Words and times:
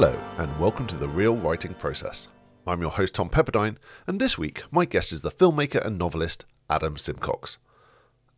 Hello, 0.00 0.16
and 0.36 0.60
welcome 0.60 0.86
to 0.86 0.96
the 0.96 1.08
Real 1.08 1.34
Writing 1.34 1.74
Process. 1.74 2.28
I'm 2.68 2.80
your 2.80 2.92
host, 2.92 3.14
Tom 3.14 3.28
Pepperdine, 3.28 3.78
and 4.06 4.20
this 4.20 4.38
week 4.38 4.62
my 4.70 4.84
guest 4.84 5.10
is 5.10 5.22
the 5.22 5.30
filmmaker 5.32 5.84
and 5.84 5.98
novelist 5.98 6.44
Adam 6.70 6.96
Simcox. 6.96 7.58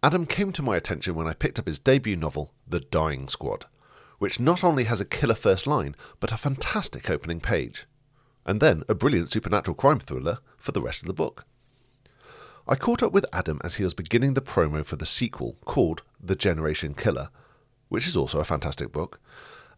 Adam 0.02 0.24
came 0.24 0.52
to 0.52 0.62
my 0.62 0.78
attention 0.78 1.14
when 1.14 1.26
I 1.26 1.34
picked 1.34 1.58
up 1.58 1.66
his 1.66 1.78
debut 1.78 2.16
novel, 2.16 2.54
The 2.66 2.80
Dying 2.80 3.28
Squad, 3.28 3.66
which 4.16 4.40
not 4.40 4.64
only 4.64 4.84
has 4.84 5.02
a 5.02 5.04
killer 5.04 5.34
first 5.34 5.66
line, 5.66 5.94
but 6.18 6.32
a 6.32 6.38
fantastic 6.38 7.10
opening 7.10 7.40
page, 7.40 7.84
and 8.46 8.58
then 8.62 8.82
a 8.88 8.94
brilliant 8.94 9.30
supernatural 9.30 9.74
crime 9.74 9.98
thriller 9.98 10.38
for 10.56 10.72
the 10.72 10.80
rest 10.80 11.02
of 11.02 11.08
the 11.08 11.12
book. 11.12 11.44
I 12.66 12.74
caught 12.74 13.02
up 13.02 13.12
with 13.12 13.26
Adam 13.34 13.60
as 13.62 13.74
he 13.74 13.84
was 13.84 13.92
beginning 13.92 14.32
the 14.32 14.40
promo 14.40 14.82
for 14.82 14.96
the 14.96 15.04
sequel 15.04 15.58
called 15.66 16.04
The 16.18 16.36
Generation 16.36 16.94
Killer, 16.94 17.28
which 17.90 18.06
is 18.06 18.16
also 18.16 18.40
a 18.40 18.44
fantastic 18.44 18.92
book, 18.92 19.20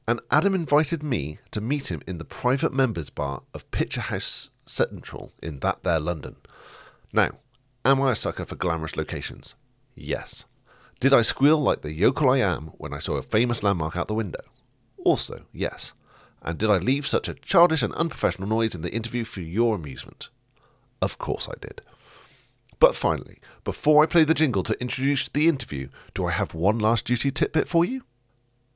and 0.06 0.20
Adam 0.30 0.54
invited 0.54 1.02
me 1.02 1.38
to 1.50 1.60
meet 1.60 1.90
him 1.90 2.02
in 2.06 2.18
the 2.18 2.24
private 2.24 2.72
members 2.72 3.10
bar 3.10 3.42
of 3.54 3.70
Picture 3.70 4.00
House 4.00 4.50
Central 4.66 5.32
in 5.42 5.60
that 5.60 5.82
there 5.82 6.00
London. 6.00 6.36
Now, 7.12 7.32
am 7.84 8.00
I 8.02 8.12
a 8.12 8.16
sucker 8.16 8.44
for 8.44 8.56
glamorous 8.56 8.96
locations? 8.96 9.54
Yes. 9.94 10.44
Did 11.00 11.12
I 11.12 11.22
squeal 11.22 11.58
like 11.58 11.82
the 11.82 11.92
yokel 11.92 12.30
I 12.30 12.38
am 12.38 12.68
when 12.78 12.94
I 12.94 12.98
saw 12.98 13.16
a 13.16 13.22
famous 13.22 13.62
landmark 13.62 13.96
out 13.96 14.08
the 14.08 14.14
window? 14.14 14.42
Also, 15.04 15.42
yes. 15.52 15.92
And 16.42 16.58
did 16.58 16.70
I 16.70 16.78
leave 16.78 17.06
such 17.06 17.28
a 17.28 17.34
childish 17.34 17.82
and 17.82 17.94
unprofessional 17.94 18.48
noise 18.48 18.74
in 18.74 18.82
the 18.82 18.94
interview 18.94 19.24
for 19.24 19.40
your 19.40 19.76
amusement? 19.76 20.28
Of 21.00 21.18
course 21.18 21.48
I 21.48 21.54
did. 21.60 21.80
But 22.78 22.96
finally, 22.96 23.38
before 23.62 24.02
I 24.02 24.06
play 24.06 24.24
the 24.24 24.34
jingle 24.34 24.64
to 24.64 24.80
introduce 24.80 25.28
the 25.28 25.48
interview, 25.48 25.88
do 26.14 26.26
I 26.26 26.32
have 26.32 26.54
one 26.54 26.78
last 26.78 27.04
juicy 27.04 27.30
tidbit 27.30 27.68
for 27.68 27.84
you? 27.84 28.02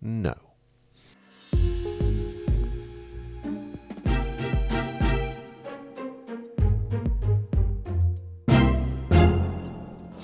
No. 0.00 0.34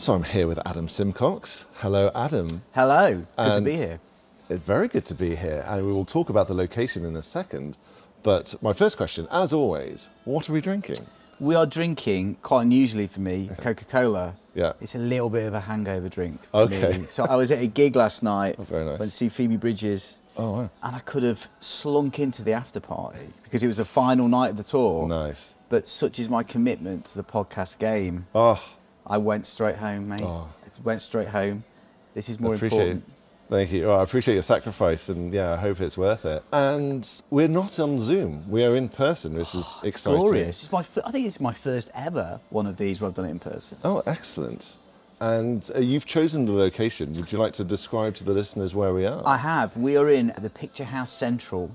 So 0.02 0.14
I'm 0.14 0.24
here 0.24 0.48
with 0.48 0.58
Adam 0.66 0.88
Simcox. 0.88 1.66
Hello, 1.74 2.10
Adam. 2.12 2.60
Hello, 2.74 3.24
good 3.36 3.54
to 3.54 3.60
be 3.60 3.76
here. 3.76 4.00
It's 4.50 4.64
very 4.64 4.88
good 4.88 5.04
to 5.04 5.14
be 5.14 5.36
here, 5.36 5.64
and 5.68 5.86
we 5.86 5.92
will 5.92 6.04
talk 6.04 6.28
about 6.28 6.48
the 6.48 6.54
location 6.54 7.04
in 7.04 7.14
a 7.14 7.22
second. 7.22 7.78
But 8.24 8.52
my 8.60 8.72
first 8.72 8.96
question, 8.96 9.28
as 9.30 9.52
always, 9.52 10.10
what 10.24 10.50
are 10.50 10.54
we 10.54 10.60
drinking? 10.60 10.96
We 11.38 11.54
are 11.54 11.66
drinking, 11.66 12.38
quite 12.42 12.62
unusually 12.62 13.06
for 13.06 13.20
me, 13.20 13.48
Coca 13.60 13.84
Cola. 13.84 14.34
Yeah. 14.56 14.72
It's 14.80 14.96
a 14.96 14.98
little 14.98 15.30
bit 15.30 15.46
of 15.46 15.54
a 15.54 15.60
hangover 15.60 16.08
drink 16.08 16.40
Okay. 16.52 16.98
me. 16.98 17.06
So 17.06 17.24
I 17.30 17.36
was 17.36 17.52
at 17.52 17.62
a 17.62 17.68
gig 17.68 17.94
last 17.94 18.24
night. 18.24 18.56
Oh, 18.58 18.64
very 18.64 18.84
nice. 18.84 18.98
Went 18.98 19.12
to 19.12 19.16
see 19.16 19.28
Phoebe 19.28 19.56
Bridgers. 19.56 20.18
Oh, 20.36 20.50
wow. 20.50 20.70
And 20.82 20.96
I 20.96 20.98
could 20.98 21.22
have 21.22 21.46
slunk 21.60 22.18
into 22.18 22.42
the 22.42 22.54
after 22.54 22.80
party 22.80 23.28
because 23.44 23.62
it 23.62 23.68
was 23.68 23.76
the 23.76 23.84
final 23.84 24.26
night 24.26 24.50
of 24.50 24.56
the 24.56 24.64
tour. 24.64 25.06
Nice. 25.06 25.54
But 25.68 25.88
such 25.88 26.18
is 26.18 26.28
my 26.28 26.42
commitment 26.42 27.04
to 27.06 27.18
the 27.18 27.24
podcast 27.24 27.78
game. 27.78 28.26
Oh, 28.34 28.60
I 29.06 29.18
went 29.18 29.46
straight 29.46 29.76
home, 29.76 30.08
mate. 30.08 30.22
Oh. 30.22 30.48
I 30.64 30.68
went 30.82 31.02
straight 31.02 31.28
home. 31.28 31.64
This 32.14 32.28
is 32.28 32.40
more 32.40 32.54
important. 32.54 33.04
Thank 33.48 33.70
you. 33.72 33.90
Oh, 33.90 33.96
I 33.98 34.02
appreciate 34.02 34.34
your 34.34 34.42
sacrifice, 34.42 35.10
and 35.10 35.30
yeah, 35.32 35.52
I 35.52 35.56
hope 35.56 35.80
it's 35.82 35.98
worth 35.98 36.24
it. 36.24 36.42
And 36.52 37.06
we're 37.28 37.48
not 37.48 37.78
on 37.78 37.98
Zoom; 37.98 38.48
we 38.50 38.64
are 38.64 38.76
in 38.76 38.88
person, 38.88 39.34
which 39.34 39.54
is 39.54 39.66
It's 39.82 39.96
exciting. 39.96 40.20
glorious. 40.20 40.62
It's 40.62 40.72
my, 40.72 40.80
I 41.04 41.10
think 41.10 41.26
it's 41.26 41.38
my 41.40 41.52
first 41.52 41.90
ever 41.94 42.40
one 42.48 42.66
of 42.66 42.78
these 42.78 43.00
where 43.00 43.08
I've 43.08 43.14
done 43.14 43.26
it 43.26 43.30
in 43.30 43.38
person. 43.38 43.76
Oh, 43.84 44.02
excellent! 44.06 44.76
And 45.20 45.70
uh, 45.76 45.80
you've 45.80 46.06
chosen 46.06 46.46
the 46.46 46.52
location. 46.52 47.12
Would 47.12 47.30
you 47.30 47.38
like 47.38 47.52
to 47.54 47.64
describe 47.64 48.14
to 48.16 48.24
the 48.24 48.32
listeners 48.32 48.74
where 48.74 48.94
we 48.94 49.04
are? 49.04 49.22
I 49.26 49.36
have. 49.36 49.76
We 49.76 49.98
are 49.98 50.08
in 50.08 50.32
the 50.40 50.48
Picture 50.50 50.84
House 50.84 51.12
Central 51.12 51.70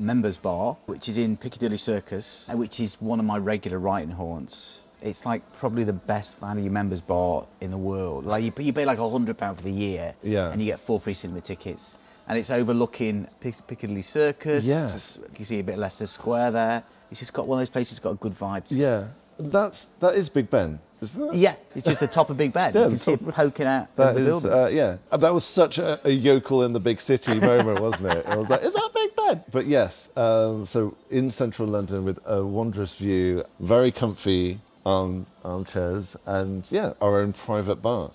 members 0.00 0.38
bar, 0.38 0.76
which 0.86 1.08
is 1.08 1.18
in 1.18 1.36
Piccadilly 1.36 1.76
Circus, 1.76 2.48
and 2.48 2.58
which 2.58 2.80
is 2.80 3.00
one 3.00 3.20
of 3.20 3.26
my 3.26 3.38
regular 3.38 3.78
writing 3.78 4.10
haunts. 4.10 4.82
It's 5.02 5.26
like 5.26 5.42
probably 5.58 5.84
the 5.84 5.92
best 5.92 6.38
value 6.38 6.70
members 6.70 7.00
bar 7.00 7.46
in 7.60 7.70
the 7.70 7.76
world. 7.78 8.24
Like 8.24 8.42
you, 8.44 8.52
you 8.58 8.72
pay 8.72 8.84
like 8.84 8.98
a 8.98 9.08
hundred 9.08 9.36
pound 9.38 9.58
for 9.58 9.62
the 9.62 9.70
year, 9.72 10.14
Yeah. 10.22 10.50
and 10.50 10.60
you 10.60 10.66
get 10.66 10.80
four 10.80 10.98
free 11.00 11.14
cinema 11.14 11.40
tickets. 11.40 11.94
And 12.28 12.36
it's 12.38 12.50
overlooking 12.50 13.28
Pic- 13.40 13.64
Piccadilly 13.68 14.02
Circus. 14.02 14.64
Yes. 14.66 15.18
You 15.38 15.44
see 15.44 15.60
a 15.60 15.62
bit 15.62 15.74
of 15.74 15.78
Leicester 15.78 16.06
Square 16.08 16.50
there. 16.52 16.82
It's 17.10 17.20
just 17.20 17.32
got 17.32 17.46
one 17.46 17.58
of 17.58 17.60
those 17.60 17.70
places 17.70 17.98
that's 17.98 18.02
got 18.04 18.10
a 18.10 18.14
good 18.16 18.32
vibe. 18.36 18.64
To 18.66 18.74
it. 18.74 18.78
yeah, 18.78 19.04
that's 19.38 19.84
that 20.00 20.16
is 20.16 20.28
Big 20.28 20.50
Ben, 20.50 20.80
isn't 21.00 21.22
it? 21.28 21.34
Yeah, 21.36 21.54
it's 21.76 21.86
just 21.86 22.00
the 22.00 22.08
top 22.08 22.30
of 22.30 22.36
Big 22.36 22.52
Ben. 22.52 22.72
Yeah, 22.74 22.82
you 22.84 22.88
can 22.88 22.96
see 22.96 23.12
it 23.12 23.28
poking 23.28 23.66
out 23.66 23.94
That 23.94 24.08
of 24.08 24.14
the 24.16 24.20
is, 24.22 24.26
buildings. 24.42 24.52
uh, 24.52 24.70
yeah. 24.72 24.96
And 25.12 25.22
That 25.22 25.32
was 25.32 25.44
such 25.44 25.78
a, 25.78 26.00
a 26.04 26.10
yokel 26.10 26.64
in 26.64 26.72
the 26.72 26.80
big 26.80 27.00
city 27.00 27.38
moment, 27.38 27.78
wasn't 27.78 28.10
it? 28.10 28.26
I 28.26 28.36
was 28.36 28.50
like, 28.50 28.62
is 28.64 28.74
that 28.74 28.90
Big 28.92 29.14
Ben? 29.14 29.44
But 29.52 29.66
yes, 29.66 30.08
um, 30.16 30.66
so 30.66 30.96
in 31.12 31.30
central 31.30 31.68
London 31.68 32.04
with 32.04 32.18
a 32.26 32.44
wondrous 32.44 32.96
view, 32.96 33.44
very 33.60 33.92
comfy 33.92 34.58
um, 34.86 35.26
armchairs, 35.44 36.16
and 36.24 36.64
yeah, 36.70 36.92
our 37.02 37.20
own 37.20 37.32
private 37.32 37.76
bar. 37.82 38.10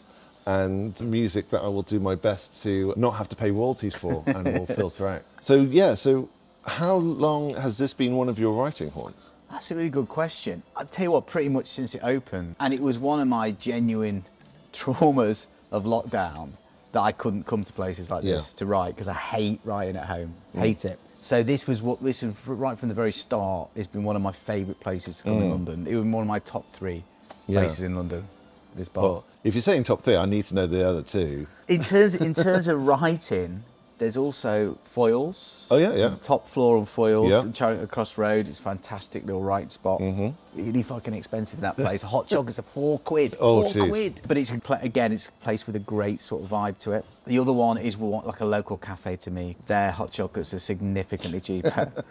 And 0.48 1.00
music 1.02 1.50
that 1.50 1.62
I 1.62 1.68
will 1.68 1.84
do 1.84 2.00
my 2.00 2.16
best 2.16 2.64
to 2.64 2.96
not 2.98 3.12
have 3.12 3.30
to 3.30 3.36
pay 3.36 3.52
royalties 3.52 3.96
for 3.96 4.24
and 4.28 4.44
will 4.46 4.66
filter 4.66 5.08
out. 5.08 5.22
So, 5.40 5.56
yeah, 5.62 5.94
so 5.94 6.30
how 6.66 6.96
long 6.96 7.54
has 7.56 7.78
this 7.78 7.94
been 7.94 8.16
one 8.16 8.28
of 8.28 8.40
your 8.40 8.54
writing 8.60 8.90
haunts? 8.90 9.34
That's 9.52 9.70
a 9.70 9.76
really 9.76 9.90
good 9.90 10.08
question. 10.10 10.64
I'll 10.76 10.86
tell 10.86 11.04
you 11.04 11.12
what, 11.12 11.28
pretty 11.28 11.50
much 11.50 11.68
since 11.68 11.94
it 11.94 12.02
opened. 12.04 12.56
And 12.60 12.74
it 12.74 12.82
was 12.82 12.98
one 12.98 13.20
of 13.20 13.28
my 13.28 13.52
genuine 13.52 14.26
traumas 14.74 15.46
of 15.72 15.84
lockdown 15.84 16.52
that 16.94 17.02
I 17.02 17.12
couldn't 17.12 17.46
come 17.46 17.64
to 17.64 17.72
places 17.74 18.10
like 18.10 18.24
Yeah. 18.24 18.36
this 18.36 18.54
to 18.54 18.66
write 18.66 18.96
because 18.96 19.08
I 19.08 19.14
hate 19.14 19.60
writing 19.64 19.96
at 19.96 20.06
home. 20.08 20.34
Hate 20.58 20.86
it. 20.86 21.00
So 21.22 21.44
this 21.44 21.68
was 21.68 21.84
what 21.84 22.04
this 22.04 22.24
was 22.24 22.34
right 22.48 22.78
from 22.78 22.90
the 22.90 22.96
very 22.96 23.12
start. 23.12 23.70
It's 23.76 23.86
been 23.88 24.04
one 24.04 24.16
of 24.16 24.24
my 24.24 24.32
favourite 24.32 24.80
places 24.80 25.18
to 25.18 25.24
come 25.24 25.38
in 25.38 25.44
mm. 25.44 25.52
London. 25.52 25.88
It 25.88 25.96
was 25.96 26.04
one 26.04 26.24
of 26.24 26.28
my 26.28 26.40
top 26.40 26.66
three 26.74 27.04
Yeah. 27.48 27.60
places 27.60 27.82
in 27.82 27.96
London. 27.96 28.28
This 28.76 28.90
bar. 28.90 29.04
Well, 29.04 29.26
if 29.44 29.54
you're 29.54 29.62
saying 29.62 29.84
top 29.84 30.02
three, 30.02 30.16
I 30.16 30.26
need 30.26 30.46
to 30.46 30.56
know 30.56 30.66
the 30.66 30.88
other 30.88 31.04
two. 31.04 31.46
in 31.68 31.84
terms 31.84 32.20
in 32.20 32.34
terms 32.34 32.68
of 32.68 32.86
writing, 32.88 33.64
there's 34.02 34.18
also 34.18 34.80
Foyles. 34.96 35.68
Oh, 35.70 35.78
yeah, 35.78 35.94
yeah. 35.94 36.16
Top 36.24 36.48
floor 36.48 36.76
on 36.76 36.88
Foyles. 36.88 37.30
Yeah. 37.30 37.44
in 37.44 37.54
Charing 37.54 37.86
Cross 37.86 38.18
Road. 38.18 38.48
It's 38.48 38.58
a 38.58 38.62
fantastic 38.64 39.24
little 39.28 39.44
right 39.44 39.72
spot. 39.72 40.00
Mm-hmm. 40.02 40.30
Really 40.60 40.82
fucking 40.82 41.14
expensive 41.14 41.60
in 41.60 41.62
that 41.62 41.76
place. 41.76 42.02
Hot 42.02 42.28
chocolate's 42.28 42.58
a 42.58 42.64
four 42.64 42.98
quid. 42.98 43.38
Oh, 43.40 43.62
four 43.62 43.72
jeez. 43.84 43.90
quid. 43.90 44.22
But 44.28 44.40
it's 44.40 44.50
again, 44.82 45.12
it's 45.12 45.30
a 45.30 45.32
place 45.44 45.68
with 45.68 45.76
a 45.76 45.80
great 45.80 46.20
sort 46.20 46.44
of 46.44 46.50
vibe 46.50 46.80
to 46.80 46.94
it. 46.94 47.06
The 47.28 47.38
other 47.38 47.54
one 47.54 47.78
is 47.78 47.96
like 47.96 48.40
a 48.40 48.46
local 48.46 48.76
cafe 48.78 49.18
to 49.18 49.30
me. 49.30 49.56
Their 49.68 49.92
hot 49.92 50.12
chocolates 50.12 50.52
are 50.56 50.60
significantly 50.60 51.40
cheaper. 51.40 51.92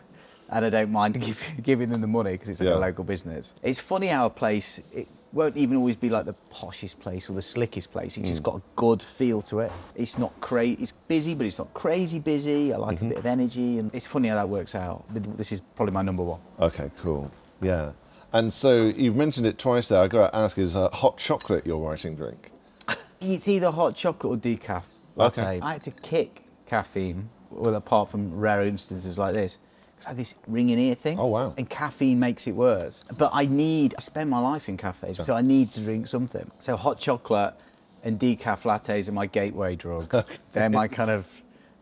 And 0.53 0.65
I 0.65 0.69
don't 0.71 0.91
mind 0.91 1.21
give, 1.21 1.41
giving 1.63 1.91
them 1.91 2.01
the 2.01 2.09
money 2.09 2.33
because 2.33 2.49
it's 2.49 2.61
like 2.61 2.71
Yeah. 2.71 2.75
a 2.75 2.87
local 2.89 3.05
business. 3.05 3.55
It's 3.63 3.79
funny 3.79 4.09
how 4.09 4.27
a 4.27 4.31
place, 4.31 4.81
it 4.93 5.07
won't 5.33 5.57
even 5.57 5.77
always 5.77 5.97
be 5.97 6.09
like 6.09 6.27
the 6.27 6.35
poshest 6.53 6.99
place 6.99 7.31
or 7.31 7.35
the 7.35 7.43
slickest 7.43 7.93
place. 7.93 8.17
It's 8.17 8.25
Mm. 8.27 8.29
just 8.29 8.43
got 8.43 8.57
a 8.57 8.63
good 8.77 9.01
feel 9.03 9.41
to 9.43 9.61
it. 9.61 9.73
It's 9.95 10.19
not 10.19 10.33
crazy, 10.41 10.83
it's 10.83 10.93
busy, 10.93 11.35
but 11.35 11.47
it's 11.47 11.59
not 11.59 11.73
crazy 11.73 12.19
busy. 12.19 12.73
I 12.73 12.79
like 12.79 12.97
Mm-hmm. 12.97 13.07
a 13.07 13.09
bit 13.11 13.19
of 13.19 13.27
energy, 13.27 13.79
and 13.79 13.95
it's 13.95 14.07
funny 14.07 14.29
how 14.29 14.35
that 14.37 14.49
works 14.49 14.75
out. 14.75 15.05
This 15.13 15.53
is 15.53 15.61
probably 15.77 15.93
my 15.93 16.03
number 16.03 16.23
one. 16.25 16.41
Okay, 16.59 16.91
cool. 17.01 17.31
Yeah. 17.63 17.93
And 18.33 18.53
so 18.53 18.87
you've 18.87 19.17
mentioned 19.17 19.47
it 19.47 19.59
twice 19.59 19.89
there. 19.89 20.01
i 20.01 20.09
got 20.09 20.31
to 20.31 20.37
ask 20.37 20.57
is 20.59 20.75
uh, 20.77 20.89
hot 20.91 21.17
chocolate 21.19 21.67
your 21.67 21.79
writing 21.89 22.17
drink? 22.17 22.51
It's 23.21 23.49
either 23.49 23.71
hot 23.71 23.95
chocolate 23.95 24.33
or 24.33 24.37
decaf. 24.41 24.85
Okay. 25.19 25.61
I 25.63 25.73
had 25.75 25.83
to 25.83 25.91
kick 25.91 26.45
caffeine, 26.67 27.29
well, 27.51 27.75
apart 27.75 28.11
from 28.11 28.35
rare 28.39 28.63
instances 28.65 29.19
like 29.19 29.35
this. 29.35 29.59
I 30.07 30.11
had 30.11 30.17
this 30.17 30.35
ringing 30.47 30.79
ear 30.79 30.95
thing. 30.95 31.19
Oh, 31.19 31.27
wow. 31.27 31.55
And 31.59 31.69
caffeine 31.69 32.19
makes 32.19 32.47
it 32.47 32.53
worse. 32.53 33.05
But 33.17 33.31
I 33.35 33.47
need, 33.47 33.95
I 33.99 34.01
spend 34.01 34.31
my 34.31 34.39
life 34.39 34.69
in 34.69 34.77
cafes, 34.77 35.25
so 35.25 35.35
I 35.35 35.43
need 35.43 35.73
to 35.73 35.81
drink 35.81 36.07
something. 36.07 36.51
So 36.59 36.77
hot 36.77 36.99
chocolate 36.99 37.55
and 38.03 38.19
decaf 38.19 38.63
lattes 38.63 39.09
are 39.09 39.13
my 39.13 39.27
gateway 39.27 39.77
drug. 39.77 40.11
They're 40.53 40.71
my 40.71 40.89
kind 40.89 41.11
of 41.11 41.27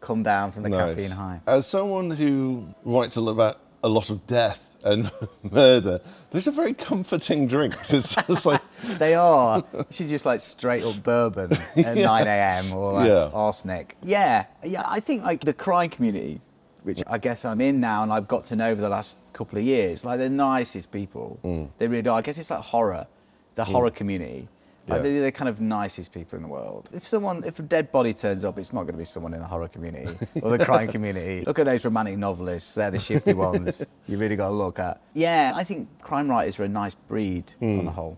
come 0.01 0.23
down 0.23 0.53
from 0.53 0.63
the 0.65 0.71
caffeine 0.71 1.11
high. 1.13 1.41
As 1.47 1.67
someone 1.67 2.11
who 2.11 2.67
writes 2.85 3.17
a 3.17 3.21
lot 3.21 3.33
about 3.33 3.61
a 3.85 3.89
lot 3.89 4.11
of 4.11 4.27
death 4.27 4.65
and 4.85 5.11
murder, 5.51 6.01
there's 6.31 6.47
a 6.49 6.53
very 6.53 6.75
comforting 6.75 7.47
drink. 7.47 7.75
It's 7.91 8.15
just 8.15 8.47
like, 8.47 8.61
They 8.99 9.15
are. 9.15 9.63
She's 9.91 10.09
just 10.11 10.25
like 10.27 10.41
straight 10.41 10.83
up 10.85 11.03
bourbon 11.03 11.53
at 11.77 11.97
9 11.97 12.27
a.m. 12.27 12.73
or 12.73 12.93
like 12.95 13.09
Yeah. 13.09 13.31
arsenic. 13.33 13.97
Yeah, 14.03 14.47
yeah. 14.65 14.83
I 14.87 15.01
think 15.01 15.23
like 15.23 15.41
the 15.41 15.53
crime 15.53 15.91
community, 15.91 16.41
which 16.83 17.03
I 17.07 17.19
guess 17.19 17.45
I'm 17.45 17.61
in 17.61 17.81
now 17.81 18.03
and 18.03 18.13
I've 18.13 18.29
got 18.29 18.45
to 18.47 18.57
know 18.57 18.71
over 18.71 18.81
the 18.81 18.89
last 18.89 19.19
couple 19.33 19.59
of 19.59 19.65
years, 19.65 20.05
like 20.05 20.19
they're 20.19 20.31
nicest 20.31 20.91
people. 20.91 21.39
Mm. 21.45 21.71
They 21.79 21.89
really 21.89 22.09
are. 22.09 22.19
I 22.19 22.23
guess 22.23 22.39
it's 22.39 22.51
like 22.51 22.61
horror, 22.61 23.07
the 23.55 23.65
horror 23.65 23.91
community. 23.91 24.49
Like 24.87 24.99
Yeah. 25.05 25.11
they're 25.11 25.23
the 25.25 25.33
kind 25.33 25.51
of 25.51 25.61
nicest 25.61 26.15
people 26.15 26.37
in 26.37 26.43
the 26.43 26.49
world. 26.49 26.89
If 26.95 27.07
someone, 27.07 27.45
if 27.45 27.59
a 27.59 27.63
dead 27.63 27.93
body 27.93 28.15
turns 28.15 28.43
up, 28.43 28.59
it's 28.59 28.73
not 28.73 28.85
going 28.85 28.95
to 28.95 28.99
be 28.99 29.05
someone 29.05 29.35
in 29.35 29.41
the 29.41 29.47
horror 29.47 29.69
community 29.69 30.17
or 30.43 30.57
the 30.57 30.65
crime 30.65 30.89
community. 30.89 31.45
Look 31.47 31.59
at 31.59 31.67
those 31.67 31.85
romantic 31.85 32.17
novelists; 32.17 32.75
they're 32.75 32.91
the 32.91 32.99
shifty 32.99 33.35
ones. 33.49 33.85
You 34.07 34.17
really 34.17 34.37
got 34.37 34.49
to 34.49 34.55
look 34.55 34.79
at. 34.79 35.03
Yeah, 35.13 35.53
I 35.55 35.63
think 35.63 35.89
crime 36.01 36.31
writers 36.31 36.59
are 36.59 36.65
a 36.65 36.69
nice 36.69 36.95
breed 36.95 37.53
Hmm. 37.59 37.81
on 37.81 37.85
the 37.85 37.91
whole. 37.91 38.17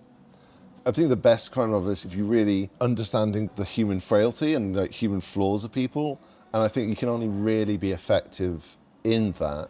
I 0.87 0.93
think 0.93 1.09
the 1.09 1.17
best 1.17 1.51
crime 1.51 1.73
novel 1.73 1.91
is 1.91 2.05
if 2.05 2.15
you 2.15 2.25
really 2.25 2.71
understanding 2.81 3.51
the 3.57 3.65
human 3.65 3.99
frailty 4.01 4.55
and 4.55 4.73
the 4.75 4.87
human 4.87 5.21
flaws 5.21 5.65
of 5.65 5.73
people. 5.73 6.21
And 6.53 6.63
I 6.63 6.69
think 6.69 6.89
you 6.89 6.97
can 6.97 7.09
only 7.09 7.29
really 7.29 7.77
be 7.77 7.93
effective 7.93 8.77
in 9.05 9.33
that 9.33 9.69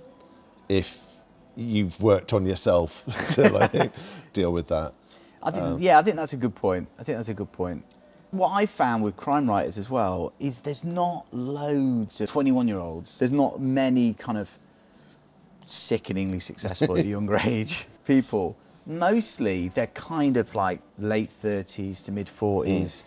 if 0.69 1.17
you've 1.57 2.01
worked 2.03 2.33
on 2.33 2.47
yourself 2.47 3.05
to 3.35 3.53
like 3.53 3.93
deal 4.33 4.53
with 4.53 4.69
that. 4.69 4.95
I 5.43 5.51
think, 5.51 5.65
um, 5.65 5.77
yeah, 5.79 5.99
I 5.99 6.03
think 6.03 6.17
that's 6.17 6.33
a 6.33 6.37
good 6.37 6.55
point. 6.55 6.89
I 6.99 7.03
think 7.03 7.17
that's 7.17 7.29
a 7.29 7.35
good 7.35 7.53
point. 7.53 7.85
What 8.31 8.51
I 8.51 8.67
found 8.67 9.03
with 9.03 9.17
crime 9.17 9.49
writers 9.49 9.79
as 9.79 9.91
well 9.91 10.33
is 10.39 10.61
there's 10.61 10.85
not 10.85 11.27
loads 11.33 12.21
of 12.21 12.29
21 12.29 12.69
year 12.69 12.79
olds. 12.79 13.19
There's 13.19 13.33
not 13.33 13.61
many 13.61 14.15
kind 14.15 14.39
of 14.39 14.57
sickeningly 15.67 16.41
successful 16.41 16.97
at 16.97 17.05
a 17.05 17.09
younger 17.09 17.39
age 17.45 17.87
people. 18.07 18.57
Mostly 18.87 19.69
they're 19.69 19.87
kind 19.89 20.37
of 20.37 20.55
like 20.55 20.81
late 20.99 21.31
30s 21.31 22.05
to 22.05 22.13
mid 22.13 22.27
40s. 22.29 23.05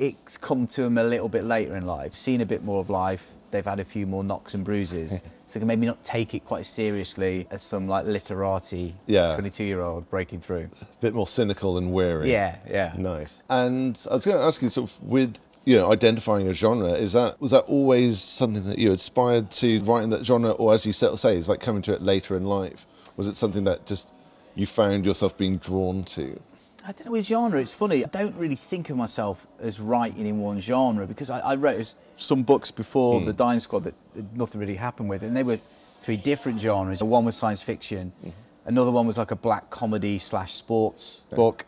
It's 0.00 0.38
come 0.38 0.66
to 0.68 0.82
them 0.82 0.96
a 0.96 1.04
little 1.04 1.28
bit 1.28 1.44
later 1.44 1.76
in 1.76 1.84
life, 1.86 2.14
seen 2.14 2.40
a 2.40 2.46
bit 2.46 2.64
more 2.64 2.80
of 2.80 2.88
life. 2.88 3.32
They've 3.50 3.64
had 3.64 3.80
a 3.80 3.84
few 3.84 4.06
more 4.06 4.24
knocks 4.24 4.54
and 4.54 4.64
bruises. 4.64 5.20
so 5.44 5.58
they 5.58 5.60
can 5.60 5.66
maybe 5.68 5.84
not 5.84 6.02
take 6.02 6.34
it 6.34 6.44
quite 6.46 6.60
as 6.60 6.68
seriously 6.68 7.46
as 7.50 7.60
some 7.62 7.86
like 7.86 8.06
literati 8.06 8.94
Yeah. 9.06 9.34
22 9.34 9.64
year 9.64 9.82
old 9.82 10.08
breaking 10.08 10.40
through. 10.40 10.68
A 10.80 10.86
bit 11.00 11.12
more 11.14 11.26
cynical 11.26 11.76
and 11.76 11.92
weary. 11.92 12.30
Yeah, 12.32 12.56
yeah. 12.68 12.94
Nice. 12.96 13.42
And 13.50 14.00
I 14.10 14.14
was 14.14 14.24
going 14.24 14.38
to 14.38 14.42
ask 14.44 14.62
you, 14.62 14.70
sort 14.70 14.88
of, 14.90 15.02
with 15.02 15.38
you 15.66 15.76
know, 15.76 15.92
identifying 15.92 16.48
a 16.48 16.54
genre, 16.54 16.92
is 16.92 17.12
that 17.12 17.38
was 17.40 17.50
that 17.50 17.64
always 17.64 18.22
something 18.22 18.64
that 18.68 18.78
you 18.78 18.92
aspired 18.92 19.50
to 19.50 19.80
write 19.82 20.04
in 20.04 20.10
that 20.10 20.24
genre, 20.24 20.52
or 20.52 20.72
as 20.72 20.86
you 20.86 20.92
sort 20.94 21.12
of 21.12 21.20
say, 21.20 21.36
it's 21.36 21.48
like 21.48 21.60
coming 21.60 21.82
to 21.82 21.92
it 21.92 22.00
later 22.00 22.36
in 22.36 22.44
life? 22.44 22.86
Was 23.18 23.28
it 23.28 23.36
something 23.36 23.64
that 23.64 23.84
just 23.84 24.10
you 24.54 24.64
found 24.64 25.04
yourself 25.04 25.36
being 25.36 25.58
drawn 25.58 26.04
to? 26.04 26.40
I 26.86 26.92
don't 26.92 27.06
know 27.06 27.14
his 27.14 27.26
genre. 27.26 27.60
It's 27.60 27.72
funny. 27.72 28.04
I 28.04 28.08
don't 28.08 28.34
really 28.36 28.56
think 28.56 28.90
of 28.90 28.96
myself 28.96 29.46
as 29.58 29.80
writing 29.80 30.26
in 30.26 30.38
one 30.38 30.60
genre 30.60 31.06
because 31.06 31.30
I, 31.30 31.40
I 31.40 31.54
wrote 31.54 31.94
some 32.14 32.42
books 32.42 32.70
before 32.70 33.20
hmm. 33.20 33.26
the 33.26 33.32
Dying 33.32 33.60
Squad 33.60 33.84
that, 33.84 33.94
that 34.14 34.36
nothing 34.36 34.60
really 34.60 34.76
happened 34.76 35.08
with, 35.08 35.22
and 35.22 35.36
they 35.36 35.42
were 35.42 35.58
three 36.02 36.16
different 36.16 36.60
genres. 36.60 37.02
One 37.02 37.24
was 37.24 37.36
science 37.36 37.62
fiction, 37.62 38.12
hmm. 38.22 38.30
another 38.66 38.90
one 38.90 39.06
was 39.06 39.18
like 39.18 39.30
a 39.30 39.36
black 39.36 39.68
comedy 39.70 40.18
slash 40.18 40.52
sports 40.52 41.22
book, 41.30 41.66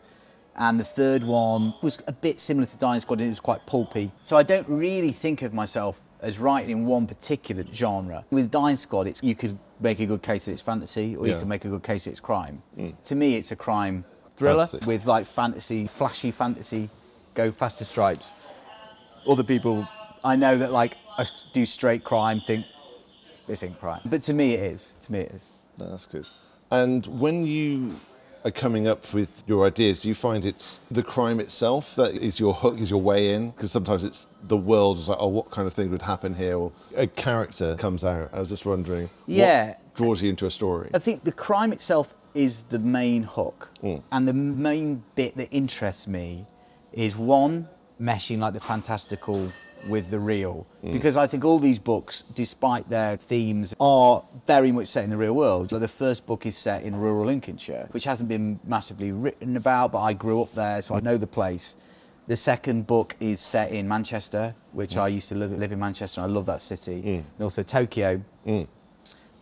and 0.55 0.79
the 0.79 0.83
third 0.83 1.23
one 1.23 1.73
was 1.81 1.99
a 2.07 2.13
bit 2.13 2.39
similar 2.39 2.65
to 2.65 2.77
Dying 2.77 2.99
Squad. 2.99 3.19
and 3.19 3.27
It 3.27 3.29
was 3.29 3.39
quite 3.39 3.65
pulpy. 3.65 4.11
So 4.21 4.35
I 4.35 4.43
don't 4.43 4.67
really 4.67 5.11
think 5.11 5.41
of 5.41 5.53
myself 5.53 6.01
as 6.21 6.39
writing 6.39 6.71
in 6.71 6.85
one 6.85 7.05
particular 7.05 7.63
genre. 7.71 8.23
With 8.31 8.49
Dying 8.49 8.77
Squad, 8.77 9.07
it's 9.07 9.21
you 9.21 9.35
could 9.35 9.57
make 9.79 9.99
a 9.99 10.05
good 10.05 10.21
case 10.21 10.45
that 10.45 10.53
it's 10.53 10.61
fantasy, 10.61 11.15
or 11.15 11.27
you 11.27 11.33
Yeah. 11.33 11.39
can 11.39 11.49
make 11.49 11.65
a 11.65 11.69
good 11.69 11.83
case 11.83 12.05
that 12.05 12.11
it's 12.11 12.19
crime. 12.19 12.63
Hmm. 12.75 12.89
To 13.03 13.15
me, 13.15 13.35
it's 13.35 13.51
a 13.51 13.55
crime 13.55 14.05
thriller 14.37 14.67
with 14.85 15.05
like 15.05 15.25
fantasy, 15.25 15.87
flashy 15.87 16.31
fantasy, 16.31 16.89
go 17.33 17.51
faster 17.51 17.85
stripes. 17.85 18.33
Other 19.27 19.43
people 19.43 19.87
I 20.23 20.35
know 20.35 20.57
that 20.57 20.71
like 20.71 20.97
I 21.17 21.25
do 21.53 21.65
straight 21.65 22.03
crime 22.03 22.41
think 22.45 22.65
this 23.47 23.63
ain't 23.63 23.79
crime, 23.79 24.01
but 24.05 24.21
to 24.23 24.33
me 24.33 24.53
it 24.53 24.61
is. 24.71 24.95
To 25.01 25.11
me 25.11 25.19
it 25.19 25.31
is. 25.31 25.51
No, 25.77 25.89
that's 25.89 26.07
good. 26.07 26.27
And 26.71 27.05
when 27.07 27.45
you 27.45 27.95
are 28.45 28.51
coming 28.51 28.87
up 28.87 29.13
with 29.13 29.43
your 29.47 29.65
ideas, 29.67 30.01
do 30.01 30.09
you 30.09 30.15
find 30.15 30.43
it's 30.43 30.79
the 30.91 31.03
crime 31.03 31.39
itself 31.39 31.95
that 31.95 32.13
is 32.13 32.39
your 32.39 32.53
hook, 32.53 32.79
is 32.79 32.89
your 32.89 33.01
way 33.01 33.33
in? 33.33 33.51
Because 33.51 33.71
sometimes 33.71 34.03
it's 34.03 34.27
the 34.43 34.57
world 34.57 34.97
is 34.99 35.07
like, 35.07 35.17
oh, 35.19 35.27
what 35.27 35.49
kind 35.51 35.65
of 35.67 35.73
thing 35.73 35.91
would 35.91 36.01
happen 36.01 36.33
here? 36.33 36.57
Or 36.57 36.71
a 36.95 37.07
character 37.07 37.75
comes 37.77 38.03
out. 38.03 38.29
I 38.33 38.39
was 38.39 38.49
just 38.49 38.65
wondering, 38.65 39.09
Yeah. 39.27 39.67
what 39.67 39.77
draws 39.95 40.21
you 40.21 40.29
into 40.29 40.45
a 40.45 40.51
story? 40.51 40.89
I 40.93 40.99
think 40.99 41.23
the 41.23 41.31
crime 41.31 41.71
itself 41.71 42.15
is 42.33 42.63
the 42.63 42.79
main 42.79 43.23
hook, 43.23 43.71
mm. 43.83 44.01
and 44.11 44.27
the 44.27 44.33
main 44.33 45.03
bit 45.15 45.35
that 45.37 45.49
interests 45.51 46.07
me 46.07 46.45
is 46.91 47.15
one 47.15 47.67
meshing 48.01 48.39
like 48.39 48.53
the 48.53 48.59
fantastical 48.59 49.49
with 49.89 50.09
the 50.09 50.19
real, 50.19 50.65
mm. 50.83 50.93
because 50.93 51.17
I 51.17 51.27
think 51.27 51.45
all 51.45 51.59
these 51.59 51.79
books, 51.79 52.23
despite 52.33 52.89
their 52.89 53.17
themes, 53.17 53.75
are 53.79 54.23
very 54.47 54.71
much 54.71 54.87
set 54.87 55.03
in 55.03 55.09
the 55.09 55.17
real 55.17 55.33
world. 55.33 55.71
Like 55.71 55.81
the 55.81 55.87
first 55.87 56.25
book 56.25 56.45
is 56.45 56.57
set 56.57 56.83
in 56.83 56.95
rural 56.95 57.25
Lincolnshire, 57.25 57.87
which 57.91 58.05
hasn't 58.05 58.29
been 58.29 58.59
massively 58.63 59.11
written 59.11 59.57
about, 59.57 59.91
but 59.91 60.01
I 60.01 60.13
grew 60.13 60.41
up 60.41 60.53
there, 60.53 60.81
so 60.81 60.95
I 60.95 61.01
know 61.01 61.17
the 61.17 61.27
place. 61.27 61.75
The 62.25 62.37
second 62.37 62.87
book 62.87 63.17
is 63.19 63.41
set 63.41 63.71
in 63.71 63.87
Manchester, 63.87 64.55
which 64.71 64.93
mm. 64.95 65.01
I 65.01 65.09
used 65.09 65.29
to 65.29 65.35
live, 65.35 65.51
live 65.51 65.71
in 65.71 65.79
Manchester, 65.79 66.21
and 66.21 66.31
I 66.31 66.33
love 66.33 66.45
that 66.45 66.61
city, 66.61 67.01
and 67.05 67.25
also 67.41 67.61
Tokyo. 67.61 68.23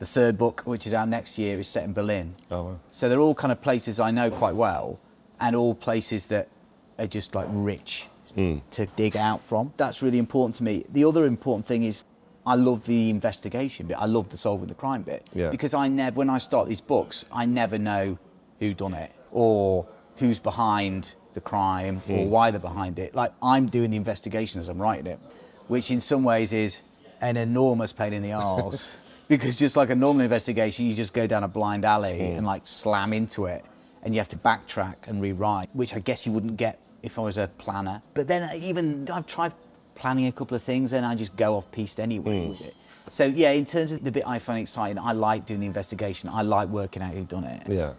The 0.02 0.08
third 0.08 0.36
book, 0.36 0.64
which 0.66 0.88
is 0.88 0.96
out 0.96 1.10
next 1.10 1.38
year, 1.38 1.60
is 1.60 1.68
set 1.68 1.84
in 1.84 1.94
Berlin. 1.94 2.34
Oh, 2.50 2.64
wow. 2.64 2.80
So 2.90 3.08
they're 3.08 3.20
all 3.20 3.36
kind 3.36 3.52
of 3.52 3.62
places 3.62 4.00
I 4.00 4.10
know 4.10 4.32
quite 4.32 4.56
well, 4.56 5.00
and 5.40 5.56
all 5.56 5.76
places 5.76 6.26
that 6.26 6.50
are 6.98 7.06
just 7.06 7.36
like 7.36 7.46
rich 7.52 8.08
hmm. 8.34 8.58
to 8.72 8.88
dig 8.88 9.16
out 9.16 9.46
from. 9.46 9.74
That's 9.78 10.02
really 10.02 10.18
important 10.18 10.56
to 10.56 10.64
me. 10.64 10.84
The 10.90 11.06
other 11.06 11.28
important 11.28 11.68
thing 11.68 11.84
is 11.84 12.04
I 12.48 12.56
love 12.56 12.88
the 12.88 13.12
investigation 13.12 13.86
bit. 13.86 13.98
I 14.00 14.08
love 14.08 14.30
the 14.30 14.38
solving 14.38 14.68
the 14.70 14.74
crime 14.74 15.04
bit 15.04 15.30
Yeah. 15.36 15.52
because 15.52 15.76
I 15.76 15.88
never, 15.88 16.18
when 16.18 16.32
I 16.32 16.40
start 16.40 16.68
these 16.68 16.82
books, 16.82 17.24
I 17.32 17.46
never 17.46 17.78
know 17.78 18.18
who 18.60 18.74
done 18.74 18.96
it 18.96 19.12
or 19.32 19.86
who's 20.16 20.40
behind 20.40 21.14
the 21.34 21.42
crime 21.42 22.02
or 22.10 22.24
hmm. 22.24 22.30
why 22.32 22.50
they're 22.50 22.60
behind 22.60 22.98
it. 22.98 23.14
Like 23.14 23.34
I'm 23.44 23.68
doing 23.68 23.92
the 23.92 23.98
investigation 23.98 24.62
as 24.62 24.68
I'm 24.68 24.82
writing 24.82 25.06
it, 25.06 25.20
which 25.68 25.92
in 25.92 26.02
some 26.02 26.24
ways 26.24 26.54
is 26.54 26.82
an 27.22 27.38
enormous 27.38 27.94
pain 27.94 28.14
in 28.14 28.24
the 28.24 28.34
arse. 28.34 28.98
because 29.32 29.56
just 29.56 29.78
like 29.78 29.90
a 29.90 29.96
normal 29.96 30.24
investigation, 30.24 30.86
you 30.86 30.94
just 30.94 31.14
go 31.14 31.26
down 31.26 31.46
a 31.46 31.48
blind 31.48 31.86
alley 31.86 32.18
hmm. 32.18 32.38
and 32.38 32.46
like 32.46 32.68
slam 32.68 33.14
into 33.14 33.46
it, 33.46 33.64
and 34.04 34.14
you 34.14 34.20
have 34.20 34.28
to 34.28 34.38
backtrack 34.38 34.96
and 35.08 35.22
rewrite, 35.22 35.70
which 35.74 35.96
I 35.96 36.00
guess 36.00 36.26
you 36.26 36.34
wouldn't 36.34 36.58
get 36.58 36.80
if 37.02 37.18
I 37.18 37.22
was 37.22 37.38
a 37.38 37.48
planner. 37.58 38.02
But 38.14 38.28
then 38.28 38.44
uh, 38.44 38.52
even 38.56 39.10
I've 39.10 39.26
tried 39.26 39.54
planning 39.96 40.28
a 40.28 40.34
couple 40.34 40.56
of 40.56 40.62
things, 40.62 40.92
and 40.92 41.06
I 41.06 41.16
just 41.16 41.34
go 41.38 41.56
off 41.56 41.72
piste 41.72 42.00
anyway 42.00 42.44
hmm. 42.44 42.50
with 42.50 42.62
it. 42.62 42.76
So 43.08 43.26
yeah, 43.26 43.52
in 43.52 43.64
terms 43.64 43.94
of 43.94 44.04
the 44.04 44.12
bit 44.12 44.28
I 44.28 44.38
find 44.38 44.60
exciting, 44.60 45.00
I 45.00 45.14
like 45.14 45.46
doing 45.46 45.62
the 45.62 45.66
investigation. 45.66 46.30
I 46.30 46.42
like 46.42 46.68
working 46.68 47.02
out 47.02 47.14
who 47.14 47.24
done 47.24 47.46
it. 47.46 47.64
Yeah. 47.68 47.94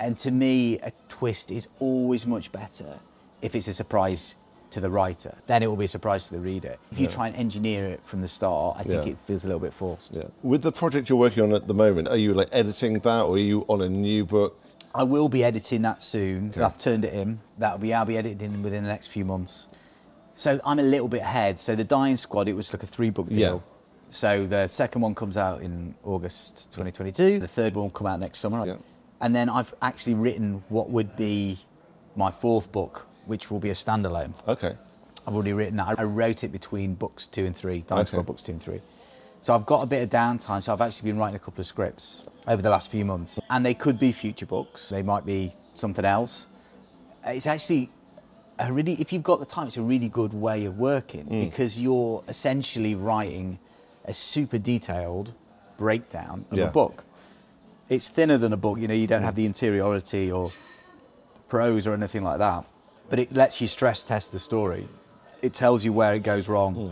And 0.00 0.18
to 0.18 0.32
me, 0.32 0.80
a 0.80 0.90
twist 1.08 1.52
is 1.52 1.68
always 1.78 2.26
much 2.26 2.50
better 2.50 2.98
if 3.40 3.54
it's 3.54 3.68
a 3.68 3.74
surprise 3.74 4.34
to 4.72 4.80
the 4.80 4.90
writer. 4.90 5.36
Then 5.46 5.62
it 5.62 5.66
will 5.68 5.76
be 5.76 5.84
a 5.84 5.88
surprise 5.88 6.26
to 6.28 6.34
the 6.34 6.40
reader. 6.40 6.76
If 6.90 6.98
you 6.98 7.06
try 7.06 7.28
and 7.28 7.36
engineer 7.36 7.86
it 7.86 8.00
from 8.04 8.20
the 8.20 8.28
start, 8.28 8.76
I 8.78 8.82
think 8.82 9.06
Yeah. 9.06 9.12
it 9.12 9.18
feels 9.26 9.44
a 9.44 9.46
little 9.48 9.60
bit 9.60 9.72
forced. 9.72 10.12
Yeah. 10.14 10.24
With 10.42 10.62
the 10.62 10.72
project 10.72 11.08
you're 11.08 11.18
working 11.18 11.42
on 11.44 11.52
at 11.52 11.66
the 11.68 11.74
moment, 11.74 12.08
are 12.08 12.16
you 12.16 12.34
like 12.34 12.48
editing 12.52 12.98
that 12.98 13.22
or 13.22 13.34
are 13.34 13.38
you 13.38 13.64
on 13.68 13.80
a 13.82 13.88
new 13.88 14.24
book? 14.24 14.58
I 14.94 15.04
will 15.04 15.28
be 15.28 15.42
editing 15.44 15.82
that 15.82 16.02
soon. 16.02 16.52
I've 16.56 16.76
turned 16.78 17.04
it 17.04 17.14
in. 17.14 17.40
That'll 17.58 17.78
be 17.78 17.94
I'll 17.94 18.04
be 18.04 18.18
editing 18.18 18.62
within 18.62 18.82
the 18.82 18.88
next 18.90 19.06
few 19.08 19.24
months. 19.24 19.68
So 20.34 20.60
I'm 20.64 20.78
a 20.78 20.82
little 20.82 21.08
bit 21.08 21.22
ahead. 21.22 21.58
So 21.60 21.74
the 21.74 21.84
Dying 21.84 22.16
Squad, 22.16 22.48
it 22.48 22.54
was 22.54 22.72
like 22.72 22.82
a 22.82 22.86
three 22.86 23.10
book 23.10 23.28
deal. 23.28 23.38
Yeah. 23.38 23.58
So 24.08 24.46
the 24.46 24.66
second 24.68 25.00
one 25.00 25.14
comes 25.14 25.36
out 25.38 25.62
in 25.62 25.94
August 26.04 26.70
2022. 26.72 27.38
The 27.38 27.48
third 27.48 27.74
one 27.74 27.84
will 27.84 27.90
come 27.90 28.06
out 28.06 28.20
next 28.20 28.38
summer. 28.40 28.66
Yeah. 28.66 28.76
And 29.22 29.34
then 29.34 29.48
I've 29.48 29.72
actually 29.80 30.14
written 30.14 30.62
what 30.68 30.90
would 30.90 31.16
be 31.16 31.58
my 32.16 32.30
fourth 32.30 32.70
book, 32.72 33.06
which 33.26 33.50
will 33.50 33.60
be 33.60 33.70
a 33.70 33.74
standalone. 33.74 34.32
Okay. 34.48 34.74
I've 35.26 35.34
already 35.34 35.52
written 35.52 35.76
that. 35.76 35.98
I 36.00 36.02
wrote 36.04 36.42
it 36.44 36.50
between 36.52 36.94
books 36.94 37.26
two 37.26 37.44
and 37.46 37.56
three, 37.56 37.80
Dying 37.82 38.02
Okay. 38.02 38.20
Books 38.22 38.42
two 38.42 38.52
and 38.52 38.60
three. 38.62 38.80
So 39.40 39.54
I've 39.54 39.66
got 39.66 39.82
a 39.82 39.86
bit 39.86 40.02
of 40.02 40.08
downtime. 40.08 40.62
So 40.62 40.72
I've 40.72 40.80
actually 40.80 41.10
been 41.10 41.18
writing 41.18 41.36
a 41.36 41.38
couple 41.38 41.60
of 41.60 41.66
scripts 41.66 42.22
over 42.48 42.60
the 42.62 42.70
last 42.70 42.90
few 42.90 43.04
months. 43.04 43.38
And 43.50 43.64
they 43.64 43.74
could 43.74 43.98
be 43.98 44.12
future 44.12 44.46
books, 44.46 44.88
they 44.88 45.02
might 45.02 45.24
be 45.26 45.52
something 45.74 46.04
else. 46.04 46.48
It's 47.24 47.46
actually 47.46 47.90
a 48.58 48.72
really, 48.72 48.94
if 48.94 49.12
you've 49.12 49.22
got 49.22 49.38
the 49.40 49.46
time, 49.46 49.66
it's 49.68 49.76
a 49.76 49.82
really 49.82 50.08
good 50.08 50.32
way 50.34 50.64
of 50.64 50.78
working 50.78 51.26
Mm. 51.26 51.44
because 51.50 51.80
you're 51.80 52.22
essentially 52.28 52.94
writing 52.94 53.58
a 54.04 54.12
super 54.14 54.58
detailed 54.58 55.32
breakdown 55.76 56.44
of 56.50 56.58
Yeah. 56.58 56.64
a 56.66 56.70
book. 56.70 57.04
It's 57.88 58.08
thinner 58.08 58.38
than 58.38 58.52
a 58.52 58.56
book, 58.56 58.78
you 58.80 58.88
know, 58.88 58.94
you 58.94 59.06
don't 59.06 59.22
have 59.22 59.34
the 59.36 59.46
interiority 59.46 60.30
or 60.32 60.50
prose 61.48 61.86
or 61.86 61.94
anything 61.94 62.22
like 62.24 62.38
that. 62.38 62.64
But 63.10 63.18
it 63.18 63.32
lets 63.32 63.60
you 63.60 63.66
stress 63.66 64.04
test 64.04 64.32
the 64.32 64.38
story. 64.38 64.88
It 65.42 65.52
tells 65.52 65.84
you 65.84 65.92
where 65.92 66.14
it 66.14 66.22
goes 66.22 66.48
wrong. 66.48 66.74
Hmm. 66.74 66.90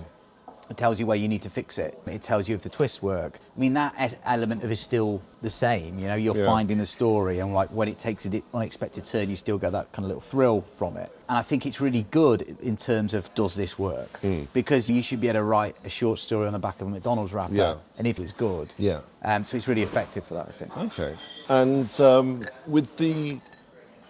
It 0.68 0.76
tells 0.76 1.00
you 1.00 1.06
where 1.06 1.16
you 1.16 1.26
need 1.26 1.42
to 1.42 1.50
fix 1.50 1.78
it. 1.78 2.00
It 2.06 2.22
tells 2.22 2.48
you 2.48 2.54
if 2.54 2.62
the 2.62 2.68
twists 2.68 3.02
work. 3.02 3.40
I 3.56 3.58
mean, 3.58 3.74
that 3.74 4.14
element 4.24 4.62
of 4.62 4.70
it 4.70 4.74
is 4.74 4.78
still 4.78 5.20
the 5.42 5.50
same. 5.50 5.98
You 5.98 6.06
know, 6.06 6.14
you're 6.14 6.36
Yeah. 6.36 6.46
finding 6.46 6.78
the 6.78 6.86
story, 6.86 7.40
and 7.40 7.52
like 7.52 7.70
when 7.70 7.88
it 7.88 7.98
takes 7.98 8.24
an 8.24 8.40
unexpected 8.54 9.04
turn, 9.04 9.28
you 9.30 9.34
still 9.34 9.58
get 9.58 9.72
that 9.72 9.90
kind 9.90 10.04
of 10.04 10.10
little 10.10 10.20
thrill 10.20 10.64
from 10.76 10.96
it. 10.96 11.10
And 11.28 11.38
I 11.38 11.42
think 11.42 11.66
it's 11.66 11.80
really 11.80 12.06
good 12.12 12.56
in 12.60 12.76
terms 12.76 13.14
of 13.14 13.34
does 13.34 13.56
this 13.56 13.80
work? 13.80 14.20
Hmm. 14.20 14.42
Because 14.52 14.88
you 14.88 15.02
should 15.02 15.20
be 15.20 15.26
able 15.26 15.40
to 15.40 15.44
write 15.44 15.74
a 15.84 15.88
short 15.88 16.20
story 16.20 16.46
on 16.46 16.52
the 16.52 16.60
back 16.60 16.80
of 16.80 16.86
a 16.86 16.90
McDonald's 16.90 17.32
wrapper, 17.32 17.52
Yeah. 17.54 17.74
and 17.98 18.06
if 18.06 18.20
it's 18.20 18.30
good, 18.32 18.72
Yeah. 18.78 19.00
Um, 19.24 19.42
so 19.42 19.56
it's 19.56 19.66
really 19.66 19.82
effective 19.82 20.22
for 20.24 20.34
that, 20.34 20.46
I 20.50 20.52
think. 20.52 20.76
Okay. 20.76 21.14
And 21.48 22.00
um, 22.00 22.46
with 22.68 22.96
the 22.96 23.40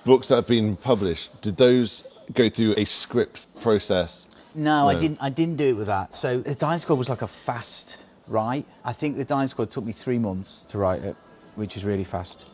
books 0.04 0.28
that 0.28 0.37
have 0.37 0.47
been 0.47 0.76
published, 0.76 1.40
did 1.42 1.57
those 1.57 2.04
go 2.35 2.49
through 2.49 2.75
a 2.76 2.85
script 2.85 3.47
process? 3.61 4.28
No, 4.54 4.88
I 4.88 4.95
didn't. 4.95 5.19
I 5.23 5.30
didn't 5.30 5.57
do 5.57 5.66
it 5.69 5.76
with 5.76 5.87
that. 5.87 6.14
So 6.14 6.40
the 6.40 6.54
Dying 6.54 6.78
Squad 6.80 6.97
was 6.97 7.09
like 7.09 7.23
a 7.23 7.28
fast 7.28 8.02
write. 8.26 8.66
I 8.85 8.92
think 8.92 9.16
the 9.16 9.25
Dying 9.25 9.47
Squad 9.47 9.71
took 9.71 9.85
me 9.85 9.92
three 9.92 10.19
months 10.19 10.62
to 10.69 10.78
write 10.78 11.02
it, 11.02 11.16
which 11.54 11.76
is 11.76 11.85
really 11.85 12.04
fast. 12.04 12.49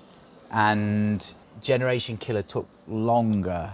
And 0.51 1.35
Generation 1.63 2.17
Killer 2.19 2.43
took 2.43 2.69
longer, 2.87 3.73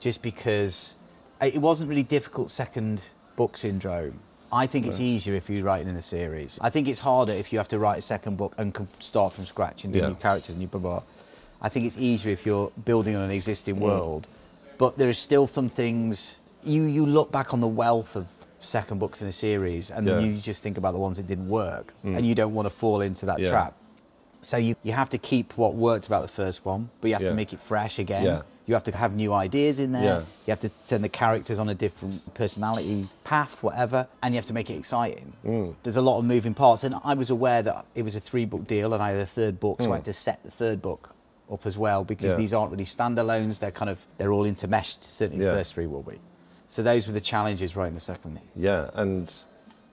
just 0.00 0.22
because 0.22 0.96
uh, 1.40 1.46
it 1.46 1.58
wasn't 1.58 1.88
really 1.88 2.02
difficult 2.02 2.50
second 2.50 3.10
book 3.36 3.56
syndrome. 3.56 4.18
I 4.52 4.66
think 4.66 4.86
it's 4.86 5.00
easier 5.00 5.34
if 5.34 5.48
you're 5.48 5.64
writing 5.64 5.88
in 5.88 5.96
a 5.96 6.02
series. 6.02 6.58
I 6.60 6.68
think 6.68 6.86
it's 6.86 7.00
harder 7.00 7.32
if 7.32 7.52
you 7.54 7.58
have 7.58 7.68
to 7.68 7.78
write 7.78 7.98
a 7.98 8.02
second 8.02 8.36
book 8.36 8.54
and 8.58 8.76
start 8.98 9.32
from 9.32 9.46
scratch 9.46 9.84
and 9.84 9.92
do 9.94 10.00
Yeah. 10.00 10.08
new 10.08 10.14
characters 10.14 10.50
and 10.50 10.58
new 10.58 10.66
blah 10.66 10.80
blah. 10.80 11.02
I 11.62 11.68
think 11.68 11.86
it's 11.86 11.96
easier 11.96 12.32
if 12.32 12.44
you're 12.44 12.70
building 12.84 13.14
on 13.16 13.22
an 13.22 13.30
existing 13.30 13.76
Mm. 13.76 13.80
world, 13.80 14.26
but 14.78 14.96
there 14.98 15.08
are 15.08 15.12
still 15.28 15.46
some 15.46 15.68
things. 15.68 16.40
You 16.64 16.82
you 16.84 17.06
look 17.06 17.30
back 17.32 17.54
on 17.54 17.60
the 17.60 17.68
wealth 17.82 18.16
of 18.16 18.26
second 18.60 18.98
books 18.98 19.22
in 19.22 19.28
a 19.28 19.32
series, 19.32 19.90
and 19.90 20.06
Yeah. 20.06 20.18
you 20.20 20.36
just 20.36 20.62
think 20.62 20.76
about 20.78 20.92
the 20.92 20.98
ones 21.00 21.16
that 21.16 21.26
didn't 21.26 21.48
work, 21.48 21.94
and 22.04 22.26
you 22.26 22.34
don't 22.34 22.54
want 22.54 22.66
to 22.66 22.70
fall 22.70 23.00
into 23.00 23.26
that 23.26 23.38
Yeah. 23.40 23.50
trap. 23.50 23.74
So 24.40 24.56
you, 24.56 24.74
you 24.82 24.92
have 24.92 25.08
to 25.10 25.18
keep 25.18 25.56
what 25.56 25.74
worked 25.74 26.06
about 26.08 26.22
the 26.22 26.28
first 26.42 26.64
one, 26.64 26.90
but 27.00 27.08
you 27.08 27.14
have 27.14 27.22
Yeah. 27.22 27.28
to 27.28 27.34
make 27.34 27.52
it 27.52 27.60
fresh 27.60 27.98
again. 28.00 28.42
You 28.66 28.74
have 28.74 28.84
to 28.84 28.96
have 28.96 29.14
new 29.16 29.32
ideas 29.32 29.80
in 29.80 29.90
there. 29.92 30.20
You 30.46 30.50
have 30.52 30.60
to 30.60 30.70
send 30.84 31.02
the 31.02 31.08
characters 31.08 31.58
on 31.58 31.68
a 31.68 31.74
different 31.74 32.32
personality 32.34 33.08
path, 33.24 33.60
whatever, 33.62 34.06
and 34.22 34.32
you 34.34 34.38
have 34.38 34.46
to 34.46 34.52
make 34.52 34.70
it 34.70 34.74
exciting. 34.76 35.32
Mm. 35.44 35.74
There's 35.82 35.96
a 35.96 36.02
lot 36.02 36.18
of 36.20 36.24
moving 36.24 36.54
parts, 36.54 36.84
and 36.84 36.94
I 37.04 37.14
was 37.14 37.30
aware 37.30 37.62
that 37.62 37.84
it 37.96 38.02
was 38.04 38.14
a 38.14 38.20
three 38.20 38.44
book 38.44 38.66
deal, 38.68 38.94
and 38.94 39.02
I 39.02 39.10
had 39.12 39.20
a 39.20 39.26
third 39.26 39.58
book, 39.58 39.82
so 39.82 39.88
Mm. 39.88 39.92
I 39.92 39.96
had 39.96 40.04
to 40.04 40.12
set 40.12 40.42
the 40.44 40.50
third 40.50 40.80
book 40.80 41.14
up 41.52 41.66
as 41.66 41.76
well 41.78 42.04
because 42.04 42.30
Yeah. 42.32 42.36
these 42.36 42.52
aren't 42.54 42.70
really 42.72 42.84
standalones. 42.84 43.58
They're 43.58 43.70
kind 43.70 43.90
of 43.90 44.06
they're 44.18 44.32
all 44.32 44.44
intermeshed. 44.44 45.02
Certainly, 45.02 45.44
Yeah. 45.44 45.50
the 45.52 45.58
first 45.58 45.74
three 45.74 45.86
will 45.86 46.02
be. 46.02 46.18
So 46.66 46.82
those 46.82 47.06
were 47.06 47.12
the 47.12 47.20
challenges 47.20 47.76
writing 47.76 47.94
the 47.94 48.00
second. 48.00 48.40
Yeah, 48.56 48.90
and 48.94 49.32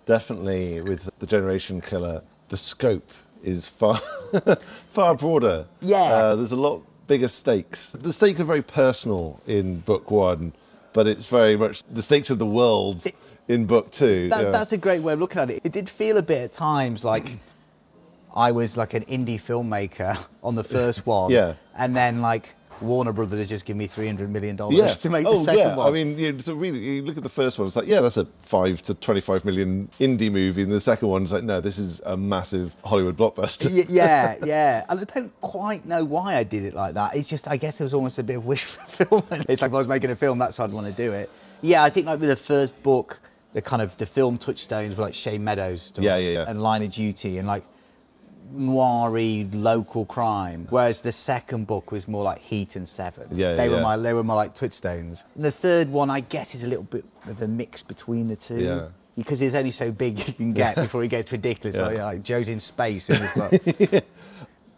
definitely 0.05 0.81
with 0.81 1.09
the 1.19 1.27
Generation 1.27 1.81
Killer, 1.81 2.21
the 2.47 2.57
scope 2.57 3.11
is 3.43 3.67
far 3.67 3.95
far 4.61 5.15
broader. 5.15 5.67
Yeah. 5.81 5.97
uh, 6.03 6.35
there's 6.35 6.51
a 6.51 6.55
lot 6.57 6.81
bigger 7.07 7.27
stakes. 7.27 7.91
The 7.91 8.13
stakes 8.13 8.39
are 8.39 8.43
very 8.45 8.61
personal 8.61 9.39
in 9.47 9.79
book 9.79 10.11
one, 10.11 10.53
but 10.93 11.07
it's 11.07 11.27
very 11.27 11.57
much 11.57 11.83
the 11.91 12.01
stakes 12.01 12.29
of 12.29 12.39
the 12.39 12.45
world 12.45 13.03
in 13.47 13.65
book 13.65 13.91
two. 13.91 14.29
That, 14.29 14.43
yeah. 14.45 14.51
That's 14.51 14.71
a 14.71 14.77
great 14.77 15.01
way 15.01 15.13
of 15.13 15.19
looking 15.19 15.41
at 15.41 15.49
it. 15.49 15.61
It 15.63 15.71
did 15.71 15.89
feel 15.89 16.17
a 16.17 16.21
bit 16.21 16.41
at 16.43 16.51
times 16.51 17.03
like 17.03 17.37
I 18.35 18.51
was 18.51 18.77
like 18.77 18.93
an 18.93 19.03
indie 19.03 19.39
filmmaker 19.39 20.27
on 20.43 20.55
the 20.55 20.63
first 20.63 21.05
one. 21.05 21.31
Yeah. 21.31 21.55
And 21.77 21.95
then 21.95 22.21
like 22.21 22.55
Warner 22.81 23.11
Brothers 23.11 23.49
just 23.49 23.65
give 23.65 23.75
me 23.75 23.87
$300 23.87 24.29
million 24.29 24.57
yeah. 24.71 24.87
to 24.87 25.09
make 25.09 25.25
oh, 25.25 25.31
the 25.33 25.37
second 25.37 25.59
yeah. 25.59 25.75
one. 25.75 25.87
I 25.87 25.91
mean, 25.91 26.17
you, 26.17 26.39
so 26.39 26.53
really, 26.53 26.79
you 26.79 27.01
look 27.01 27.17
at 27.17 27.23
the 27.23 27.29
first 27.29 27.59
one. 27.59 27.67
It's 27.67 27.75
like, 27.75 27.87
yeah, 27.87 28.01
that's 28.01 28.17
a 28.17 28.25
five 28.41 28.81
to 28.83 28.93
twenty-five 28.93 29.43
million 29.43 29.89
indie 29.99 30.31
movie, 30.31 30.63
and 30.63 30.71
the 30.71 30.79
second 30.79 31.07
one 31.09 31.25
is 31.25 31.33
like, 31.33 31.43
no, 31.43 31.59
this 31.59 31.77
is 31.77 32.01
a 32.05 32.15
massive 32.15 32.75
Hollywood 32.85 33.17
blockbuster. 33.17 33.73
Y- 33.73 33.83
yeah, 33.89 34.35
yeah. 34.43 34.85
And 34.89 34.99
I 34.99 35.03
don't 35.03 35.41
quite 35.41 35.85
know 35.85 36.05
why 36.05 36.35
I 36.35 36.43
did 36.43 36.63
it 36.63 36.73
like 36.73 36.93
that. 36.93 37.15
It's 37.15 37.29
just, 37.29 37.47
I 37.47 37.57
guess 37.57 37.81
it 37.81 37.83
was 37.83 37.93
almost 37.93 38.17
a 38.19 38.23
bit 38.23 38.37
of 38.37 38.45
wish 38.45 38.63
fulfillment. 38.65 39.45
It's 39.49 39.61
like 39.61 39.71
if 39.71 39.75
I 39.75 39.77
was 39.77 39.87
making 39.87 40.11
a 40.11 40.15
film, 40.15 40.39
that's 40.39 40.57
how 40.57 40.63
I'd 40.63 40.71
want 40.71 40.87
to 40.87 40.93
do 40.93 41.11
it. 41.11 41.29
Yeah, 41.61 41.83
I 41.83 41.89
think 41.89 42.05
like 42.05 42.19
with 42.19 42.29
the 42.29 42.35
first 42.35 42.81
book, 42.83 43.19
the 43.53 43.61
kind 43.61 43.81
of 43.81 43.97
the 43.97 44.05
film 44.05 44.37
touchstones 44.37 44.95
were 44.95 45.03
like 45.03 45.13
Shane 45.13 45.43
Meadows 45.43 45.91
Yeah, 45.97 46.15
yeah, 46.17 46.29
yeah. 46.29 46.45
and 46.47 46.61
Line 46.61 46.83
of 46.83 46.91
Duty 46.91 47.39
and 47.39 47.47
like 47.47 47.63
noiry 48.53 49.49
local 49.53 50.05
crime. 50.05 50.67
Whereas 50.69 51.01
the 51.01 51.11
second 51.11 51.67
book 51.67 51.91
was 51.91 52.07
more 52.07 52.23
like 52.23 52.39
Heat 52.39 52.75
and 52.75 52.87
Seven. 52.87 53.27
Yeah, 53.31 53.55
they 53.55 53.69
yeah, 53.69 53.75
were 53.75 53.81
my 53.81 53.97
they 53.97 54.13
were 54.13 54.23
my 54.23 54.33
like 54.33 54.53
touchstones. 54.53 55.25
And 55.35 55.45
the 55.45 55.51
third 55.51 55.89
one, 55.89 56.09
I 56.09 56.21
guess, 56.21 56.55
is 56.55 56.63
a 56.63 56.67
little 56.67 56.83
bit 56.83 57.05
of 57.27 57.41
a 57.41 57.47
mix 57.47 57.83
between 57.83 58.27
the 58.27 58.35
two. 58.35 58.61
Yeah. 58.61 58.87
Because 59.17 59.41
it's 59.41 59.55
only 59.55 59.71
so 59.71 59.91
big 59.91 60.17
you 60.25 60.33
can 60.33 60.53
get 60.53 60.75
before 60.77 61.03
it 61.03 61.09
gets 61.09 61.31
ridiculous. 61.31 61.75
Yeah. 61.75 61.87
Like, 61.87 61.97
like 61.97 62.23
Joe's 62.23 62.47
in 62.47 62.61
space 62.61 63.09
in 63.09 63.19
this 63.19 63.33
book. 63.33 64.03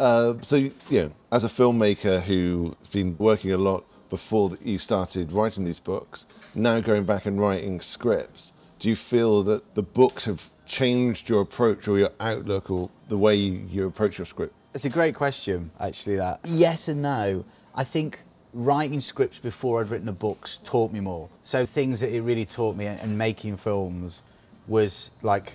Uh, 0.01 0.33
so, 0.41 0.55
you 0.55 0.73
know, 0.89 1.11
as 1.31 1.43
a 1.43 1.47
filmmaker 1.47 2.23
who's 2.23 2.73
been 2.91 3.15
working 3.19 3.51
a 3.51 3.57
lot 3.57 3.85
before 4.09 4.49
that 4.49 4.59
you 4.65 4.79
started 4.79 5.31
writing 5.31 5.63
these 5.63 5.79
books, 5.79 6.25
now 6.55 6.79
going 6.79 7.03
back 7.03 7.27
and 7.27 7.39
writing 7.39 7.79
scripts, 7.79 8.51
do 8.79 8.89
you 8.89 8.95
feel 8.95 9.43
that 9.43 9.75
the 9.75 9.83
books 9.83 10.25
have 10.25 10.49
changed 10.71 11.27
your 11.27 11.41
approach 11.41 11.87
or 11.87 11.99
your 11.99 12.11
outlook 12.21 12.71
or 12.71 12.89
the 13.09 13.17
way 13.17 13.35
you, 13.35 13.67
you 13.69 13.85
approach 13.85 14.17
your 14.17 14.25
script? 14.25 14.53
It's 14.73 14.85
a 14.85 14.89
great 14.89 15.15
question, 15.15 15.69
actually. 15.79 16.15
That 16.15 16.39
yes 16.45 16.87
and 16.87 17.01
no. 17.01 17.43
I 17.75 17.83
think 17.83 18.23
writing 18.53 19.01
scripts 19.01 19.37
before 19.37 19.81
I'd 19.81 19.89
written 19.89 20.05
the 20.05 20.13
books 20.13 20.59
taught 20.63 20.93
me 20.93 21.01
more. 21.01 21.29
So 21.41 21.65
things 21.65 21.99
that 21.99 22.15
it 22.15 22.21
really 22.21 22.45
taught 22.45 22.77
me 22.77 22.85
and 22.85 23.17
making 23.17 23.57
films 23.57 24.23
was 24.67 25.11
like 25.21 25.53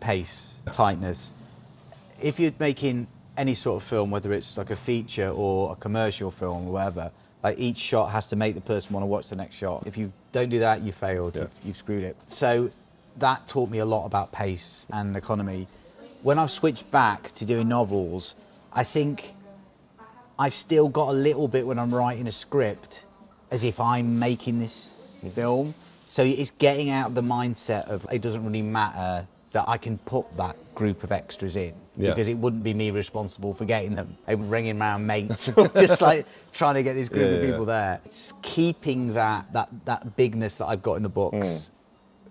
pace, 0.00 0.56
tightness. 0.70 1.30
If 2.22 2.38
you're 2.38 2.52
making 2.58 3.06
any 3.38 3.54
sort 3.54 3.82
of 3.82 3.88
film, 3.88 4.10
whether 4.10 4.32
it's 4.34 4.58
like 4.58 4.70
a 4.70 4.76
feature 4.76 5.30
or 5.30 5.72
a 5.72 5.76
commercial 5.76 6.30
film 6.30 6.68
or 6.68 6.72
whatever, 6.72 7.10
like 7.42 7.58
each 7.58 7.78
shot 7.78 8.10
has 8.10 8.28
to 8.28 8.36
make 8.36 8.54
the 8.54 8.60
person 8.60 8.92
want 8.92 9.02
to 9.02 9.06
watch 9.06 9.30
the 9.30 9.36
next 9.36 9.54
shot. 9.54 9.84
If 9.86 9.96
you 9.96 10.12
don't 10.32 10.50
do 10.50 10.58
that, 10.58 10.82
you 10.82 10.92
failed. 10.92 11.36
Yeah. 11.36 11.42
You've, 11.42 11.60
you've 11.64 11.76
screwed 11.76 12.04
it. 12.04 12.16
So 12.26 12.70
that 13.18 13.46
taught 13.48 13.70
me 13.70 13.78
a 13.78 13.84
lot 13.84 14.06
about 14.06 14.32
pace 14.32 14.86
and 14.90 15.16
economy. 15.16 15.66
When 16.22 16.38
I've 16.38 16.50
switched 16.50 16.90
back 16.90 17.30
to 17.32 17.46
doing 17.46 17.68
novels, 17.68 18.34
I 18.72 18.84
think 18.84 19.34
I've 20.38 20.54
still 20.54 20.88
got 20.88 21.08
a 21.08 21.12
little 21.12 21.48
bit 21.48 21.66
when 21.66 21.78
I'm 21.78 21.94
writing 21.94 22.26
a 22.26 22.32
script 22.32 23.04
as 23.50 23.64
if 23.64 23.80
I'm 23.80 24.18
making 24.18 24.58
this 24.58 25.02
film. 25.34 25.74
So 26.08 26.22
it's 26.24 26.50
getting 26.50 26.90
out 26.90 27.08
of 27.08 27.14
the 27.14 27.22
mindset 27.22 27.88
of 27.88 28.06
it 28.12 28.22
doesn't 28.22 28.44
really 28.44 28.62
matter 28.62 29.26
that 29.52 29.64
I 29.68 29.76
can 29.78 29.98
put 29.98 30.24
that 30.36 30.56
group 30.74 31.02
of 31.04 31.12
extras 31.12 31.56
in 31.56 31.74
Yeah. 31.96 32.10
because 32.10 32.28
it 32.28 32.38
wouldn't 32.38 32.62
be 32.62 32.72
me 32.72 32.90
responsible 32.90 33.52
for 33.52 33.64
getting 33.64 33.94
them. 33.94 34.16
I'm 34.26 34.48
ringing 34.48 34.80
around 34.80 35.06
mates, 35.06 35.50
just 35.76 36.00
like 36.00 36.26
trying 36.52 36.74
to 36.76 36.82
get 36.82 36.94
this 36.94 37.08
group 37.08 37.22
Yeah, 37.22 37.36
of 37.38 37.42
people 37.42 37.66
yeah. 37.66 37.80
there. 37.80 38.00
It's 38.04 38.32
keeping 38.42 39.12
that 39.14 39.52
that 39.52 39.68
that 39.86 40.16
bigness 40.16 40.54
that 40.56 40.66
I've 40.66 40.82
got 40.82 40.94
in 40.94 41.02
the 41.02 41.08
books 41.08 41.36
mm. 41.36 41.70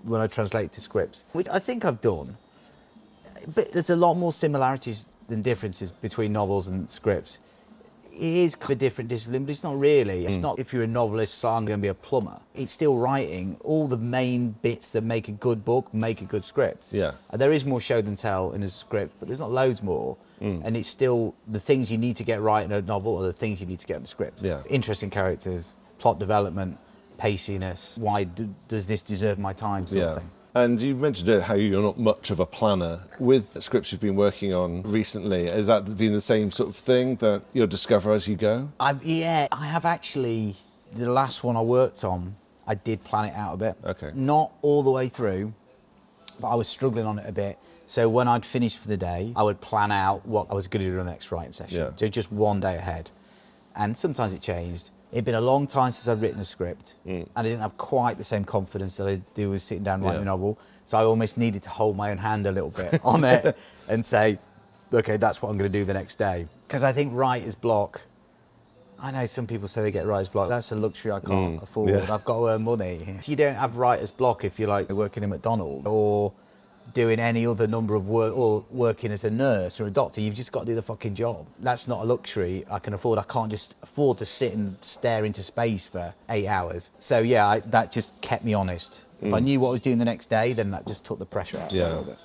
When 0.04 0.22
I 0.22 0.28
translate 0.28 0.72
to 0.74 0.82
scripts, 0.82 1.26
which 1.34 1.48
I 1.50 1.60
think 1.60 1.86
I've 1.86 2.02
done. 2.02 2.38
But 3.54 3.72
there's 3.72 3.90
a 3.90 3.96
lot 3.96 4.16
more 4.16 4.34
similarities 4.34 5.16
than 5.28 5.42
differences 5.42 5.92
between 5.92 6.34
novels 6.34 6.68
and 6.68 6.90
scripts. 6.90 7.40
It 8.12 8.22
is 8.22 8.54
kind 8.54 8.72
of 8.72 8.78
a 8.78 8.80
different 8.80 9.10
discipline, 9.10 9.46
but 9.46 9.52
it's 9.52 9.64
not 9.64 9.80
really. 9.80 10.26
It's 10.26 10.40
not 10.40 10.60
if 10.60 10.74
you're 10.74 10.84
a 10.84 10.88
novelist, 10.88 11.36
so 11.36 11.48
I'm 11.50 11.64
going 11.64 11.80
to 11.80 11.82
be 11.82 11.88
a 11.88 11.94
plumber. 11.94 12.38
It's 12.54 12.72
still 12.72 12.98
writing. 12.98 13.56
All 13.62 13.88
the 13.88 13.98
main 13.98 14.50
bits 14.62 14.92
that 14.92 15.04
make 15.04 15.30
a 15.30 15.32
good 15.32 15.64
book 15.64 15.94
make 15.94 16.22
a 16.22 16.26
good 16.26 16.44
script. 16.44 16.92
Yeah. 16.92 17.14
And 17.30 17.42
there 17.42 17.54
is 17.54 17.64
more 17.64 17.80
show 17.80 18.02
than 18.02 18.16
tell 18.16 18.52
in 18.52 18.64
a 18.64 18.68
script, 18.68 19.16
but 19.20 19.30
there's 19.30 19.40
not 19.40 19.52
loads 19.52 19.82
more. 19.82 20.18
Hmm. 20.40 20.60
And 20.66 20.76
it's 20.76 20.90
still 20.90 21.34
the 21.48 21.62
things 21.62 21.90
you 21.90 21.98
need 21.98 22.18
to 22.18 22.26
get 22.26 22.42
right 22.42 22.66
in 22.66 22.72
a 22.74 22.82
novel 22.82 23.18
are 23.24 23.28
the 23.28 23.32
things 23.32 23.62
you 23.62 23.68
need 23.68 23.80
to 23.80 23.88
get 23.88 23.98
in 23.98 24.04
a 24.04 24.08
script. 24.08 24.44
Yeah. 24.44 24.64
Interesting 24.70 25.10
characters, 25.10 25.72
plot 25.98 26.20
development, 26.20 26.78
paciness. 27.20 28.00
Why 28.02 28.24
do, 28.24 28.54
does 28.68 28.88
this 28.88 29.04
deserve 29.04 29.38
my 29.38 29.54
time? 29.54 29.86
Sort 29.86 30.06
of 30.06 30.18
thing. 30.18 30.30
And 30.56 30.82
you 30.82 30.96
mentioned 30.96 31.30
it, 31.30 31.44
how 31.44 31.54
you're 31.54 31.82
not 31.82 32.00
much 32.00 32.32
of 32.32 32.40
a 32.40 32.46
planner. 32.46 33.02
With 33.20 33.62
scripts 33.62 33.92
you've 33.92 34.02
been 34.02 34.16
working 34.16 34.52
on 34.54 34.82
recently, 34.82 35.46
has 35.46 35.68
that 35.68 35.96
been 35.96 36.14
the 36.14 36.22
same 36.22 36.50
sort 36.50 36.70
of 36.70 36.76
thing 36.76 37.18
that 37.18 37.44
you'll 37.54 37.68
discover 37.68 38.12
as 38.12 38.28
you 38.28 38.36
go? 38.36 38.70
I've, 38.80 39.04
yeah, 39.04 39.48
I 39.52 39.68
have 39.68 39.86
actually. 39.86 40.56
The 40.92 41.12
last 41.12 41.44
one 41.44 41.56
I 41.56 41.62
worked 41.62 42.04
on, 42.04 42.36
I 42.66 42.74
did 42.74 43.04
plan 43.04 43.26
it 43.26 43.36
out 43.36 43.54
a 43.54 43.58
bit. 43.58 43.76
Okay. 43.86 44.10
Not 44.16 44.52
all 44.64 44.82
the 44.82 44.90
way 44.90 45.08
through, 45.08 45.54
but 46.40 46.50
I 46.50 46.56
was 46.56 46.68
struggling 46.68 47.06
on 47.06 47.20
it 47.20 47.30
a 47.30 47.32
bit. 47.32 47.60
So 47.86 48.10
when 48.10 48.28
I'd 48.28 48.44
finished 48.44 48.80
for 48.80 48.88
the 48.88 48.98
day, 48.98 49.32
I 49.36 49.44
would 49.44 49.62
plan 49.62 49.92
out 49.92 50.26
what 50.26 50.48
I 50.50 50.56
was 50.56 50.68
going 50.68 50.84
to 50.84 50.92
do 50.92 51.00
in 51.00 51.06
the 51.06 51.12
next 51.12 51.32
writing 51.32 51.54
session. 51.54 51.78
Yeah. 51.78 51.92
So 51.96 52.08
just 52.08 52.32
one 52.32 52.60
day 52.60 52.76
ahead. 52.76 53.12
And 53.76 53.96
sometimes 53.96 54.34
it 54.34 54.42
changed. 54.42 54.90
It'd 55.12 55.26
been 55.26 55.36
a 55.36 55.42
long 55.42 55.66
time 55.66 55.92
since 55.92 56.08
I'd 56.08 56.22
written 56.22 56.40
a 56.40 56.46
script, 56.46 56.96
and 57.06 57.28
I 57.36 57.42
didn't 57.42 57.60
have 57.62 57.78
quite 57.78 58.18
the 58.18 58.24
same 58.24 58.46
confidence 58.46 58.98
that 58.98 59.08
I 59.08 59.16
do 59.34 59.50
with 59.50 59.62
sitting 59.64 59.84
down 59.84 60.02
writing 60.04 60.22
Mm. 60.22 60.26
Yeah. 60.26 60.34
a 60.34 60.38
novel. 60.38 60.60
So 60.86 60.98
I 61.00 61.04
almost 61.04 61.38
needed 61.38 61.64
to 61.64 61.70
hold 61.70 61.98
my 61.98 62.12
own 62.12 62.18
hand 62.20 62.46
a 62.46 62.52
little 62.52 62.70
bit 62.70 63.00
on 63.04 63.24
it 63.24 63.58
and 63.88 64.06
say, 64.06 64.38
okay, 64.94 65.18
that's 65.18 65.42
what 65.42 65.50
I'm 65.50 65.58
going 65.58 65.72
to 65.72 65.80
do 65.80 65.84
the 65.86 65.94
next 65.94 66.16
day. 66.20 66.48
Because 66.68 66.84
I 66.84 66.92
think 66.92 67.12
writer's 67.16 67.56
block, 67.56 68.04
I 69.02 69.12
know 69.12 69.26
some 69.26 69.48
people 69.48 69.68
say 69.68 69.82
they 69.82 69.92
get 69.92 70.06
writer's 70.06 70.30
block. 70.30 70.50
That's 70.50 70.72
a 70.72 70.76
luxury 70.76 71.12
I 71.12 71.20
can't 71.22 71.62
afford. 71.64 71.90
Mm. 71.90 72.08
yeah. 72.08 72.14
I've 72.14 72.24
got 72.26 72.38
to 72.40 72.48
earn 72.50 72.64
money. 72.64 73.20
You 73.26 73.36
don't 73.36 73.56
have 73.56 73.78
writer's 73.78 74.12
block 74.12 74.44
if 74.44 74.60
you're 74.60 74.70
like 74.70 74.90
working 74.90 75.24
in 75.24 75.30
McDonald's 75.32 75.88
or 75.88 76.34
doing 76.94 77.20
any 77.20 77.46
other 77.46 77.68
number 77.68 77.96
of 77.96 78.10
work 78.10 78.36
or 78.36 78.66
working 78.70 79.12
as 79.12 79.24
a 79.24 79.30
nurse 79.30 79.80
or 79.80 79.88
a 79.88 79.92
doctor. 79.92 80.22
You've 80.22 80.36
just 80.36 80.52
got 80.52 80.62
to 80.62 80.66
do 80.66 80.76
the 80.76 80.82
fucking 80.82 81.16
job. 81.16 81.48
That's 81.60 81.88
not 81.88 82.02
a 82.02 82.06
luxury 82.06 82.64
I 82.72 82.80
can 82.80 82.94
afford. 82.94 83.20
I 83.20 83.24
can't 83.24 83.52
just 83.52 83.76
afford 83.82 84.18
to 84.20 84.26
sit 84.26 84.54
and 84.54 84.78
stare 84.82 85.26
into 85.26 85.44
space 85.44 85.88
for 85.88 86.14
eight 86.30 86.48
hours. 86.48 86.92
So 86.98 87.20
yeah, 87.20 87.48
I, 87.48 87.60
that 87.60 87.92
just 87.92 88.20
kept 88.22 88.44
me 88.44 88.54
honest. 88.54 89.04
If 89.22 89.34
I 89.34 89.40
knew 89.40 89.60
what 89.60 89.70
I 89.70 89.72
was 89.74 89.82
doing 89.82 89.98
the 89.98 90.06
next 90.06 90.28
day, 90.28 90.54
then 90.54 90.72
that 90.72 90.88
just 90.88 91.04
took 91.04 91.20
the 91.20 91.26
pressure 91.26 91.58
out. 91.58 91.72
Mm. 91.72 91.76
Yeah. 91.76 92.16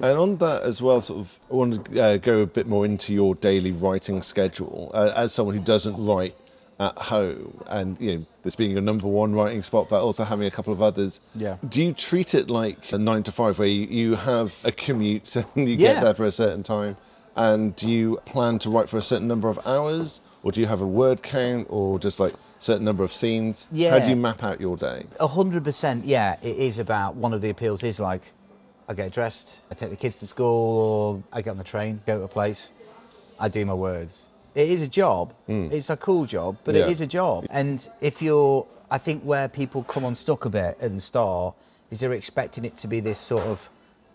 And 0.00 0.18
on 0.18 0.36
that 0.38 0.64
as 0.64 0.82
well, 0.82 1.00
sort 1.00 1.20
of, 1.20 1.38
I 1.50 1.54
want 1.54 1.84
to 1.84 2.02
uh, 2.02 2.16
go 2.16 2.40
a 2.40 2.46
bit 2.46 2.66
more 2.66 2.84
into 2.84 3.14
your 3.14 3.36
daily 3.36 3.70
writing 3.70 4.20
schedule. 4.22 4.90
Uh, 4.92 5.12
as 5.14 5.32
someone 5.32 5.56
who 5.56 5.62
doesn't 5.62 6.04
write 6.04 6.34
at 6.82 6.98
home, 6.98 7.62
and 7.68 7.96
you 8.00 8.16
know, 8.16 8.26
this 8.42 8.56
being 8.56 8.72
your 8.72 8.80
number 8.82 9.06
one 9.06 9.32
writing 9.34 9.62
spot, 9.62 9.88
but 9.88 10.02
also 10.02 10.24
having 10.24 10.46
a 10.46 10.50
couple 10.50 10.72
of 10.72 10.82
others. 10.82 11.20
Yeah. 11.34 11.56
Do 11.68 11.82
you 11.84 11.92
treat 11.92 12.34
it 12.34 12.50
like 12.50 12.92
a 12.92 12.98
nine 12.98 13.22
to 13.24 13.32
five, 13.32 13.58
where 13.58 13.68
you, 13.68 14.16
have 14.16 14.60
a 14.64 14.72
commute 14.72 15.36
and 15.36 15.46
you 15.68 15.76
Yeah. 15.76 15.94
get 15.94 16.02
there 16.02 16.14
for 16.14 16.24
a 16.24 16.32
certain 16.32 16.62
time, 16.62 16.96
and 17.36 17.74
do 17.76 17.90
you 17.90 18.18
plan 18.26 18.58
to 18.60 18.70
write 18.70 18.88
for 18.88 18.98
a 18.98 19.02
certain 19.02 19.28
number 19.28 19.48
of 19.48 19.58
hours, 19.64 20.20
or 20.42 20.50
do 20.52 20.60
you 20.60 20.66
have 20.66 20.82
a 20.82 20.86
word 20.86 21.22
count, 21.22 21.66
or 21.70 21.98
just 22.00 22.18
like 22.18 22.32
certain 22.58 22.84
number 22.84 23.04
of 23.04 23.12
scenes? 23.12 23.68
yeah 23.72 23.90
How 23.92 23.98
do 24.04 24.10
you 24.10 24.16
map 24.16 24.42
out 24.42 24.60
your 24.60 24.76
day? 24.76 25.06
A 25.20 25.26
hundred 25.28 25.62
percent, 25.64 26.04
yeah. 26.04 26.36
It 26.42 26.56
is 26.58 26.78
about 26.80 27.14
one 27.14 27.32
of 27.32 27.40
the 27.40 27.50
appeals 27.50 27.82
is 27.84 28.00
like 28.00 28.22
I 28.88 28.94
get 28.94 29.12
dressed, 29.12 29.60
I 29.70 29.74
take 29.74 29.90
the 29.90 29.96
kids 29.96 30.18
to 30.20 30.26
school, 30.26 30.78
or 30.86 31.22
I 31.32 31.42
get 31.42 31.50
on 31.50 31.58
the 31.58 31.64
train, 31.64 32.00
go 32.06 32.18
to 32.18 32.24
a 32.24 32.28
place, 32.28 32.72
I 33.38 33.48
do 33.48 33.64
my 33.64 33.74
words. 33.74 34.28
It 34.54 34.68
is 34.68 34.82
a 34.82 34.88
job. 34.88 35.32
Mm. 35.48 35.72
It's 35.72 35.90
a 35.90 35.96
cool 35.96 36.24
job, 36.26 36.56
but 36.64 36.74
Yeah. 36.74 36.82
it 36.82 36.90
is 36.90 37.00
a 37.00 37.06
job. 37.06 37.46
And 37.50 37.86
if 38.00 38.20
you're, 38.20 38.66
I 38.90 38.98
think 38.98 39.22
where 39.22 39.48
people 39.48 39.82
come 39.82 40.04
unstuck 40.04 40.44
a 40.44 40.50
bit 40.50 40.76
at 40.80 40.92
the 40.92 41.00
start 41.00 41.54
is 41.90 42.00
they're 42.00 42.12
expecting 42.12 42.64
it 42.64 42.76
to 42.78 42.88
be 42.88 43.00
this 43.00 43.18
sort 43.18 43.44
of 43.44 43.70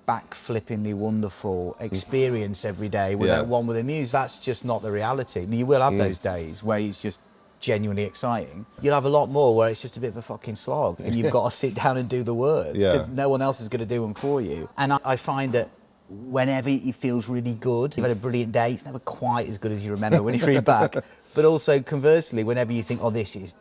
backflippingly 0.08 0.94
wonderful 0.94 1.76
mm. 1.80 1.86
experience 1.86 2.64
every 2.66 2.90
day 2.90 3.16
without 3.16 3.44
Yeah. 3.46 3.50
one 3.50 3.68
with 3.68 3.78
a 3.78 3.84
muse. 3.84 4.12
That's 4.12 4.40
just 4.40 4.64
not 4.64 4.82
the 4.82 4.92
reality. 4.92 5.46
You 5.50 5.66
will 5.66 5.82
have 5.82 5.94
mm. 5.94 5.98
those 5.98 6.20
days 6.20 6.64
where 6.64 6.80
it's 6.80 7.02
just 7.02 7.22
genuinely 7.60 8.04
exciting. 8.04 8.66
You'll 8.82 8.94
have 8.94 9.06
a 9.06 9.10
lot 9.10 9.30
more 9.30 9.56
where 9.56 9.70
it's 9.70 9.82
just 9.82 9.98
a 9.98 10.00
bit 10.00 10.10
of 10.10 10.18
a 10.18 10.22
fucking 10.22 10.56
slog 10.56 11.00
and 11.00 11.14
you've 11.16 11.32
got 11.40 11.52
to 11.52 11.56
sit 11.56 11.76
down 11.76 11.98
and 11.98 12.08
do 12.08 12.24
the 12.24 12.34
words 12.34 12.82
Yeah. 12.82 12.94
because 12.94 13.10
no 13.10 13.30
one 13.30 13.42
else 13.42 13.60
is 13.60 13.68
going 13.68 13.80
to 13.82 13.86
do 13.88 14.02
them 14.02 14.14
for 14.14 14.40
you. 14.42 14.70
And 14.78 14.94
I, 14.94 15.00
I 15.04 15.16
find 15.16 15.54
that 15.54 15.70
whenever 16.10 16.70
it 16.70 16.96
feels 16.96 17.28
really 17.28 17.54
good, 17.54 17.96
you've 17.96 18.06
had 18.06 18.16
a 18.16 18.20
brilliant 18.20 18.52
day, 18.52 18.72
it's 18.72 18.86
never 18.86 19.00
quite 19.00 19.48
as 19.48 19.58
good 19.58 19.72
as 19.72 19.86
you 19.86 19.92
remember 19.92 20.24
when 20.24 20.36
you 20.36 20.46
read 20.46 20.66
back. 20.66 20.96
But 21.34 21.46
also 21.46 21.80
conversely, 21.82 22.44
whenever 22.44 22.74
you 22.74 22.82
think, 22.82 23.04
oh, 23.04 23.12
this 23.12 23.36
is 23.36 23.54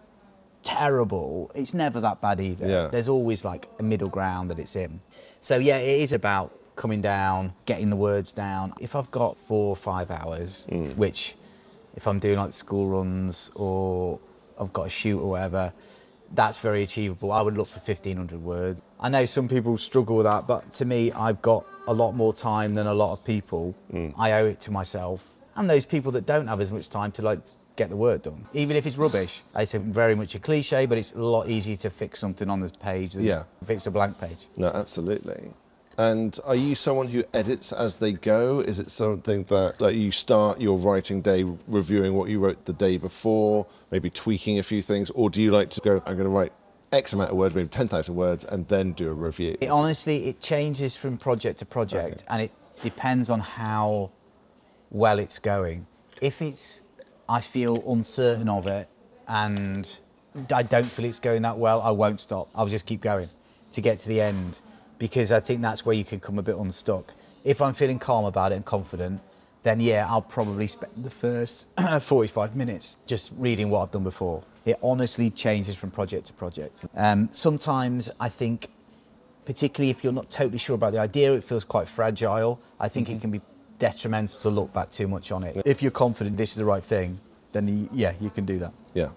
terrible, 0.62 1.50
it's 1.54 1.74
never 1.74 2.00
that 2.00 2.22
bad 2.22 2.40
either. 2.40 2.66
Yeah. 2.66 2.86
There's 2.86 3.08
always 3.08 3.44
like 3.44 3.68
a 3.78 3.82
middle 3.82 4.08
ground 4.08 4.50
that 4.50 4.58
it's 4.58 4.76
in. 4.76 5.00
So 5.40 5.58
yeah, 5.58 5.76
it 5.76 6.00
is 6.00 6.14
about 6.14 6.58
coming 6.74 7.02
down, 7.02 7.52
getting 7.66 7.90
the 7.90 7.96
words 7.96 8.32
down. 8.32 8.72
If 8.80 8.96
I've 8.96 9.10
got 9.10 9.36
four 9.36 9.68
or 9.68 9.76
five 9.76 10.10
hours, 10.10 10.66
mm. 10.70 10.96
which 10.96 11.34
if 11.96 12.06
I'm 12.06 12.18
doing 12.18 12.38
like 12.38 12.52
school 12.52 12.88
runs 12.88 13.50
or 13.54 14.20
I've 14.58 14.72
got 14.72 14.86
a 14.86 14.90
shoot 14.90 15.20
or 15.20 15.30
whatever, 15.30 15.72
that's 16.32 16.58
very 16.58 16.82
achievable. 16.82 17.32
I 17.32 17.42
would 17.42 17.56
look 17.56 17.68
for 17.68 17.80
1500 17.80 18.42
words. 18.42 18.82
I 18.98 19.08
know 19.08 19.24
some 19.24 19.48
people 19.48 19.76
struggle 19.76 20.16
with 20.16 20.24
that, 20.24 20.46
but 20.46 20.72
to 20.74 20.84
me, 20.84 21.12
I've 21.12 21.42
got 21.42 21.66
a 21.86 21.92
lot 21.94 22.12
more 22.12 22.32
time 22.32 22.74
than 22.74 22.86
a 22.86 22.94
lot 22.94 23.12
of 23.12 23.24
people. 23.24 23.74
Mm. 23.92 24.14
I 24.18 24.32
owe 24.32 24.46
it 24.46 24.60
to 24.60 24.70
myself 24.70 25.34
and 25.56 25.68
those 25.68 25.86
people 25.86 26.12
that 26.12 26.26
don't 26.26 26.46
have 26.46 26.60
as 26.60 26.70
much 26.70 26.88
time 26.88 27.10
to 27.12 27.22
like 27.22 27.40
get 27.76 27.90
the 27.90 27.96
work 27.96 28.22
done. 28.22 28.46
Even 28.54 28.76
if 28.76 28.86
it's 28.86 28.96
rubbish, 28.96 29.42
it's 29.54 29.74
a 29.74 29.78
very 29.78 30.14
much 30.14 30.34
a 30.34 30.38
cliche, 30.38 30.86
but 30.86 30.96
it's 30.98 31.12
a 31.12 31.18
lot 31.18 31.48
easier 31.48 31.76
to 31.76 31.90
fix 31.90 32.18
something 32.18 32.48
on 32.48 32.60
this 32.60 32.72
page 32.72 33.14
than 33.14 33.24
Yeah. 33.24 33.44
fix 33.64 33.86
a 33.86 33.90
blank 33.90 34.18
page. 34.18 34.48
No, 34.56 34.68
absolutely. 34.68 35.50
And 35.98 36.38
are 36.44 36.54
you 36.54 36.74
someone 36.74 37.08
who 37.08 37.24
edits 37.32 37.72
as 37.72 37.96
they 37.96 38.12
go? 38.12 38.60
Is 38.60 38.78
it 38.78 38.90
something 38.90 39.44
that 39.44 39.80
like 39.80 39.96
you 39.96 40.10
start 40.10 40.60
your 40.60 40.76
writing 40.78 41.22
day 41.22 41.44
reviewing 41.66 42.14
what 42.14 42.28
you 42.28 42.38
wrote 42.38 42.66
the 42.66 42.74
day 42.74 42.98
before, 42.98 43.66
maybe 43.90 44.10
tweaking 44.10 44.58
a 44.58 44.62
few 44.62 44.82
things, 44.82 45.10
or 45.10 45.30
do 45.30 45.40
you 45.40 45.50
like 45.50 45.70
to 45.70 45.80
go? 45.80 46.02
I'm 46.06 46.16
going 46.16 46.28
to 46.28 46.28
write 46.28 46.52
X 46.92 47.12
amount 47.12 47.30
of 47.30 47.36
words, 47.36 47.54
maybe 47.54 47.68
ten 47.68 47.88
thousand 47.88 48.14
words, 48.14 48.44
and 48.44 48.66
then 48.68 48.92
do 48.92 49.10
a 49.10 49.12
review. 49.12 49.56
It 49.60 49.70
honestly, 49.70 50.28
it 50.28 50.40
changes 50.40 50.96
from 50.96 51.16
project 51.16 51.58
to 51.58 51.66
project, 51.66 52.24
and 52.30 52.42
it 52.42 52.52
depends 52.80 53.30
on 53.30 53.40
how 53.40 54.10
well 54.90 55.18
it's 55.18 55.38
going. 55.38 55.86
If 56.22 56.40
it's, 56.40 56.82
I 57.28 57.40
feel 57.40 57.82
uncertain 57.90 58.48
of 58.48 58.66
it, 58.66 58.88
and 59.28 59.98
I 60.54 60.62
don't 60.62 60.86
feel 60.86 61.06
it's 61.06 61.18
going 61.20 61.42
that 61.42 61.58
well, 61.58 61.80
I 61.82 61.90
won't 61.90 62.20
stop. 62.20 62.48
I'll 62.54 62.68
just 62.68 62.86
keep 62.86 63.00
going 63.00 63.28
to 63.72 63.80
get 63.80 63.98
to 64.00 64.08
the 64.08 64.20
end, 64.20 64.60
because 64.98 65.32
I 65.32 65.40
think 65.40 65.62
that's 65.62 65.84
where 65.84 65.96
you 65.96 66.04
can 66.04 66.20
come 66.20 66.38
a 66.38 66.42
bit 66.42 66.56
unstuck. 66.56 67.12
If 67.44 67.60
I'm 67.60 67.74
feeling 67.74 67.98
calm 67.98 68.24
about 68.24 68.52
it 68.52 68.56
and 68.56 68.64
confident, 68.64 69.20
then 69.62 69.80
yeah, 69.80 70.06
I'll 70.08 70.22
probably 70.22 70.68
spend 70.68 70.92
the 70.96 71.10
first 71.10 71.66
45 72.00 72.54
minutes 72.54 72.96
just 73.06 73.32
reading 73.36 73.68
what 73.70 73.82
I've 73.82 73.90
done 73.90 74.04
before. 74.04 74.44
It 74.66 74.76
honestly 74.82 75.30
changes 75.30 75.76
from 75.76 75.90
project 75.90 76.26
to 76.26 76.32
project. 76.32 76.84
Um, 76.96 77.28
sometimes 77.30 78.10
I 78.20 78.28
think 78.28 78.68
particularly 79.46 79.90
if 79.90 80.02
you're 80.04 80.12
not 80.12 80.28
totally 80.28 80.58
sure 80.58 80.74
about 80.74 80.92
the 80.92 80.98
idea, 80.98 81.32
it 81.32 81.44
feels 81.44 81.64
quite 81.64 81.88
fragile. 81.88 82.60
I 82.80 82.88
think 82.88 83.08
it 83.08 83.20
can 83.20 83.30
be 83.30 83.40
detrimental 83.78 84.40
to 84.40 84.50
look 84.50 84.72
back 84.72 84.90
too 84.90 85.08
much 85.08 85.30
on 85.32 85.44
it. 85.44 85.62
If 85.64 85.82
you're 85.82 85.92
confident 85.92 86.36
this 86.36 86.50
is 86.50 86.56
the 86.56 86.64
right 86.64 86.84
thing, 86.84 87.20
then 87.52 87.66
y- 87.66 87.88
yeah, 87.92 88.12
you 88.20 88.28
can 88.28 88.44
do 88.44 88.58
that. 88.58 88.72
Yeah. 88.92 89.10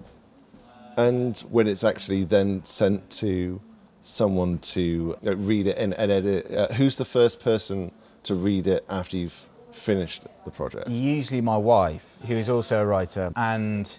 And 0.97 1.37
when 1.49 1.67
it's 1.67 1.83
actually 1.83 2.25
then 2.25 2.63
sent 2.63 3.09
to 3.11 3.59
someone 4.01 4.59
to 4.59 5.15
uh, 5.25 5.35
read 5.35 5.67
it 5.67 5.77
and, 5.77 5.93
and 5.95 6.11
edit, 6.11 6.51
uh, 6.51 6.67
who's 6.73 6.95
the 6.95 7.05
first 7.05 7.39
person 7.39 7.91
to 8.23 8.35
read 8.35 8.67
it 8.67 8.85
after 8.89 9.17
you've 9.17 9.49
finished 9.71 10.23
the 10.45 10.51
project? 10.51 10.89
Usually 10.89 11.41
my 11.41 11.57
wife, 11.57 12.17
who 12.27 12.35
is 12.35 12.49
also 12.49 12.81
a 12.81 12.85
writer, 12.85 13.31
and 13.35 13.97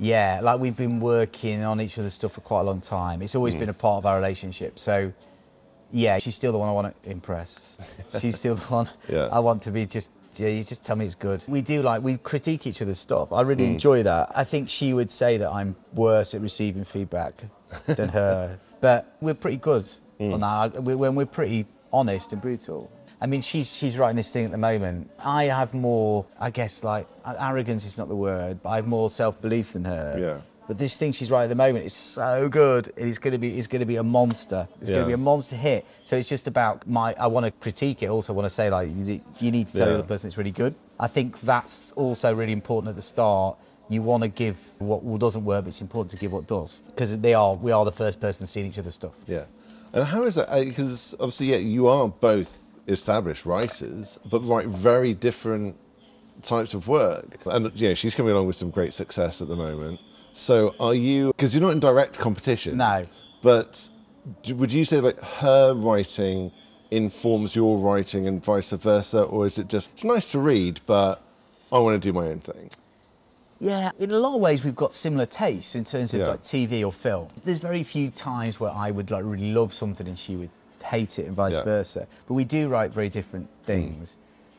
yeah, 0.00 0.40
like 0.42 0.58
we've 0.58 0.76
been 0.76 0.98
working 0.98 1.62
on 1.62 1.80
each 1.80 1.98
other's 1.98 2.14
stuff 2.14 2.32
for 2.32 2.40
quite 2.40 2.60
a 2.60 2.64
long 2.64 2.80
time. 2.80 3.20
It's 3.20 3.34
always 3.34 3.54
hmm. 3.54 3.60
been 3.60 3.68
a 3.68 3.74
part 3.74 3.98
of 3.98 4.06
our 4.06 4.16
relationship. 4.16 4.78
So 4.78 5.12
yeah, 5.90 6.18
she's 6.18 6.34
still 6.34 6.52
the 6.52 6.58
one 6.58 6.68
I 6.68 6.72
want 6.72 7.02
to 7.02 7.10
impress. 7.10 7.76
She's 8.18 8.38
still 8.38 8.54
the 8.54 8.66
one 8.66 8.88
Yeah. 9.08 9.28
I 9.30 9.40
want 9.40 9.62
to 9.62 9.70
be 9.70 9.86
just. 9.86 10.12
Yeah, 10.36 10.48
you 10.48 10.62
just 10.62 10.84
tell 10.84 10.94
me 10.94 11.04
it's 11.04 11.16
good. 11.16 11.44
We 11.48 11.60
do 11.60 11.82
like 11.82 12.02
we 12.02 12.16
critique 12.16 12.64
each 12.64 12.80
other's 12.80 13.00
stuff. 13.00 13.32
I 13.32 13.40
really 13.40 13.66
hmm. 13.66 13.72
enjoy 13.72 14.04
that. 14.04 14.30
I 14.36 14.44
think 14.44 14.70
she 14.70 14.94
would 14.94 15.10
say 15.10 15.36
that 15.38 15.50
I'm 15.50 15.74
worse 15.92 16.34
at 16.34 16.40
receiving 16.40 16.84
feedback 16.84 17.42
than 17.86 18.08
her, 18.10 18.60
but 18.80 19.16
we're 19.20 19.34
pretty 19.34 19.56
good 19.56 19.86
hmm. 20.18 20.32
on 20.34 20.40
that. 20.40 20.82
We- 20.84 20.94
When 20.94 21.16
we're 21.16 21.26
pretty 21.26 21.66
honest 21.92 22.32
and 22.32 22.40
brutal. 22.40 22.90
I 23.20 23.26
mean, 23.26 23.42
she's 23.42 23.70
she's 23.74 23.98
writing 23.98 24.16
this 24.16 24.32
thing 24.32 24.44
at 24.46 24.50
the 24.50 24.58
moment. 24.58 25.10
I 25.24 25.44
have 25.44 25.74
more, 25.74 26.24
I 26.40 26.50
guess, 26.50 26.82
like 26.82 27.06
arrogance 27.38 27.84
is 27.84 27.98
not 27.98 28.08
the 28.08 28.16
word, 28.16 28.60
but 28.62 28.70
I 28.70 28.76
have 28.76 28.86
more 28.86 29.10
self 29.10 29.40
belief 29.40 29.72
than 29.74 29.84
her. 29.84 30.16
Yeah. 30.18 30.38
But 30.66 30.78
this 30.78 30.98
thing 30.98 31.10
she's 31.12 31.30
writing 31.32 31.46
at 31.50 31.56
the 31.56 31.56
moment 31.56 31.84
is 31.84 31.92
so 31.94 32.48
good. 32.48 32.92
It's 32.96 33.18
going 33.18 33.32
to 33.32 33.38
be 33.38 33.58
it's 33.58 33.66
going 33.66 33.80
to 33.80 33.86
be 33.86 33.96
a 33.96 34.02
monster. 34.02 34.68
It's 34.80 34.88
going 34.88 35.00
Yeah. 35.00 35.02
to 35.02 35.06
be 35.08 35.12
a 35.14 35.16
monster 35.18 35.56
hit. 35.56 35.84
So 36.04 36.16
it's 36.16 36.28
just 36.28 36.46
about 36.48 36.86
my. 36.86 37.14
I 37.20 37.26
want 37.26 37.44
to 37.44 37.52
critique 37.52 38.02
it. 38.02 38.08
Also, 38.08 38.32
want 38.32 38.46
to 38.46 38.50
say 38.50 38.70
like 38.70 38.88
you, 38.94 39.20
you 39.40 39.50
need 39.50 39.68
to 39.68 39.76
tell 39.76 39.86
Yeah. 39.88 39.92
the 39.94 39.98
other 40.00 40.08
person 40.08 40.28
it's 40.28 40.38
really 40.38 40.52
good. 40.52 40.74
I 40.98 41.08
think 41.08 41.40
that's 41.40 41.92
also 41.92 42.34
really 42.34 42.52
important 42.52 42.88
at 42.90 42.96
the 42.96 43.02
start. 43.02 43.56
You 43.88 44.02
want 44.02 44.22
to 44.22 44.28
give 44.28 44.56
what 44.78 45.18
doesn't 45.18 45.44
work, 45.44 45.64
but 45.64 45.68
it's 45.68 45.80
important 45.82 46.12
to 46.12 46.16
give 46.16 46.32
what 46.32 46.46
does 46.46 46.78
because 46.86 47.18
they 47.18 47.34
are. 47.34 47.54
We 47.56 47.72
are 47.72 47.84
the 47.84 47.92
first 47.92 48.20
person 48.20 48.46
seeing 48.46 48.66
each 48.66 48.78
other's 48.78 48.94
stuff. 48.94 49.14
Yeah. 49.26 49.44
And 49.92 50.04
how 50.04 50.22
is 50.22 50.36
that? 50.36 50.48
Uh, 50.48 50.62
because 50.62 51.14
obviously, 51.18 51.46
yeah, 51.46 51.56
you 51.56 51.88
are 51.88 52.06
both 52.06 52.56
established 52.90 53.46
writers, 53.46 54.18
but 54.28 54.40
write 54.40 54.66
very 54.66 55.14
different 55.14 55.76
types 56.42 56.74
of 56.74 56.88
work. 56.88 57.38
And 57.46 57.70
yeah, 57.74 57.94
she's 57.94 58.14
coming 58.14 58.32
along 58.32 58.46
with 58.46 58.56
some 58.56 58.70
great 58.70 58.92
success 58.92 59.40
at 59.42 59.48
the 59.48 59.56
moment. 59.56 60.00
So 60.32 60.74
are 60.80 60.94
you? 60.94 61.28
Because 61.28 61.54
you're 61.54 61.62
not 61.62 61.70
in 61.70 61.80
direct 61.80 62.18
competition. 62.18 62.76
No. 62.76 63.06
But 63.42 63.88
would 64.48 64.72
you 64.72 64.84
say 64.84 65.00
like 65.00 65.20
her 65.20 65.74
writing 65.74 66.52
informs 66.90 67.54
your 67.54 67.78
writing 67.78 68.26
and 68.26 68.44
vice 68.44 68.70
versa, 68.72 69.22
or 69.22 69.46
is 69.46 69.58
it 69.58 69.68
just 69.68 69.90
it's 69.94 70.04
nice 70.04 70.32
to 70.32 70.38
read, 70.38 70.80
but 70.86 71.22
I 71.72 71.78
want 71.78 72.00
to 72.00 72.08
do 72.08 72.12
my 72.12 72.26
own 72.26 72.40
thing? 72.40 72.70
Yeah, 73.62 73.90
in 73.98 74.10
a 74.10 74.18
lot 74.18 74.34
of 74.36 74.40
ways, 74.40 74.64
we've 74.64 74.74
got 74.74 74.94
similar 74.94 75.26
tastes 75.26 75.74
in 75.74 75.84
terms 75.84 76.14
of 76.14 76.20
Yeah. 76.20 76.28
like 76.28 76.42
TV 76.42 76.82
or 76.84 76.90
film. 76.92 77.28
There's 77.44 77.58
very 77.58 77.82
few 77.84 78.08
times 78.10 78.58
where 78.58 78.70
I 78.70 78.90
would 78.90 79.10
like 79.10 79.22
really 79.24 79.52
love 79.52 79.74
something 79.74 80.08
and 80.08 80.18
she 80.18 80.34
would 80.36 80.48
hate 80.82 81.18
it, 81.18 81.26
and 81.26 81.36
vice 81.36 81.58
Yeah. 81.58 81.64
versa. 81.64 82.06
But 82.26 82.34
we 82.34 82.44
do 82.44 82.68
write 82.68 82.92
very 82.92 83.08
different 83.08 83.46
hmm. 83.46 83.64
things. 83.64 84.16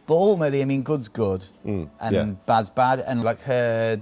But 0.07 0.15
ultimately, 0.15 0.61
I 0.61 0.65
mean, 0.65 0.83
good's 0.83 1.07
good 1.07 1.43
hmm. 1.63 1.85
and 1.99 2.15
yeah. 2.15 2.25
bad's 2.45 2.69
bad. 2.69 3.01
And 3.01 3.23
like 3.23 3.41
her, 3.43 3.99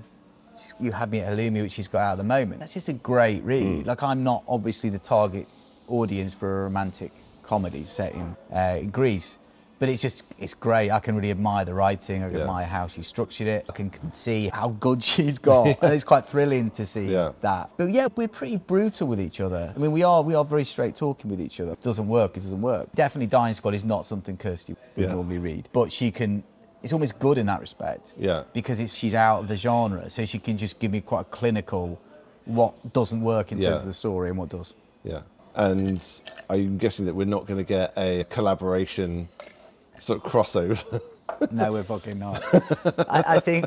you 0.80 0.92
had 0.92 1.12
me 1.12 1.20
at 1.20 1.36
Halloumi, 1.36 1.64
which 1.64 1.74
she's 1.74 1.88
got 1.88 2.02
out 2.02 2.12
at 2.14 2.18
the 2.20 2.24
moment. 2.24 2.60
That's 2.60 2.74
just 2.74 2.90
a 2.90 2.94
great 2.94 3.44
read. 3.44 3.84
Hmm. 3.84 3.88
Like 3.88 4.04
I'm 4.04 4.24
not 4.24 4.44
obviously 4.48 4.90
the 4.90 5.00
target 5.00 5.48
audience 5.88 6.34
for 6.34 6.62
a 6.62 6.64
romantic 6.64 7.12
comedy 7.44 7.84
set 7.84 8.14
in, 8.14 8.36
uh, 8.54 8.78
in 8.80 8.90
Greece. 8.92 9.39
But 9.80 9.88
it's 9.88 10.02
just, 10.02 10.24
it's 10.38 10.54
great. 10.54 10.92
I 10.92 11.00
can 11.00 11.16
really 11.16 11.32
admire 11.32 11.64
the 11.64 11.74
writing. 11.74 12.22
I 12.22 12.28
can 12.28 12.36
Yeah. 12.38 12.42
admire 12.44 12.66
how 12.66 12.88
she 12.88 13.02
structured 13.02 13.48
it. 13.48 13.66
I 13.70 13.72
can, 13.72 13.90
can 13.90 14.12
see 14.12 14.50
how 14.50 14.70
good 14.70 15.02
she's 15.12 15.38
got. 15.40 15.82
and 15.82 15.94
it's 15.94 16.04
quite 16.04 16.26
thrilling 16.26 16.70
to 16.72 16.86
see 16.86 17.14
Yeah. 17.14 17.32
that. 17.42 17.70
But 17.78 17.90
yeah, 17.90 18.08
we're 18.16 18.28
pretty 18.28 18.58
brutal 18.58 19.08
with 19.08 19.22
each 19.22 19.40
other. 19.40 19.74
I 19.74 19.80
mean, 19.80 19.94
we 19.94 20.04
are 20.04 20.22
we 20.22 20.36
are 20.36 20.44
very 20.44 20.66
straight 20.66 20.96
talking 20.96 21.30
with 21.32 21.40
each 21.40 21.62
other. 21.62 21.72
It 21.72 21.82
doesn't 21.82 22.08
work, 22.10 22.36
it 22.36 22.42
doesn't 22.42 22.62
work. 22.62 22.90
Definitely 22.94 23.28
Dying 23.28 23.54
Squad 23.54 23.74
is 23.74 23.86
not 23.86 24.06
something 24.06 24.36
Kirsty 24.36 24.76
would 24.98 25.06
Yeah. 25.06 25.14
normally 25.14 25.38
read. 25.38 25.70
But 25.72 25.94
she 25.94 26.12
can, 26.12 26.44
it's 26.84 26.92
almost 26.92 27.18
good 27.18 27.38
in 27.38 27.46
that 27.46 27.62
respect. 27.62 28.14
Yeah. 28.18 28.44
Because 28.52 28.82
it's, 28.82 28.94
she's 28.94 29.16
out 29.16 29.40
of 29.40 29.48
the 29.48 29.56
genre. 29.56 30.10
So 30.10 30.26
she 30.26 30.40
can 30.40 30.58
just 30.58 30.80
give 30.80 30.92
me 30.92 31.00
quite 31.00 31.22
a 31.22 31.26
clinical 31.26 32.00
what 32.44 32.92
doesn't 32.92 33.22
work 33.22 33.54
in 33.54 33.60
Yeah. 33.60 33.70
terms 33.70 33.82
of 33.82 33.88
the 33.88 33.94
story 33.94 34.28
and 34.30 34.38
what 34.38 34.50
does. 34.50 34.74
Yeah. 35.06 35.22
And 35.56 36.02
I'm 36.50 36.78
guessing 36.78 37.06
that 37.06 37.16
we're 37.16 37.26
not 37.26 37.46
going 37.48 37.58
to 37.58 37.64
get 37.64 37.94
a 37.98 38.24
collaboration 38.30 39.28
sort 40.00 40.24
of 40.26 40.32
crossover. 40.32 41.02
No, 41.52 41.72
we're 41.72 41.84
fucking 41.84 42.18
not. 42.20 42.42
I, 43.08 43.24
I 43.36 43.40
think 43.40 43.66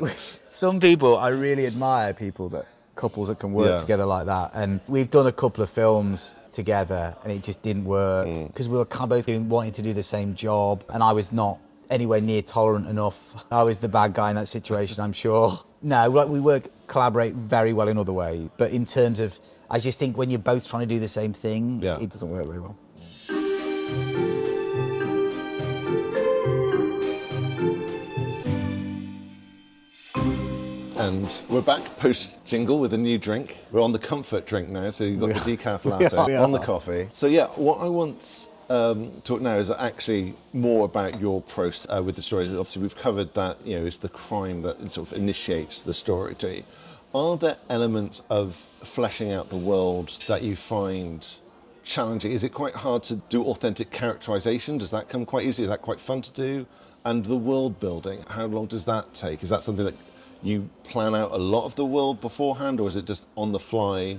some 0.49 0.79
people, 0.81 1.17
I 1.17 1.29
really 1.29 1.65
admire 1.65 2.13
people 2.13 2.49
that 2.49 2.65
couples 2.95 3.29
that 3.29 3.39
can 3.39 3.53
work 3.53 3.67
Yeah. 3.71 3.77
together 3.77 4.05
like 4.05 4.25
that. 4.27 4.51
And 4.53 4.81
we've 4.87 5.09
done 5.09 5.27
a 5.27 5.31
couple 5.31 5.63
of 5.63 5.69
films 5.69 6.35
together 6.51 7.15
and 7.23 7.31
it 7.31 7.41
just 7.41 7.61
didn't 7.61 7.85
work 7.85 8.27
Mm. 8.27 8.47
because 8.47 8.67
we 8.67 8.77
were 8.77 8.85
kind 8.85 9.11
of 9.11 9.25
both 9.25 9.27
wanting 9.47 9.71
to 9.71 9.81
do 9.81 9.93
the 9.93 10.03
same 10.03 10.35
job 10.35 10.83
and 10.89 11.01
I 11.01 11.13
was 11.13 11.31
not 11.31 11.57
anywhere 11.89 12.19
near 12.21 12.41
tolerant 12.41 12.87
enough. 12.89 13.45
I 13.51 13.63
was 13.63 13.79
the 13.79 13.89
bad 13.89 14.13
guy 14.13 14.29
in 14.29 14.35
that 14.35 14.49
situation, 14.49 15.01
I'm 15.01 15.13
sure. 15.13 15.57
No, 15.81 16.09
like 16.09 16.27
we 16.27 16.41
work, 16.41 16.67
collaborate 16.87 17.33
very 17.33 17.71
well 17.71 17.87
in 17.87 17.97
other 17.97 18.13
ways. 18.13 18.49
But 18.57 18.71
in 18.71 18.83
terms 18.83 19.19
of, 19.21 19.39
I 19.71 19.79
just 19.79 19.97
think 19.99 20.17
when 20.17 20.29
you're 20.29 20.37
both 20.53 20.67
trying 20.69 20.81
to 20.87 20.93
do 20.93 20.99
the 20.99 21.07
same 21.07 21.31
thing, 21.33 21.79
Yeah. 21.81 21.97
it 21.99 22.09
doesn't 22.09 22.29
work 22.29 22.45
very 22.45 22.59
well. 22.59 22.75
And 31.03 31.41
we're 31.49 31.61
back 31.61 31.83
post 31.97 32.33
jingle 32.45 32.79
with 32.79 32.93
a 32.93 32.97
new 32.97 33.17
drink. 33.17 33.57
We're 33.71 33.81
on 33.81 33.91
the 33.91 33.99
comfort 33.99 34.45
drink 34.45 34.69
now, 34.69 34.89
so 34.89 35.03
you've 35.03 35.19
got 35.19 35.33
the 35.33 35.57
decaf 35.57 35.83
latte 35.99 36.31
we 36.31 36.37
on 36.37 36.53
the 36.53 36.59
coffee. 36.59 37.09
So 37.11 37.27
yeah, 37.27 37.47
what 37.47 37.81
I 37.81 37.89
want 37.89 38.47
um, 38.69 39.11
to 39.11 39.21
talk 39.25 39.41
now 39.41 39.57
is 39.57 39.69
actually 39.69 40.33
more 40.53 40.85
about 40.85 41.19
your 41.19 41.41
process 41.41 41.93
uh, 41.93 42.01
with 42.01 42.15
the 42.15 42.21
story. 42.21 42.45
Obviously, 42.45 42.83
we've 42.83 42.95
covered 42.95 43.33
that. 43.33 43.57
You 43.65 43.81
know, 43.81 43.85
is 43.85 43.97
the 43.97 44.07
crime 44.07 44.61
that 44.61 44.79
sort 44.93 45.11
of 45.11 45.17
initiates 45.17 45.83
the 45.83 45.93
story. 45.93 46.35
To 46.35 46.55
you. 46.55 46.63
Are 47.13 47.35
there 47.35 47.57
elements 47.69 48.21
of 48.29 48.55
fleshing 48.55 49.33
out 49.33 49.49
the 49.49 49.57
world 49.57 50.17
that 50.27 50.41
you 50.41 50.55
find 50.55 51.27
challenging? 51.83 52.31
Is 52.31 52.45
it 52.45 52.53
quite 52.53 52.75
hard 52.75 53.03
to 53.03 53.17
do 53.27 53.43
authentic 53.43 53.91
characterization? 53.91 54.77
Does 54.77 54.91
that 54.91 55.09
come 55.09 55.25
quite 55.25 55.43
easy? 55.45 55.63
Is 55.63 55.69
that 55.69 55.81
quite 55.81 55.99
fun 55.99 56.21
to 56.21 56.31
do? 56.31 56.65
And 57.03 57.25
the 57.25 57.35
world 57.35 57.81
building, 57.81 58.23
how 58.29 58.45
long 58.45 58.67
does 58.67 58.85
that 58.85 59.13
take? 59.13 59.43
Is 59.43 59.49
that 59.49 59.63
something 59.63 59.83
that 59.83 59.95
you 60.43 60.69
plan 60.83 61.15
out 61.15 61.31
a 61.31 61.37
lot 61.37 61.65
of 61.65 61.75
the 61.75 61.85
world 61.85 62.21
beforehand, 62.21 62.79
or 62.79 62.87
is 62.87 62.95
it 62.95 63.05
just 63.05 63.25
on 63.35 63.51
the 63.51 63.59
fly? 63.59 64.17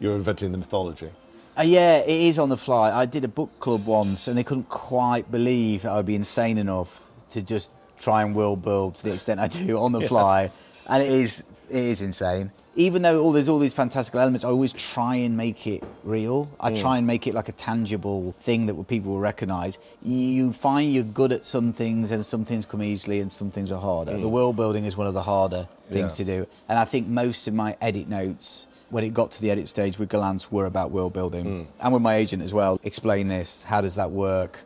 You're 0.00 0.14
inventing 0.14 0.52
the 0.52 0.58
mythology. 0.58 1.10
Uh, 1.58 1.62
yeah, 1.62 1.98
it 1.98 2.08
is 2.08 2.38
on 2.38 2.48
the 2.48 2.56
fly. 2.56 2.90
I 2.90 3.04
did 3.04 3.24
a 3.24 3.28
book 3.28 3.50
club 3.60 3.84
once, 3.84 4.28
and 4.28 4.38
they 4.38 4.44
couldn't 4.44 4.68
quite 4.68 5.30
believe 5.30 5.82
that 5.82 5.92
I'd 5.92 6.06
be 6.06 6.14
insane 6.14 6.58
enough 6.58 7.02
to 7.30 7.42
just 7.42 7.70
try 8.00 8.22
and 8.22 8.34
world 8.34 8.62
build 8.62 8.94
to 8.96 9.04
the 9.04 9.12
extent 9.14 9.38
I 9.38 9.48
do 9.48 9.78
on 9.78 9.92
the 9.92 10.00
fly, 10.08 10.50
and 10.88 11.02
it 11.02 11.10
is 11.10 11.42
it 11.68 11.76
is 11.76 12.02
insane. 12.02 12.50
Even 12.74 13.02
though 13.02 13.22
all 13.22 13.32
there's 13.32 13.48
all 13.48 13.58
these 13.58 13.74
fantastical 13.74 14.20
elements, 14.20 14.44
I 14.44 14.48
always 14.48 14.72
try 14.72 15.16
and 15.16 15.36
make 15.36 15.66
it 15.66 15.84
real. 16.04 16.48
I 16.58 16.70
mm. 16.70 16.80
try 16.80 16.96
and 16.96 17.06
make 17.06 17.26
it 17.26 17.34
like 17.34 17.48
a 17.48 17.52
tangible 17.52 18.34
thing 18.40 18.64
that 18.66 18.88
people 18.88 19.12
will 19.12 19.20
recognise. 19.20 19.78
You 20.02 20.54
find 20.54 20.90
you're 20.90 21.04
good 21.04 21.32
at 21.32 21.44
some 21.44 21.72
things, 21.72 22.10
and 22.10 22.24
some 22.24 22.44
things 22.46 22.64
come 22.64 22.82
easily, 22.82 23.20
and 23.20 23.30
some 23.30 23.50
things 23.50 23.70
are 23.70 23.80
harder. 23.80 24.12
The 24.12 24.20
mm. 24.20 24.30
world 24.30 24.56
building 24.56 24.84
is 24.86 24.96
one 24.96 25.06
of 25.06 25.14
the 25.14 25.22
harder 25.22 25.68
things 25.90 26.12
Yeah. 26.12 26.24
to 26.24 26.24
do, 26.24 26.46
and 26.68 26.78
I 26.78 26.86
think 26.86 27.06
most 27.08 27.46
of 27.46 27.52
my 27.52 27.76
edit 27.82 28.08
notes 28.08 28.66
when 28.92 29.04
it 29.04 29.14
got 29.14 29.30
to 29.32 29.40
the 29.40 29.50
edit 29.50 29.68
stage 29.68 29.98
with 29.98 30.10
Gollancz 30.10 30.50
were 30.50 30.66
about 30.66 30.90
world 30.90 31.14
building. 31.14 31.44
Mm. 31.44 31.66
And 31.80 31.92
with 31.94 32.02
my 32.02 32.16
agent 32.16 32.42
as 32.42 32.52
well, 32.52 32.78
explain 32.84 33.26
this, 33.26 33.62
how 33.62 33.80
does 33.80 33.94
that 33.94 34.10
work? 34.10 34.60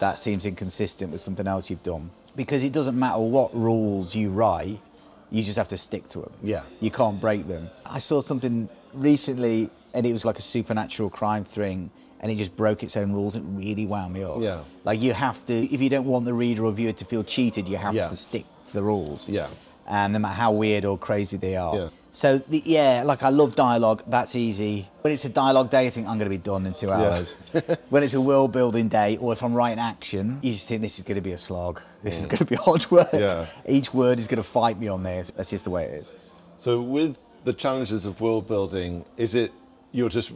That 0.00 0.18
seems 0.18 0.46
inconsistent 0.46 1.12
with 1.12 1.20
something 1.20 1.46
else 1.46 1.70
you've 1.70 1.84
done. 1.84 2.10
Because 2.34 2.64
it 2.64 2.72
doesn't 2.72 2.98
matter 2.98 3.20
what 3.20 3.54
rules 3.54 4.16
you 4.16 4.30
write, 4.30 4.80
you 5.30 5.42
just 5.42 5.58
have 5.58 5.68
to 5.68 5.76
stick 5.76 6.06
to 6.08 6.20
them. 6.20 6.32
Yeah. 6.42 6.62
You 6.80 6.90
can't 6.90 7.20
break 7.20 7.46
them. 7.46 7.68
I 7.86 7.98
saw 7.98 8.20
something 8.20 8.68
recently 8.94 9.70
and 9.94 10.06
it 10.06 10.12
was 10.12 10.24
like 10.24 10.38
a 10.38 10.42
supernatural 10.42 11.10
crime 11.10 11.44
thing 11.44 11.90
and 12.20 12.32
it 12.32 12.36
just 12.36 12.56
broke 12.56 12.82
its 12.82 12.96
own 12.96 13.12
rules 13.12 13.36
and 13.36 13.58
really 13.58 13.86
wound 13.86 14.12
me 14.14 14.22
up. 14.24 14.40
Yeah. 14.40 14.60
Like 14.84 15.00
you 15.00 15.12
have 15.12 15.44
to, 15.46 15.54
if 15.74 15.80
you 15.80 15.88
don't 15.88 16.06
want 16.06 16.24
the 16.24 16.34
reader 16.34 16.64
or 16.64 16.72
viewer 16.72 16.92
to 16.92 17.04
feel 17.04 17.22
cheated, 17.22 17.68
you 17.68 17.76
have 17.76 17.94
Yeah. 17.94 18.08
to 18.08 18.16
stick 18.16 18.44
to 18.66 18.72
the 18.72 18.82
rules 18.82 19.28
Yeah. 19.28 19.46
and 19.86 20.12
no 20.12 20.18
matter 20.18 20.34
how 20.34 20.52
weird 20.52 20.84
or 20.84 20.98
crazy 20.98 21.36
they 21.36 21.56
are. 21.56 21.76
Yeah. 21.76 21.88
So 22.18 22.38
the, 22.38 22.60
yeah, 22.66 23.04
like 23.06 23.22
I 23.22 23.28
love 23.28 23.54
dialogue. 23.54 24.02
That's 24.08 24.34
easy. 24.34 24.88
When 25.02 25.12
it's 25.12 25.24
a 25.24 25.28
dialogue 25.28 25.70
day, 25.70 25.86
I 25.86 25.90
think 25.90 26.08
I'm 26.08 26.18
going 26.18 26.28
to 26.28 26.36
be 26.36 26.42
done 26.42 26.66
in 26.66 26.74
two 26.74 26.90
hours. 26.90 27.36
when 27.90 28.02
it's 28.02 28.14
a 28.14 28.20
world 28.20 28.50
building 28.50 28.88
day, 28.88 29.18
or 29.18 29.32
if 29.32 29.40
I'm 29.40 29.54
writing 29.54 29.78
action, 29.78 30.40
you 30.42 30.50
just 30.50 30.68
think 30.68 30.82
this 30.82 30.98
is 30.98 31.04
going 31.04 31.14
to 31.14 31.20
be 31.20 31.30
a 31.30 31.38
slog. 31.38 31.80
This 32.02 32.18
is 32.18 32.26
going 32.26 32.38
to 32.38 32.44
be 32.44 32.56
hard 32.66 32.90
work. 32.90 33.10
Yeah. 33.12 33.46
Each 33.68 33.94
word 33.94 34.18
is 34.18 34.26
going 34.26 34.42
to 34.42 34.48
fight 34.48 34.80
me 34.80 34.88
on 34.88 35.04
this. 35.04 35.30
That's 35.30 35.50
just 35.50 35.62
the 35.64 35.70
way 35.70 35.84
it 35.84 35.92
is. 35.92 36.16
So, 36.56 36.80
with 36.80 37.18
the 37.44 37.52
challenges 37.52 38.04
of 38.04 38.20
world 38.20 38.48
building, 38.48 39.04
is 39.16 39.36
it 39.36 39.52
you're 39.92 40.08
just 40.08 40.34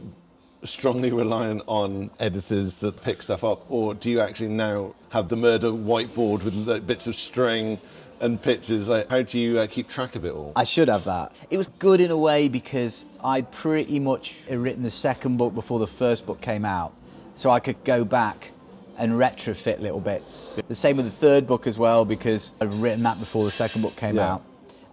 strongly 0.63 1.11
reliant 1.11 1.63
on 1.67 2.11
editors 2.17 2.77
that 2.77 3.03
pick 3.03 3.21
stuff 3.21 3.43
up, 3.43 3.65
or 3.69 3.93
do 3.93 4.09
you 4.09 4.21
actually 4.21 4.47
now 4.47 4.95
have 5.09 5.27
the 5.27 5.35
murder 5.35 5.67
whiteboard 5.67 6.43
with 6.45 6.87
bits 6.87 7.07
of 7.07 7.15
string 7.15 7.81
and 8.23 8.41
pictures? 8.41 8.87
Like, 8.87 9.09
how 9.09 9.21
do 9.21 9.37
you 9.37 9.59
uh, 9.59 9.67
keep 9.67 9.89
track 9.89 10.15
of 10.15 10.25
it 10.25 10.33
all? 10.33 10.53
I 10.55 10.63
should 10.63 10.87
have 10.87 11.03
that. 11.03 11.35
It 11.49 11.57
was 11.57 11.67
good 11.67 11.99
in 12.01 12.09
a 12.09 12.17
way 12.17 12.47
because 12.47 13.05
I'd 13.23 13.51
pretty 13.51 13.99
much 13.99 14.35
written 14.49 14.81
the 14.81 14.91
second 14.91 15.37
book 15.37 15.53
before 15.53 15.79
the 15.79 15.87
first 15.87 16.25
book 16.25 16.41
came 16.41 16.65
out. 16.65 16.93
So 17.35 17.49
I 17.49 17.59
could 17.59 17.83
go 17.83 18.05
back 18.05 18.51
and 18.97 19.13
retrofit 19.13 19.79
little 19.79 19.99
bits. 19.99 20.61
The 20.67 20.75
same 20.75 20.97
with 20.97 21.05
the 21.05 21.11
third 21.11 21.45
book 21.45 21.67
as 21.67 21.77
well 21.77 22.05
because 22.05 22.53
I'd 22.61 22.73
written 22.75 23.03
that 23.03 23.19
before 23.19 23.43
the 23.43 23.51
second 23.51 23.81
book 23.81 23.95
came 23.95 24.15
Yeah. 24.15 24.33
out. 24.35 24.43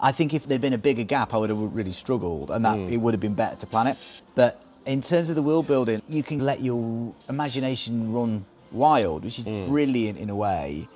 I 0.01 0.13
think 0.13 0.33
if 0.33 0.47
there'd 0.49 0.63
been 0.63 0.73
a 0.73 0.79
bigger 0.79 1.05
gap, 1.05 1.35
I 1.35 1.37
would 1.37 1.51
have 1.51 1.59
really 1.59 1.93
struggled 1.93 2.51
and 2.51 2.65
that 2.65 2.79
it 2.79 2.97
would 2.97 3.13
have 3.13 3.21
been 3.21 3.35
better 3.35 3.57
to 3.57 3.67
plan 3.67 3.87
it. 3.87 3.99
But 4.35 4.63
in 4.87 5.03
terms 5.03 5.29
of 5.29 5.37
the 5.37 5.43
world 5.43 5.67
building, 5.67 6.01
you 6.09 6.23
can 6.23 6.41
let 6.41 6.63
your 6.63 7.15
imagination 7.29 8.11
run 8.13 8.47
wild, 8.73 9.25
which 9.25 9.39
is 9.39 9.45
brilliant 9.45 10.19
in 10.19 10.31
a 10.31 10.35
way. 10.35 10.89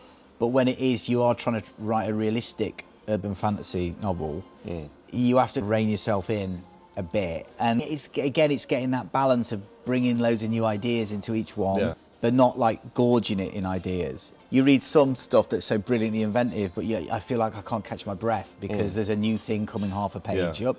But 0.44 0.48
when 0.48 0.68
it 0.68 0.78
is, 0.78 1.09
you 1.09 1.22
are 1.22 1.35
trying 1.35 1.59
to 1.59 1.66
write 1.78 2.07
a 2.07 2.12
realistic 2.12 2.85
urban 3.09 3.35
fantasy 3.35 3.94
novel, 4.02 4.44
mm. 4.66 4.87
you 5.11 5.38
have 5.38 5.54
to 5.54 5.64
rein 5.64 5.88
yourself 5.88 6.28
in 6.28 6.62
a 6.98 7.02
bit. 7.02 7.46
And 7.59 7.80
it's 7.80 8.11
again, 8.18 8.50
it's 8.50 8.66
getting 8.66 8.90
that 8.90 9.11
balance 9.11 9.52
of 9.52 9.62
bringing 9.87 10.18
loads 10.18 10.42
of 10.42 10.50
new 10.50 10.66
ideas 10.66 11.12
into 11.12 11.35
each 11.35 11.57
one, 11.57 11.80
Yeah. 11.80 11.94
but 12.20 12.35
not 12.35 12.59
like 12.59 12.92
gorging 12.92 13.40
it 13.40 13.54
in 13.54 13.64
ideas. 13.64 14.35
You 14.50 14.64
read 14.64 14.83
some 14.83 15.14
stuff 15.14 15.48
that's 15.48 15.64
so 15.64 15.78
brilliantly 15.78 16.20
inventive, 16.20 16.72
but 16.74 16.85
yeah, 16.85 17.00
I 17.11 17.20
feel 17.20 17.38
like 17.38 17.57
I 17.57 17.62
can't 17.62 17.83
catch 17.83 18.04
my 18.04 18.12
breath 18.12 18.54
because 18.61 18.90
mm. 18.90 18.96
there's 18.96 19.09
a 19.09 19.16
new 19.16 19.38
thing 19.38 19.64
coming 19.64 19.88
half 19.88 20.14
a 20.14 20.20
page 20.20 20.61
Yeah. 20.61 20.68
up. 20.68 20.76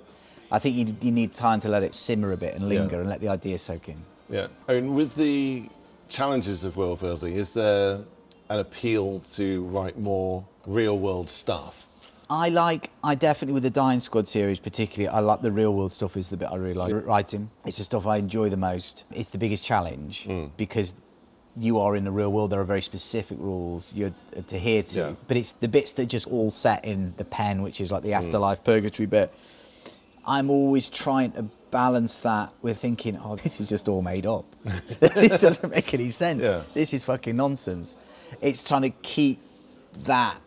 I 0.52 0.60
think 0.60 0.76
you, 0.76 0.94
you 1.00 1.10
need 1.10 1.32
time 1.32 1.58
to 1.58 1.68
let 1.68 1.82
it 1.82 1.92
simmer 1.92 2.30
a 2.30 2.36
bit 2.36 2.54
and 2.54 2.62
Yeah. 2.70 2.82
linger 2.82 3.00
and 3.00 3.08
let 3.08 3.20
the 3.20 3.30
idea 3.30 3.58
soak 3.58 3.88
in. 3.88 3.96
Yeah. 4.30 4.46
I 4.68 4.74
mean, 4.74 4.94
with 4.94 5.16
the 5.16 5.64
challenges 6.08 6.62
of 6.62 6.76
world 6.76 7.00
building, 7.00 7.32
is 7.34 7.52
there 7.52 8.04
an 8.48 8.58
appeal 8.58 9.20
to 9.34 9.64
write 9.64 9.98
more 9.98 10.44
real 10.66 10.98
world 10.98 11.30
stuff? 11.30 11.86
I 12.28 12.48
like, 12.48 12.90
I 13.04 13.14
definitely 13.14 13.54
with 13.54 13.62
the 13.62 13.70
Dying 13.70 14.00
Squad 14.00 14.26
series 14.26 14.58
particularly, 14.58 15.08
I 15.08 15.20
like 15.20 15.42
the 15.42 15.52
real 15.52 15.74
world 15.74 15.92
stuff 15.92 16.16
is 16.16 16.28
the 16.28 16.36
bit 16.36 16.48
I 16.50 16.56
really 16.56 16.74
like 16.74 17.06
writing. 17.06 17.50
It's 17.64 17.78
the 17.78 17.84
stuff 17.84 18.06
I 18.06 18.16
enjoy 18.16 18.48
the 18.48 18.56
most. 18.56 19.04
It's 19.12 19.30
the 19.30 19.38
biggest 19.38 19.62
challenge 19.64 20.24
hmm. 20.24 20.46
because 20.56 20.96
you 21.56 21.78
are 21.78 21.94
in 21.94 22.04
the 22.04 22.10
real 22.10 22.32
world. 22.32 22.50
There 22.50 22.60
are 22.60 22.64
very 22.64 22.82
specific 22.82 23.38
rules 23.40 23.94
you're 23.94 24.08
uh, 24.36 24.42
to 24.48 24.56
adhere 24.56 24.82
to. 24.82 24.98
Yeah. 24.98 25.12
But 25.28 25.36
it's 25.36 25.52
the 25.52 25.68
bits 25.68 25.92
that 25.92 26.06
just 26.06 26.26
all 26.26 26.50
set 26.50 26.84
in 26.84 27.14
the 27.16 27.24
pen, 27.24 27.62
which 27.62 27.80
is 27.80 27.92
like 27.92 28.02
the 28.02 28.10
hmm. 28.10 28.24
afterlife 28.24 28.64
purgatory 28.64 29.06
bit. 29.06 29.32
I'm 30.26 30.50
always 30.50 30.88
trying 30.88 31.30
to 31.32 31.44
balance 31.70 32.20
that 32.22 32.52
with 32.62 32.78
thinking, 32.78 33.16
oh, 33.22 33.36
this 33.36 33.60
is 33.60 33.68
just 33.68 33.86
all 33.86 34.02
made 34.02 34.26
up. 34.26 34.44
this 35.00 35.40
doesn't 35.40 35.70
make 35.72 35.94
any 35.94 36.08
sense. 36.08 36.44
Yeah. 36.44 36.62
This 36.74 36.92
is 36.92 37.04
fucking 37.04 37.36
nonsense. 37.36 37.98
It's 38.40 38.62
trying 38.62 38.82
to 38.82 38.90
keep 38.90 39.40
that 40.04 40.40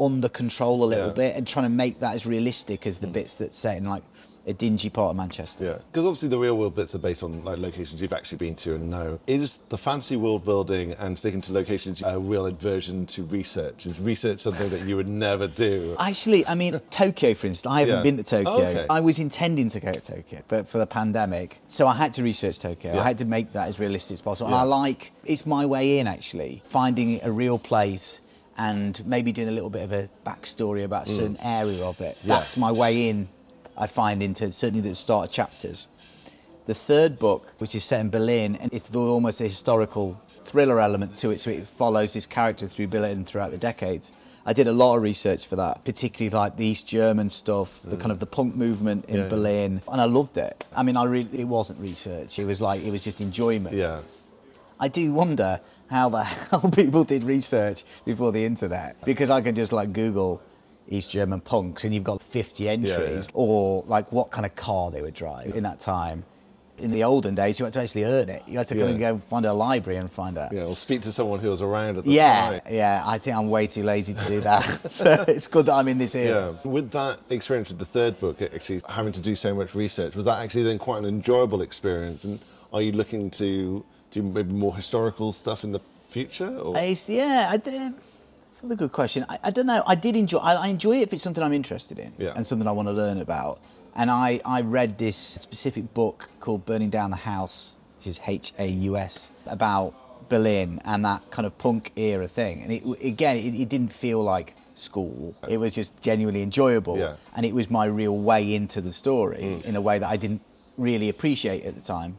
under 0.00 0.28
control 0.28 0.84
a 0.84 0.86
little 0.86 1.08
Yeah. 1.08 1.12
bit 1.12 1.36
and 1.36 1.46
trying 1.46 1.66
to 1.66 1.70
make 1.70 2.00
that 2.00 2.14
as 2.14 2.26
realistic 2.26 2.86
as 2.86 2.98
the 2.98 3.06
hmm. 3.06 3.12
bits 3.12 3.36
that's 3.36 3.56
set 3.56 3.76
in 3.76 3.84
like 3.84 4.02
a 4.46 4.52
dingy 4.52 4.90
part 4.90 5.10
of 5.10 5.16
Manchester. 5.16 5.64
Yeah, 5.64 5.78
because 5.90 6.04
obviously 6.06 6.28
the 6.28 6.38
real 6.38 6.56
world 6.58 6.74
bits 6.74 6.94
are 6.94 6.98
based 6.98 7.22
on 7.22 7.44
like 7.44 7.58
locations 7.58 8.00
you've 8.02 8.12
actually 8.12 8.38
been 8.38 8.54
to 8.56 8.74
and 8.74 8.90
know. 8.90 9.18
Is 9.26 9.58
the 9.70 9.78
fancy 9.78 10.16
world 10.16 10.44
building 10.44 10.92
and 10.94 11.18
sticking 11.18 11.40
to 11.42 11.52
locations 11.52 12.02
a 12.02 12.18
real 12.18 12.46
aversion 12.46 13.06
to 13.06 13.22
research? 13.24 13.86
Is 13.86 14.00
research 14.00 14.40
something 14.40 14.68
that 14.70 14.82
you 14.82 14.96
would 14.96 15.08
never 15.08 15.46
do? 15.48 15.96
Actually, 15.98 16.46
I 16.46 16.54
mean, 16.54 16.78
Tokyo, 16.90 17.34
for 17.34 17.46
instance, 17.46 17.72
I 17.72 17.80
haven't 17.80 17.96
Yeah. 17.96 18.02
been 18.02 18.16
to 18.18 18.22
Tokyo. 18.22 18.52
Oh, 18.52 18.62
okay. 18.62 18.86
I 18.90 19.00
was 19.00 19.18
intending 19.18 19.68
to 19.70 19.80
go 19.80 19.92
to 19.92 20.00
Tokyo, 20.00 20.42
but 20.48 20.68
for 20.68 20.78
the 20.78 20.86
pandemic, 20.86 21.58
so 21.66 21.86
I 21.86 21.94
had 21.94 22.12
to 22.14 22.22
research 22.22 22.58
Tokyo. 22.58 22.94
Yeah. 22.94 23.00
I 23.00 23.04
had 23.04 23.18
to 23.18 23.24
make 23.24 23.52
that 23.52 23.68
as 23.68 23.78
realistic 23.78 24.14
as 24.14 24.20
possible. 24.20 24.50
Yeah. 24.50 24.62
And 24.62 24.72
I 24.72 24.76
like, 24.76 25.12
it's 25.24 25.46
my 25.46 25.64
way 25.66 25.98
in 25.98 26.06
actually, 26.06 26.62
finding 26.66 27.20
a 27.22 27.32
real 27.32 27.58
place 27.58 28.20
and 28.56 29.04
maybe 29.04 29.32
doing 29.32 29.48
a 29.48 29.52
little 29.52 29.70
bit 29.70 29.82
of 29.82 29.92
a 29.92 30.08
backstory 30.24 30.84
about 30.84 31.06
a 31.08 31.10
certain 31.10 31.36
area 31.42 31.84
of 31.84 32.00
it. 32.00 32.16
Mm. 32.18 32.28
Yeah. 32.28 32.36
That's 32.36 32.56
my 32.56 32.70
way 32.70 33.08
in, 33.08 33.28
I 33.76 33.86
find, 33.86 34.22
into 34.22 34.50
certainly 34.52 34.88
the 34.88 34.94
start 34.94 35.26
of 35.26 35.32
chapters. 35.32 35.88
The 36.66 36.74
third 36.74 37.18
book, 37.18 37.52
which 37.58 37.74
is 37.74 37.84
set 37.84 38.00
in 38.00 38.10
Berlin, 38.10 38.56
and 38.56 38.72
it's 38.72 38.94
almost 38.94 39.40
a 39.40 39.44
historical 39.44 40.20
thriller 40.44 40.80
element 40.80 41.14
to 41.16 41.30
it, 41.30 41.40
so 41.40 41.50
it 41.50 41.66
follows 41.68 42.12
this 42.14 42.26
character 42.26 42.66
through 42.66 42.88
Berlin 42.88 43.24
throughout 43.24 43.50
the 43.50 43.58
decades. 43.58 44.12
I 44.46 44.52
did 44.52 44.68
a 44.68 44.72
lot 44.72 44.96
of 44.96 45.02
research 45.02 45.46
for 45.46 45.56
that, 45.56 45.84
particularly 45.84 46.30
like 46.30 46.56
the 46.56 46.66
East 46.66 46.86
German 46.86 47.30
stuff, 47.30 47.80
the 47.82 47.96
kind 47.96 48.12
of 48.12 48.20
the 48.20 48.26
punk 48.26 48.54
movement 48.54 49.06
in 49.06 49.14
Mm. 49.14 49.18
Yeah, 49.18 49.22
yeah. 49.24 49.28
Berlin, 49.28 49.82
and 49.90 50.00
I 50.00 50.04
loved 50.04 50.36
it. 50.36 50.64
I 50.76 50.82
mean, 50.82 50.96
I 50.96 51.04
really, 51.04 51.40
it 51.40 51.48
wasn't 51.48 51.80
research; 51.80 52.38
it 52.38 52.44
was 52.44 52.60
like 52.60 52.82
it 52.82 52.90
was 52.90 53.02
just 53.02 53.20
enjoyment. 53.20 53.74
Yeah, 53.74 54.00
I 54.78 54.88
do 54.88 55.12
wonder 55.12 55.60
how 55.90 56.08
the 56.10 56.24
hell 56.50 56.70
people 56.74 57.04
did 57.04 57.24
research 57.24 57.84
before 58.04 58.32
the 58.32 58.44
internet 58.44 59.02
because 59.04 59.30
I 59.30 59.40
can 59.40 59.54
just 59.54 59.72
like 59.72 59.92
Google 59.92 60.42
East 60.88 61.10
German 61.10 61.40
punks 61.40 61.84
and 61.84 61.94
you've 61.94 62.04
got 62.04 62.22
50 62.22 62.68
entries 62.68 63.26
yeah. 63.26 63.32
or 63.34 63.84
like 63.86 64.10
what 64.12 64.30
kind 64.30 64.44
of 64.44 64.54
car 64.54 64.90
they 64.90 65.00
would 65.02 65.14
drive 65.14 65.54
in 65.54 65.62
that 65.62 65.80
time. 65.80 66.24
In 66.78 66.90
the 66.90 67.04
olden 67.04 67.36
days, 67.36 67.60
you 67.60 67.64
had 67.64 67.72
to 67.74 67.80
actually 67.80 68.02
earn 68.02 68.28
it. 68.28 68.42
You 68.48 68.58
had 68.58 68.66
to 68.66 68.82
of 68.82 68.90
Yeah. 68.90 69.12
go 69.12 69.18
find 69.18 69.46
a 69.46 69.52
library 69.52 69.96
and 69.96 70.10
find 70.10 70.36
out. 70.36 70.52
yeah. 70.52 70.64
Or 70.64 70.74
speak 70.74 71.02
to 71.02 71.12
someone 71.12 71.38
who 71.38 71.48
was 71.48 71.62
around 71.62 71.98
at 71.98 72.04
the 72.04 72.10
Yeah, 72.10 72.50
time. 72.50 72.60
yeah. 72.68 73.02
I 73.06 73.18
think 73.18 73.36
I'm 73.36 73.48
way 73.48 73.68
too 73.68 73.84
lazy 73.84 74.12
to 74.12 74.24
do 74.26 74.40
that. 74.40 74.64
so 74.90 75.24
it's 75.28 75.46
good 75.46 75.66
that 75.66 75.74
I'm 75.74 75.86
in 75.86 75.98
this 75.98 76.16
era. 76.16 76.56
Yeah. 76.64 76.68
With 76.70 76.90
that 76.90 77.20
experience 77.30 77.68
with 77.68 77.78
the 77.78 77.84
third 77.84 78.18
book, 78.18 78.42
actually 78.42 78.82
having 78.88 79.12
to 79.12 79.20
do 79.20 79.36
so 79.36 79.54
much 79.54 79.76
research, 79.76 80.16
was 80.16 80.24
that 80.24 80.42
actually 80.42 80.64
then 80.64 80.78
quite 80.78 80.98
an 80.98 81.04
enjoyable 81.04 81.62
experience? 81.62 82.24
And 82.24 82.40
are 82.72 82.82
you 82.82 82.90
looking 82.90 83.30
to 83.30 83.84
do 84.10 84.22
maybe 84.22 84.52
more 84.52 84.74
historical 84.74 85.32
stuff 85.32 85.62
in 85.62 85.70
the 85.70 85.80
future? 86.08 86.58
Or? 86.58 86.76
It's, 86.76 87.08
yeah, 87.08 87.52
I, 87.52 87.92
It's 88.54 88.62
another 88.62 88.76
good 88.76 88.92
question. 88.92 89.26
I, 89.28 89.36
I 89.42 89.50
don't 89.50 89.66
know. 89.66 89.82
I 89.84 89.96
did 89.96 90.16
enjoy. 90.16 90.38
I, 90.38 90.54
I 90.54 90.68
enjoy 90.68 90.98
it 90.98 91.02
if 91.02 91.12
it's 91.12 91.24
something 91.24 91.42
I'm 91.42 91.52
interested 91.52 91.98
in 91.98 92.12
Yeah. 92.18 92.34
and 92.36 92.46
something 92.46 92.68
I 92.68 92.70
want 92.70 92.86
to 92.86 92.92
learn 92.92 93.18
about. 93.18 93.58
And 93.96 94.08
I, 94.08 94.40
I 94.44 94.60
read 94.60 94.96
this 94.96 95.16
specific 95.16 95.92
book 95.92 96.28
called 96.38 96.64
Burning 96.64 96.88
Down 96.88 97.10
the 97.10 97.16
Haus, 97.16 97.74
which 97.98 98.06
is 98.06 98.20
H 98.24 98.52
A 98.60 98.68
U 98.68 98.96
S, 98.96 99.32
about 99.46 100.28
Berlin 100.28 100.80
and 100.84 101.04
that 101.04 101.28
kind 101.32 101.46
of 101.46 101.58
punk 101.58 101.90
era 101.96 102.28
thing. 102.28 102.62
And 102.62 102.70
it 102.70 102.84
again, 103.02 103.38
it, 103.38 103.58
it 103.58 103.68
didn't 103.68 103.92
feel 103.92 104.22
like 104.22 104.54
school. 104.76 105.34
It 105.48 105.58
was 105.58 105.74
just 105.74 106.00
genuinely 106.00 106.42
enjoyable. 106.42 106.96
Yeah. 106.96 107.16
And 107.34 107.44
it 107.44 107.54
was 107.56 107.68
my 107.68 107.86
real 107.86 108.16
way 108.16 108.54
into 108.54 108.80
the 108.80 108.92
story 108.92 109.38
mm. 109.42 109.64
in 109.64 109.74
a 109.74 109.80
way 109.80 109.98
that 109.98 110.08
I 110.08 110.16
didn't 110.16 110.42
really 110.78 111.08
appreciate 111.08 111.64
at 111.64 111.74
the 111.74 111.80
time. 111.80 112.18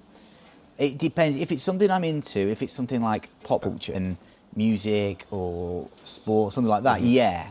It 0.78 0.98
depends. 0.98 1.39
If 1.39 1.54
it's 1.54 1.63
something 1.63 1.89
I'm 1.89 2.04
into, 2.04 2.39
if 2.41 2.62
it's 2.62 2.74
something 2.74 3.02
like 3.02 3.30
pop 3.43 3.62
culture 3.62 3.93
and 3.95 4.17
music 4.56 5.26
or 5.32 5.88
sport, 6.04 6.54
something 6.54 6.70
like 6.70 6.84
that, 6.84 6.98
mm-hmm. 7.00 7.08
yeah. 7.08 7.50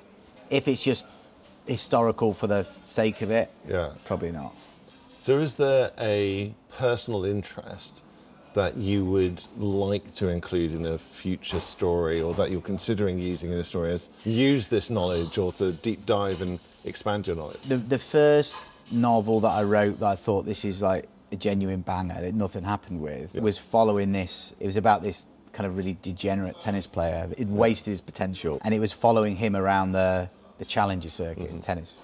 If 0.51 0.69
it's 0.69 0.83
just 0.83 1.05
historical 1.67 2.35
for 2.35 2.47
the 2.47 2.64
sake 2.64 3.23
of 3.23 3.31
it, 3.31 3.51
Yeah. 3.69 3.90
probably 4.05 4.33
not. 4.33 4.55
So, 5.21 5.38
is 5.40 5.57
there 5.57 5.90
a 5.99 6.55
personal 6.77 7.25
interest 7.25 8.03
that 8.55 8.77
you 8.77 9.05
would 9.05 9.43
like 9.57 10.14
to 10.14 10.29
include 10.29 10.73
in 10.73 10.87
a 10.87 10.99
future 10.99 11.61
story 11.61 12.21
or 12.21 12.35
that 12.35 12.51
you're 12.51 12.61
considering 12.61 13.19
using 13.19 13.51
in 13.51 13.59
a 13.59 13.64
story 13.64 13.93
as 13.93 14.11
use 14.25 14.69
this 14.69 14.90
knowledge 14.90 15.38
or 15.38 15.51
to 15.53 15.73
deep 15.73 16.07
dive 16.07 16.40
and 16.40 16.61
expand 16.85 17.27
your 17.27 17.37
knowledge? 17.37 17.61
The, 17.62 17.79
the 17.79 17.99
first 17.99 18.57
novel 18.93 19.40
that 19.40 19.49
I 19.49 19.62
wrote 19.62 19.99
that 20.01 20.07
I 20.07 20.14
thought 20.17 20.45
this 20.45 20.64
is 20.64 20.83
like 20.83 21.09
a 21.33 21.37
genuine 21.37 21.81
banger 21.81 22.21
that 22.21 22.35
nothing 22.35 22.62
happened 22.62 23.01
with 23.01 23.35
was 23.35 23.59
following 23.59 24.12
this. 24.12 24.55
It 24.61 24.67
was 24.67 24.77
about 24.77 25.03
this 25.03 25.27
kind 25.55 25.67
of 25.67 25.77
really 25.79 25.97
degenerate 26.03 26.61
tennis 26.61 26.87
player. 26.87 27.29
It 27.38 27.49
wasted 27.49 27.93
his 27.93 28.01
potential, 28.03 28.61
and 28.64 28.75
it 28.75 28.81
was 28.81 28.93
following 28.93 29.37
him 29.37 29.57
around 29.57 29.93
the 29.93 30.29
the 30.59 30.64
challenger 30.67 31.09
circuit 31.11 31.45
Mm-hmm. 31.47 31.55
in 31.57 31.61
tennis. 31.62 31.97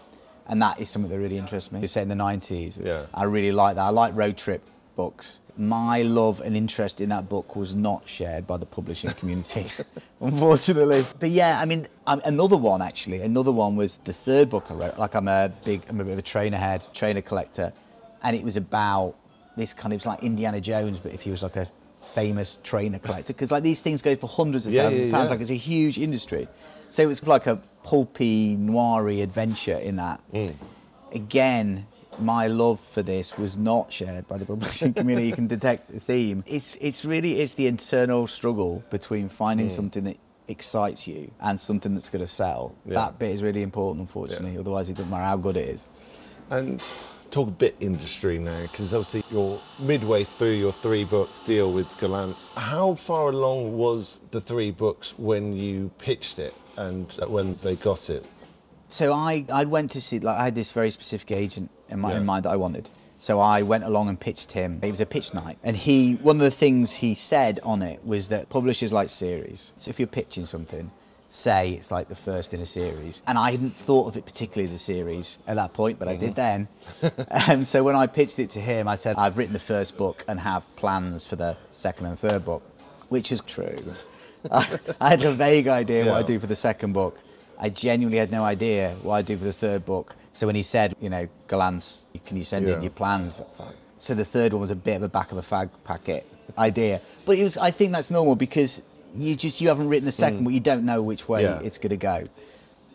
And 0.48 0.60
that 0.62 0.80
is 0.80 0.88
something 0.88 1.10
that 1.12 1.18
really 1.18 1.38
interests 1.38 1.70
me. 1.70 1.80
You 1.80 1.86
say 1.86 2.02
in 2.02 2.08
the 2.08 2.16
90s. 2.16 2.84
Yeah. 2.84 3.04
I 3.14 3.22
really 3.24 3.52
like 3.52 3.76
that. 3.76 3.82
I 3.82 3.90
like 3.90 4.12
road 4.16 4.36
trip 4.36 4.62
books. 4.96 5.40
My 5.56 6.02
love 6.02 6.40
and 6.40 6.56
interest 6.56 7.00
in 7.00 7.10
that 7.10 7.28
book 7.28 7.54
was 7.54 7.74
not 7.76 8.08
shared 8.08 8.46
by 8.48 8.56
the 8.56 8.66
publishing 8.66 9.10
community, 9.12 9.66
unfortunately. 10.20 11.04
But 11.18 11.30
yeah, 11.30 11.58
I 11.60 11.64
mean, 11.66 11.86
um, 12.06 12.20
another 12.24 12.56
one 12.56 12.82
actually, 12.82 13.20
another 13.22 13.52
one 13.52 13.76
was 13.76 13.98
the 13.98 14.12
third 14.12 14.48
book 14.48 14.66
I 14.70 14.74
wrote. 14.74 14.98
Like 14.98 15.14
I'm 15.14 15.28
a 15.28 15.52
big, 15.64 15.82
I'm 15.88 16.00
a 16.00 16.04
bit 16.04 16.12
of 16.14 16.18
a 16.18 16.22
trainer 16.22 16.56
head, 16.56 16.84
trainer 16.92 17.20
collector, 17.20 17.72
and 18.22 18.36
it 18.36 18.44
was 18.44 18.56
about 18.56 19.14
this 19.56 19.72
kind 19.74 19.92
of 19.92 19.98
it's 19.98 20.06
like 20.06 20.22
Indiana 20.22 20.60
Jones, 20.60 20.98
but 21.00 21.12
if 21.12 21.22
he 21.22 21.30
was 21.30 21.42
like 21.42 21.56
a 21.56 21.68
famous 22.14 22.58
trainer 22.62 22.98
collector, 23.06 23.32
because 23.32 23.50
like 23.50 23.62
these 23.62 23.82
things 23.82 24.02
go 24.02 24.14
for 24.16 24.28
hundreds 24.28 24.66
of 24.66 24.72
Yeah, 24.72 24.84
thousands 24.84 25.04
yeah, 25.04 25.06
of 25.08 25.12
pounds. 25.14 25.26
yeah. 25.26 25.30
Like 25.32 25.40
it's 25.40 25.50
a 25.50 25.54
huge 25.54 25.98
industry. 25.98 26.48
So 26.88 27.02
it 27.02 27.06
was 27.06 27.26
like 27.26 27.46
a 27.46 27.56
pulpy, 27.84 28.56
noiry 28.56 29.22
adventure 29.22 29.78
in 29.78 29.96
that. 29.96 30.20
Mm. 30.32 30.54
Again, 31.12 31.86
my 32.18 32.46
love 32.48 32.80
for 32.80 33.02
this 33.02 33.38
was 33.38 33.56
not 33.56 33.92
shared 33.92 34.26
by 34.28 34.38
the 34.38 34.44
publishing 34.46 34.92
community. 34.92 35.28
You 35.28 35.32
can 35.34 35.46
detect 35.58 35.88
the 35.88 36.00
theme. 36.00 36.44
It's 36.46 36.76
it's 36.76 37.04
really 37.04 37.40
it's 37.40 37.54
the 37.54 37.66
internal 37.66 38.26
struggle 38.26 38.82
between 38.90 39.28
finding 39.28 39.66
Mm. 39.68 39.70
something 39.70 40.04
that 40.04 40.18
excites 40.48 41.06
you 41.06 41.30
and 41.40 41.58
something 41.58 41.94
that's 41.94 42.10
going 42.10 42.20
to 42.24 42.26
sell. 42.26 42.74
Yeah. 42.84 42.94
That 42.94 43.18
bit 43.20 43.30
is 43.30 43.42
really 43.42 43.62
important, 43.62 44.00
unfortunately. 44.00 44.58
Otherwise, 44.58 44.90
it 44.90 44.96
doesn't 44.96 45.10
matter 45.10 45.24
how 45.24 45.36
good 45.36 45.56
it 45.56 45.68
is. 45.68 45.86
And 46.50 46.82
talk 47.30 47.48
a 47.48 47.52
bit 47.52 47.76
industry 47.80 48.38
now, 48.38 48.62
because 48.62 48.92
obviously 48.92 49.24
you're 49.30 49.60
midway 49.78 50.24
through 50.24 50.52
your 50.52 50.72
three 50.72 51.04
book 51.04 51.28
deal 51.44 51.72
with 51.72 51.88
Gollancz. 51.98 52.48
How 52.56 52.94
far 52.94 53.30
along 53.30 53.76
was 53.76 54.20
the 54.30 54.40
three 54.40 54.70
books 54.70 55.14
when 55.18 55.52
you 55.52 55.90
pitched 55.98 56.38
it 56.38 56.54
and 56.76 57.06
uh, 57.22 57.26
when 57.26 57.56
they 57.62 57.76
got 57.76 58.10
it? 58.10 58.24
So 58.88 59.12
I, 59.12 59.44
I 59.52 59.64
went 59.64 59.92
to 59.92 60.00
see, 60.00 60.18
like, 60.18 60.38
I 60.38 60.44
had 60.44 60.54
this 60.54 60.72
very 60.72 60.90
specific 60.90 61.30
agent 61.30 61.70
in, 61.88 62.00
my, 62.00 62.12
Yeah. 62.12 62.18
in 62.18 62.26
mind 62.26 62.44
that 62.44 62.50
I 62.50 62.56
wanted. 62.56 62.88
So 63.18 63.38
I 63.38 63.62
went 63.62 63.84
along 63.84 64.08
and 64.08 64.18
pitched 64.18 64.52
him. 64.52 64.80
It 64.82 64.90
was 64.90 65.00
a 65.00 65.06
pitch 65.06 65.34
night. 65.34 65.58
And 65.62 65.76
he, 65.76 66.14
one 66.14 66.36
of 66.36 66.42
the 66.42 66.50
things 66.50 66.94
he 66.94 67.14
said 67.14 67.60
on 67.62 67.82
it 67.82 68.04
was 68.04 68.28
that 68.28 68.48
publishers 68.48 68.92
like 68.92 69.10
series. 69.10 69.74
So 69.76 69.90
if 69.90 70.00
you're 70.00 70.08
pitching 70.08 70.46
something, 70.46 70.90
say 71.30 71.70
it's 71.70 71.90
like 71.90 72.08
the 72.08 72.16
first 72.16 72.52
in 72.52 72.60
a 72.60 72.66
series. 72.66 73.22
And 73.26 73.38
I 73.38 73.52
hadn't 73.52 73.70
thought 73.70 74.08
of 74.08 74.16
it 74.16 74.24
particularly 74.24 74.64
as 74.64 74.72
a 74.72 74.78
series 74.78 75.38
at 75.46 75.56
that 75.56 75.72
point, 75.72 75.98
but 75.98 76.08
I 76.08 76.16
did 76.16 76.34
mm-hmm. 76.34 77.06
then. 77.06 77.26
and 77.48 77.66
so 77.66 77.82
when 77.84 77.94
I 77.94 78.06
pitched 78.06 78.38
it 78.40 78.50
to 78.50 78.60
him, 78.60 78.88
I 78.88 78.96
said, 78.96 79.16
I've 79.16 79.38
written 79.38 79.52
the 79.52 79.60
first 79.60 79.96
book 79.96 80.24
and 80.28 80.40
have 80.40 80.64
plans 80.76 81.24
for 81.24 81.36
the 81.36 81.56
second 81.70 82.06
and 82.06 82.18
third 82.18 82.44
book, 82.44 82.62
which 83.08 83.30
is 83.30 83.40
true. 83.42 83.78
I, 84.50 84.78
I 85.00 85.10
had 85.10 85.24
a 85.24 85.32
vague 85.32 85.68
idea 85.68 86.04
what 86.06 86.14
I'd 86.14 86.26
do 86.26 86.40
for 86.40 86.48
the 86.48 86.56
second 86.56 86.92
book. 86.92 87.18
I 87.58 87.68
genuinely 87.68 88.18
had 88.18 88.32
no 88.32 88.42
idea 88.42 88.96
what 89.02 89.14
I'd 89.14 89.26
do 89.26 89.36
for 89.36 89.44
the 89.44 89.52
third 89.52 89.84
book. 89.84 90.16
So 90.32 90.46
when 90.46 90.56
he 90.56 90.62
said, 90.62 90.96
you 91.00 91.10
know, 91.10 91.28
Gollancz, 91.46 92.06
can 92.24 92.36
you 92.36 92.44
send 92.44 92.66
Yeah. 92.66 92.76
in 92.76 92.82
your 92.82 92.90
plans? 92.90 93.40
So 93.98 94.14
the 94.14 94.24
third 94.24 94.52
one 94.52 94.60
was 94.60 94.70
a 94.70 94.76
bit 94.76 94.96
of 94.96 95.02
a 95.02 95.08
back 95.08 95.30
of 95.30 95.38
a 95.38 95.42
fag 95.42 95.68
packet 95.84 96.26
idea. 96.58 97.00
But 97.24 97.38
it 97.38 97.44
was 97.44 97.56
I 97.56 97.70
think 97.70 97.92
that's 97.92 98.10
normal 98.10 98.34
because 98.34 98.82
you 99.14 99.36
just 99.36 99.60
you 99.60 99.68
haven't 99.68 99.88
written 99.88 100.06
the 100.06 100.12
second 100.12 100.40
mm. 100.40 100.44
but 100.44 100.52
you 100.52 100.60
don't 100.60 100.84
know 100.84 101.02
which 101.02 101.28
way 101.28 101.42
Yeah. 101.42 101.60
it's 101.62 101.78
gonna 101.78 101.96
go. 101.96 102.24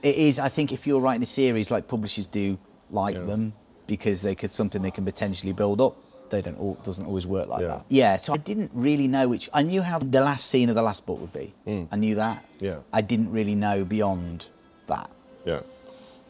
It 0.02 0.16
is 0.16 0.40
I 0.40 0.50
think 0.50 0.72
if 0.72 0.86
you're 0.88 1.00
writing 1.00 1.24
a 1.24 1.28
series 1.28 1.72
like 1.72 1.88
publishers 1.88 2.26
do 2.26 2.58
like 2.92 3.16
Yeah. 3.16 3.22
them 3.22 3.54
because 3.88 4.22
they 4.22 4.36
could 4.36 4.52
something 4.52 4.82
they 4.82 4.92
can 4.92 5.06
potentially 5.06 5.54
build 5.54 5.82
up. 5.82 5.96
They 6.30 6.42
don't 6.42 6.60
all 6.60 6.78
doesn't 6.84 7.06
always 7.06 7.28
work 7.28 7.48
like 7.48 7.62
Yeah. 7.62 7.68
that. 7.68 7.86
Yeah, 7.90 8.18
so 8.18 8.34
I 8.34 8.38
didn't 8.38 8.72
really 8.74 9.08
know 9.08 9.28
which 9.28 9.50
I 9.54 9.62
knew 9.64 9.82
how 9.82 10.00
the 10.00 10.22
last 10.22 10.48
scene 10.48 10.70
of 10.70 10.76
the 10.76 10.82
last 10.82 11.06
book 11.06 11.20
would 11.20 11.34
be. 11.34 11.54
Mm. 11.68 11.88
I 11.92 11.96
knew 11.98 12.16
that. 12.16 12.44
Yeah. 12.60 12.80
I 12.92 13.02
didn't 13.02 13.32
really 13.32 13.56
know 13.56 13.86
beyond 13.86 14.48
that. 14.88 15.10
Yeah. 15.46 15.62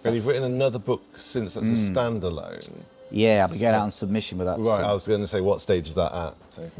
And 0.04 0.13
you've 0.13 0.28
written 0.28 0.43
another 0.43 0.80
book 0.80 1.02
since 1.17 1.56
that's 1.56 1.69
a 1.69 1.74
mm. 1.74 1.93
standalone. 1.93 2.71
Yeah, 3.12 3.48
be 3.48 3.60
going 3.60 3.76
out 3.76 3.82
on 3.82 3.91
submission 3.91 4.38
with 4.38 4.48
that. 4.48 4.60
Right. 4.60 4.82
I 4.82 4.91
was 4.91 5.08
going 5.08 5.22
to 5.22 5.28
say, 5.28 5.41
what 5.41 5.62
stage 5.62 5.88
is 5.88 5.96
that 5.96 6.13
at? 6.13 6.36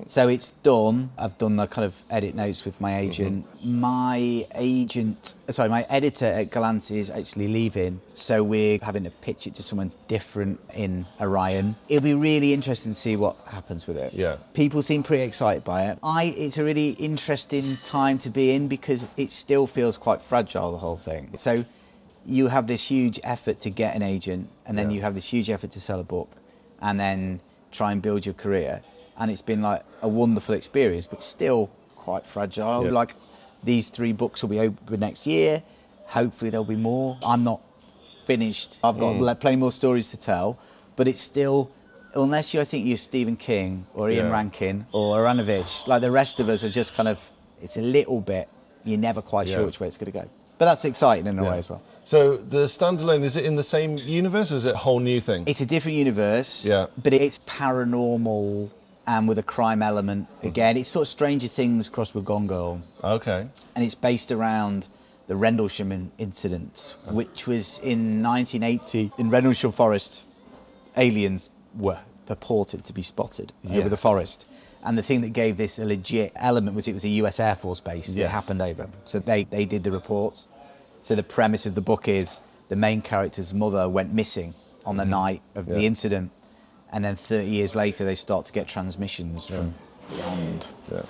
So 0.07 0.27
it's 0.27 0.51
done. 0.51 1.11
I've 1.17 1.38
done 1.38 1.57
the 1.57 1.67
kind 1.67 1.85
of 1.85 2.01
edit 2.09 2.33
notes 2.33 2.63
with 2.63 2.79
my 2.79 2.97
agent. 2.97 3.45
Mm-hmm. 3.45 3.81
My 3.81 4.47
agent, 4.55 5.35
sorry, 5.49 5.69
my 5.69 5.85
editor 5.89 6.25
at 6.25 6.49
Gollancz 6.49 6.95
is 6.95 7.09
actually 7.09 7.49
leaving. 7.49 7.99
So 8.13 8.43
we're 8.43 8.79
having 8.81 9.03
to 9.03 9.09
pitch 9.09 9.47
it 9.47 9.55
to 9.55 9.63
someone 9.63 9.91
different 10.07 10.59
in 10.75 11.05
Orion. 11.19 11.75
It'll 11.89 12.03
be 12.03 12.13
really 12.13 12.53
interesting 12.53 12.93
to 12.93 12.99
see 12.99 13.15
what 13.17 13.35
happens 13.47 13.85
with 13.85 13.97
it. 13.97 14.13
Yeah. 14.13 14.38
People 14.53 14.81
seem 14.81 15.03
pretty 15.03 15.23
excited 15.23 15.63
by 15.63 15.88
it. 15.88 15.99
I, 16.03 16.33
it's 16.38 16.57
a 16.57 16.63
really 16.63 16.91
interesting 16.91 17.75
time 17.83 18.17
to 18.19 18.29
be 18.29 18.51
in 18.51 18.67
because 18.67 19.07
it 19.17 19.31
still 19.31 19.67
feels 19.67 19.97
quite 19.97 20.21
fragile, 20.21 20.71
the 20.71 20.77
whole 20.77 20.97
thing. 20.97 21.31
So 21.35 21.65
you 22.25 22.47
have 22.47 22.67
this 22.67 22.83
huge 22.89 23.19
effort 23.23 23.59
to 23.61 23.69
get 23.69 23.95
an 23.95 24.01
agent, 24.01 24.49
and 24.65 24.77
then 24.77 24.89
Yeah. 24.89 24.95
you 24.95 25.01
have 25.01 25.15
this 25.15 25.25
huge 25.31 25.49
effort 25.49 25.71
to 25.71 25.81
sell 25.81 25.99
a 25.99 26.03
book, 26.03 26.29
and 26.81 26.99
then 26.99 27.39
try 27.71 27.91
and 27.91 28.01
build 28.01 28.25
your 28.25 28.33
career. 28.33 28.81
And 29.17 29.29
it's 29.31 29.41
been 29.41 29.61
like 29.61 29.83
a 30.01 30.07
wonderful 30.07 30.55
experience, 30.55 31.07
but 31.07 31.23
still 31.23 31.69
quite 31.95 32.25
fragile. 32.25 32.85
Yeah. 32.85 32.91
Like 32.91 33.15
these 33.63 33.89
three 33.89 34.11
books 34.13 34.41
will 34.41 34.49
be 34.49 34.59
open 34.59 34.99
next 34.99 35.25
year. 35.27 35.63
Hopefully 36.07 36.49
there'll 36.51 36.65
be 36.65 36.75
more. 36.75 37.17
I'm 37.25 37.43
not 37.43 37.61
finished. 38.25 38.79
I've 38.83 38.99
got 38.99 39.13
Mm. 39.15 39.39
plenty 39.39 39.57
more 39.57 39.71
stories 39.71 40.09
to 40.11 40.17
tell, 40.17 40.57
but 40.95 41.07
it's 41.07 41.21
still. 41.21 41.69
Unless 42.17 42.53
you, 42.53 42.61
I 42.61 42.63
think 42.63 42.85
you're 42.85 42.95
Stephen 42.97 43.35
King 43.35 43.85
or 43.93 44.09
Ian 44.09 44.27
Yeah. 44.27 44.31
Rankin 44.31 44.85
or 44.93 45.17
Aaronovitch, 45.19 45.85
like 45.85 46.01
the 46.01 46.11
rest 46.11 46.39
of 46.39 46.47
us 46.47 46.63
are 46.63 46.69
just 46.69 46.93
kind 46.95 47.09
of, 47.09 47.29
it's 47.61 47.75
a 47.75 47.81
little 47.81 48.21
bit, 48.21 48.47
you're 48.85 48.97
never 48.97 49.21
quite 49.21 49.47
Yeah. 49.47 49.55
sure 49.57 49.65
which 49.65 49.81
way 49.81 49.88
it's 49.88 49.97
going 49.97 50.11
to 50.13 50.17
go. 50.19 50.25
But 50.57 50.65
that's 50.65 50.85
exciting 50.85 51.27
in 51.27 51.37
a 51.39 51.43
way 51.43 51.57
as 51.57 51.69
well. 51.69 51.81
So 52.05 52.37
the 52.37 52.65
standalone, 52.65 53.23
is 53.23 53.35
it 53.35 53.45
in 53.45 53.55
the 53.55 53.63
same 53.63 53.97
universe 53.97 54.51
or 54.51 54.55
is 54.57 54.65
it 54.65 54.73
a 54.73 54.77
whole 54.77 54.99
new 54.99 55.19
thing? 55.19 55.43
It's 55.47 55.59
a 55.61 55.65
different 55.65 55.97
universe, 55.97 56.63
Yeah. 56.65 56.85
but 57.01 57.13
it's 57.13 57.39
paranormal 57.39 58.69
and 59.07 59.27
with 59.27 59.37
a 59.39 59.43
crime 59.43 59.81
element. 59.81 60.27
Mm-hmm. 60.37 60.47
Again, 60.47 60.77
it's 60.77 60.89
sort 60.89 61.03
of 61.03 61.07
Stranger 61.09 61.47
Things 61.47 61.89
crossed 61.89 62.15
with 62.15 62.25
Gone 62.25 62.47
Girl, 62.47 62.81
okay. 63.03 63.47
and 63.75 63.83
it's 63.85 63.95
based 63.95 64.31
around 64.31 64.87
the 65.27 65.35
Rendlesham 65.35 65.91
in- 65.91 66.11
incident, 66.19 66.95
which 67.07 67.47
was 67.47 67.79
in 67.79 68.21
1980 68.21 69.11
in 69.17 69.29
Rendlesham 69.29 69.71
Forest. 69.71 70.23
Aliens 70.97 71.49
were 71.75 71.99
purported 72.27 72.85
to 72.85 72.93
be 72.93 73.01
spotted 73.01 73.51
Yeah. 73.63 73.79
over 73.79 73.89
the 73.89 73.97
forest. 73.97 74.45
And 74.85 74.97
the 74.97 75.03
thing 75.03 75.21
that 75.21 75.33
gave 75.33 75.57
this 75.57 75.79
a 75.79 75.85
legit 75.85 76.31
element 76.35 76.75
was 76.75 76.87
it 76.87 76.93
was 76.93 77.05
a 77.05 77.09
US 77.09 77.39
Air 77.39 77.55
Force 77.55 77.79
base 77.79 78.13
that 78.13 78.29
happened 78.29 78.61
over. 78.61 78.87
So 79.05 79.19
they, 79.19 79.43
they 79.45 79.65
did 79.65 79.83
the 79.83 79.91
reports. 79.91 80.47
So 81.01 81.15
the 81.15 81.23
premise 81.23 81.65
of 81.65 81.73
the 81.75 81.81
book 81.81 82.07
is 82.07 82.39
the 82.69 82.75
main 82.75 83.01
character's 83.01 83.53
mother 83.53 83.89
went 83.89 84.13
missing 84.13 84.53
on 84.85 84.97
the 84.97 85.05
night 85.05 85.41
of 85.55 85.63
Mm-hmm. 85.65 85.71
Yeah. 85.73 85.79
the 85.79 85.85
incident. 85.87 86.31
And 86.91 87.03
then 87.03 87.15
30 87.15 87.45
years 87.47 87.75
later, 87.75 88.05
they 88.05 88.15
start 88.15 88.45
to 88.45 88.53
get 88.53 88.67
transmissions 88.67 89.47
from 89.47 89.73
beyond. 90.15 90.67
Yeah. 90.91 91.01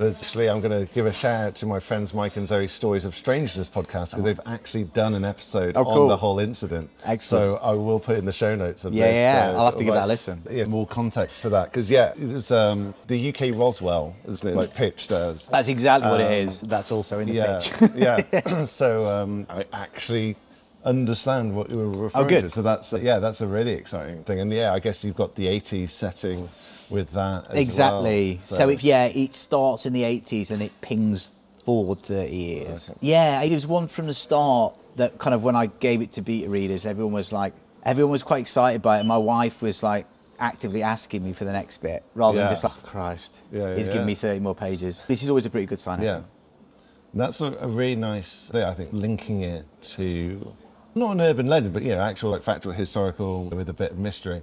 Actually, 0.00 0.48
I'm 0.48 0.60
going 0.62 0.86
to 0.86 0.90
give 0.94 1.04
a 1.04 1.12
shout 1.12 1.44
out 1.44 1.54
to 1.56 1.66
my 1.66 1.78
friends 1.78 2.14
Mike 2.14 2.36
and 2.36 2.48
Zoe 2.48 2.66
Stories 2.68 3.04
of 3.04 3.14
Strangeness 3.14 3.68
podcast 3.68 4.10
because 4.10 4.24
they've 4.24 4.40
actually 4.46 4.84
done 4.84 5.14
an 5.14 5.26
episode 5.26 5.76
Oh, 5.76 5.84
on 5.84 6.08
the 6.08 6.16
whole 6.16 6.38
incident. 6.38 6.88
Excellent. 7.04 7.20
So 7.20 7.56
I 7.62 7.72
will 7.72 8.00
put 8.00 8.16
in 8.16 8.24
the 8.24 8.32
show 8.32 8.54
notes 8.54 8.86
of 8.86 8.94
Yeah, 8.94 9.06
this. 9.08 9.14
yeah, 9.16 9.50
uh, 9.54 9.58
I'll 9.58 9.66
have 9.66 9.76
to 9.76 9.84
give 9.84 9.92
that 9.94 10.04
a 10.04 10.06
listen. 10.06 10.42
Yeah, 10.50 10.64
more 10.64 10.86
context 10.86 11.42
to 11.42 11.50
that 11.50 11.66
because 11.66 11.90
yeah, 11.90 12.12
it 12.18 12.32
was 12.32 12.50
um, 12.50 12.94
the 13.08 13.28
UK 13.28 13.54
Roswell, 13.54 14.16
isn't 14.26 14.48
it? 14.48 14.56
Like 14.56 14.74
pitched 14.74 15.10
as. 15.10 15.48
That's 15.48 15.68
exactly 15.68 16.10
what 16.10 16.20
it 16.20 16.32
is. 16.32 16.62
That's 16.62 16.90
also 16.90 17.18
in 17.18 17.28
the 17.28 17.34
Yeah, 17.34 17.60
pitch. 17.60 17.90
yeah. 17.94 18.64
so 18.64 19.06
um, 19.10 19.46
I 19.50 19.66
actually 19.74 20.36
understand 20.84 21.54
what 21.54 21.70
you 21.70 21.76
were 21.78 21.84
oh, 21.84 21.88
referring 22.04 22.24
Oh, 22.24 22.28
good. 22.28 22.42
to. 22.42 22.50
So 22.50 22.62
that's 22.62 22.92
yeah, 22.92 23.18
that's 23.18 23.40
a 23.40 23.46
really 23.46 23.72
exciting 23.72 24.24
thing. 24.24 24.40
And 24.40 24.52
yeah, 24.52 24.72
I 24.72 24.78
guess 24.80 25.04
you've 25.04 25.16
got 25.16 25.34
the 25.34 25.46
80s 25.46 25.90
setting 25.90 26.48
with 26.88 27.10
that. 27.12 27.50
As 27.50 27.58
Exactly. 27.58 28.32
Well. 28.34 28.38
So, 28.40 28.68
if 28.68 28.82
yeah, 28.82 29.06
it 29.06 29.34
starts 29.34 29.86
in 29.86 29.92
the 29.92 30.02
80s 30.02 30.50
and 30.50 30.62
it 30.62 30.72
pings 30.80 31.30
forward 31.64 31.98
30 31.98 32.34
years. 32.34 32.94
Yeah, 33.00 33.42
it 33.42 33.52
was 33.52 33.66
one 33.66 33.86
from 33.88 34.06
the 34.06 34.14
start 34.14 34.74
that 34.96 35.18
kind 35.18 35.34
of 35.34 35.44
when 35.44 35.54
I 35.54 35.66
gave 35.66 36.02
it 36.02 36.12
to 36.12 36.22
beta 36.22 36.48
readers, 36.48 36.84
everyone 36.86 37.12
was 37.12 37.32
like, 37.32 37.52
everyone 37.84 38.10
was 38.12 38.22
quite 38.22 38.40
excited 38.40 38.82
by 38.82 38.98
it. 39.00 39.04
My 39.04 39.18
wife 39.18 39.62
was 39.62 39.82
like 39.82 40.06
actively 40.38 40.82
asking 40.82 41.22
me 41.22 41.32
for 41.34 41.44
the 41.44 41.52
next 41.52 41.78
bit 41.82 42.02
rather 42.14 42.38
Yeah. 42.38 42.44
than 42.44 42.50
just 42.52 42.64
like, 42.64 42.72
"Oh, 42.82 42.86
Christ, 42.88 43.42
Yeah, 43.52 43.68
yeah, 43.68 43.76
he's 43.76 43.86
yeah. 43.86 43.92
giving 43.92 44.06
me 44.06 44.14
30 44.14 44.40
more 44.40 44.54
pages. 44.54 45.04
This 45.06 45.22
is 45.22 45.28
always 45.28 45.44
a 45.46 45.50
pretty 45.50 45.66
good 45.66 45.78
sign. 45.78 46.00
Yeah. 46.02 46.22
That's 47.12 47.40
a, 47.40 47.46
a 47.60 47.68
really 47.68 47.96
nice 47.96 48.48
thing, 48.48 48.62
I 48.62 48.72
think, 48.72 48.90
linking 48.92 49.42
it 49.42 49.66
to 49.96 50.54
not 50.94 51.12
an 51.12 51.20
urban 51.20 51.46
legend, 51.46 51.72
but 51.74 51.82
you 51.82 51.90
know, 51.90 52.00
actual 52.00 52.30
like 52.30 52.42
factual 52.42 52.72
historical 52.72 53.44
with 53.44 53.68
a 53.68 53.72
bit 53.74 53.92
of 53.92 53.98
mystery. 53.98 54.42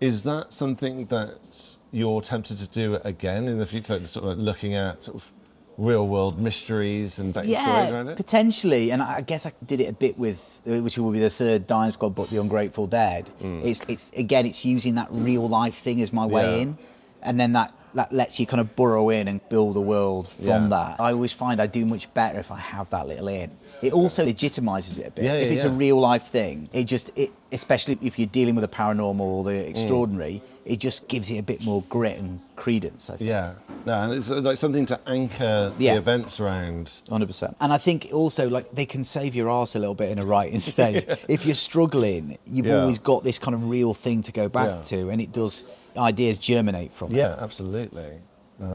Is 0.00 0.24
that 0.24 0.52
something 0.52 1.06
that 1.06 1.76
you're 1.92 2.20
tempted 2.20 2.58
to 2.58 2.68
do 2.68 2.96
again 3.04 3.46
in 3.46 3.58
the 3.58 3.66
future, 3.66 3.94
like 3.98 4.06
sort 4.08 4.24
of 4.26 4.36
like 4.38 4.44
looking 4.44 4.74
at 4.74 5.02
sort 5.04 5.16
of 5.16 5.30
real 5.78 6.06
world 6.06 6.38
mysteries 6.40 7.18
and 7.18 7.32
stories 7.32 7.50
around 7.90 8.06
Yeah, 8.06 8.12
it? 8.12 8.16
potentially, 8.16 8.90
and 8.90 9.02
I 9.02 9.20
guess 9.22 9.46
I 9.46 9.52
did 9.64 9.80
it 9.80 9.88
a 9.88 9.92
bit 9.92 10.18
with, 10.18 10.60
uh, 10.68 10.80
which 10.82 10.98
will 10.98 11.10
be 11.10 11.20
the 11.20 11.30
third 11.30 11.66
Dying 11.66 11.90
Squad 11.92 12.14
book, 12.14 12.28
The 12.28 12.40
Ungrateful 12.40 12.86
Dead. 12.86 13.30
It's, 13.40 13.82
it's 13.88 14.10
again, 14.16 14.46
it's 14.46 14.64
using 14.64 14.96
that 14.96 15.08
real 15.10 15.48
life 15.48 15.74
thing 15.76 16.00
as 16.02 16.12
my 16.12 16.26
way 16.26 16.44
Mm. 16.44 16.56
Yeah. 16.56 16.62
in, 16.62 16.78
and 17.22 17.40
then 17.40 17.52
that 17.52 17.72
that 17.94 18.12
lets 18.12 18.40
you 18.40 18.46
kind 18.46 18.60
of 18.60 18.74
burrow 18.74 19.08
in 19.10 19.28
and 19.28 19.40
build 19.48 19.76
a 19.76 19.80
world 19.80 20.28
from 20.28 20.46
Yeah. 20.46 20.66
that. 20.66 21.00
I 21.00 21.12
always 21.12 21.32
find 21.32 21.62
I 21.62 21.68
do 21.68 21.86
much 21.86 22.12
better 22.12 22.40
if 22.40 22.50
I 22.50 22.58
have 22.58 22.90
that 22.90 23.06
little 23.06 23.28
in. 23.28 23.52
It 23.82 23.92
also 23.92 24.24
legitimizes 24.24 24.98
it 24.98 25.08
a 25.08 25.10
bit. 25.10 25.24
Yeah, 25.24 25.34
if 25.34 25.48
yeah, 25.48 25.54
it's 25.54 25.64
a 25.64 25.70
real 25.70 25.98
life 26.00 26.26
thing, 26.28 26.68
it 26.72 26.84
just 26.84 27.10
it, 27.18 27.30
especially 27.52 27.98
if 28.02 28.18
you're 28.18 28.28
dealing 28.28 28.54
with 28.54 28.62
the 28.62 28.68
paranormal 28.76 29.20
or 29.20 29.44
Mm. 29.44 29.46
the 29.46 29.68
extraordinary, 29.68 30.42
it 30.64 30.78
just 30.78 31.06
gives 31.08 31.30
it 31.30 31.38
a 31.38 31.42
bit 31.42 31.62
more 31.64 31.82
grit 31.90 32.18
and 32.18 32.40
credence. 32.56 33.10
I 33.10 33.16
think. 33.16 33.28
Yeah, 33.28 33.52
no, 33.84 33.92
and 34.02 34.12
it's 34.14 34.30
uh, 34.30 34.40
like 34.40 34.56
something 34.56 34.86
to 34.86 34.98
anchor 35.06 35.72
Yeah. 35.78 35.94
the 35.94 35.98
events 35.98 36.40
around. 36.40 37.00
Hundred 37.10 37.26
percent. 37.26 37.56
And 37.60 37.72
I 37.72 37.78
think 37.78 38.08
also 38.12 38.48
like 38.48 38.70
they 38.72 38.86
can 38.86 39.04
save 39.04 39.34
your 39.34 39.50
arse 39.50 39.74
a 39.74 39.78
little 39.78 39.94
bit 39.94 40.10
in 40.10 40.18
a 40.18 40.24
writing 40.24 40.60
stage. 40.74 41.04
If 41.28 41.44
you're 41.44 41.54
struggling, 41.56 42.38
you've 42.46 42.66
Yeah. 42.66 42.80
always 42.80 42.98
got 42.98 43.22
this 43.24 43.38
kind 43.38 43.54
of 43.54 43.68
real 43.68 43.92
thing 43.92 44.22
to 44.22 44.32
go 44.32 44.48
back 44.48 44.68
Yeah. 44.68 44.80
to, 44.82 45.10
and 45.10 45.20
it 45.20 45.32
does 45.32 45.62
ideas 45.96 46.38
germinate 46.38 46.92
from. 46.94 47.12
it. 47.12 47.16
Yeah, 47.18 47.36
absolutely. 47.38 48.12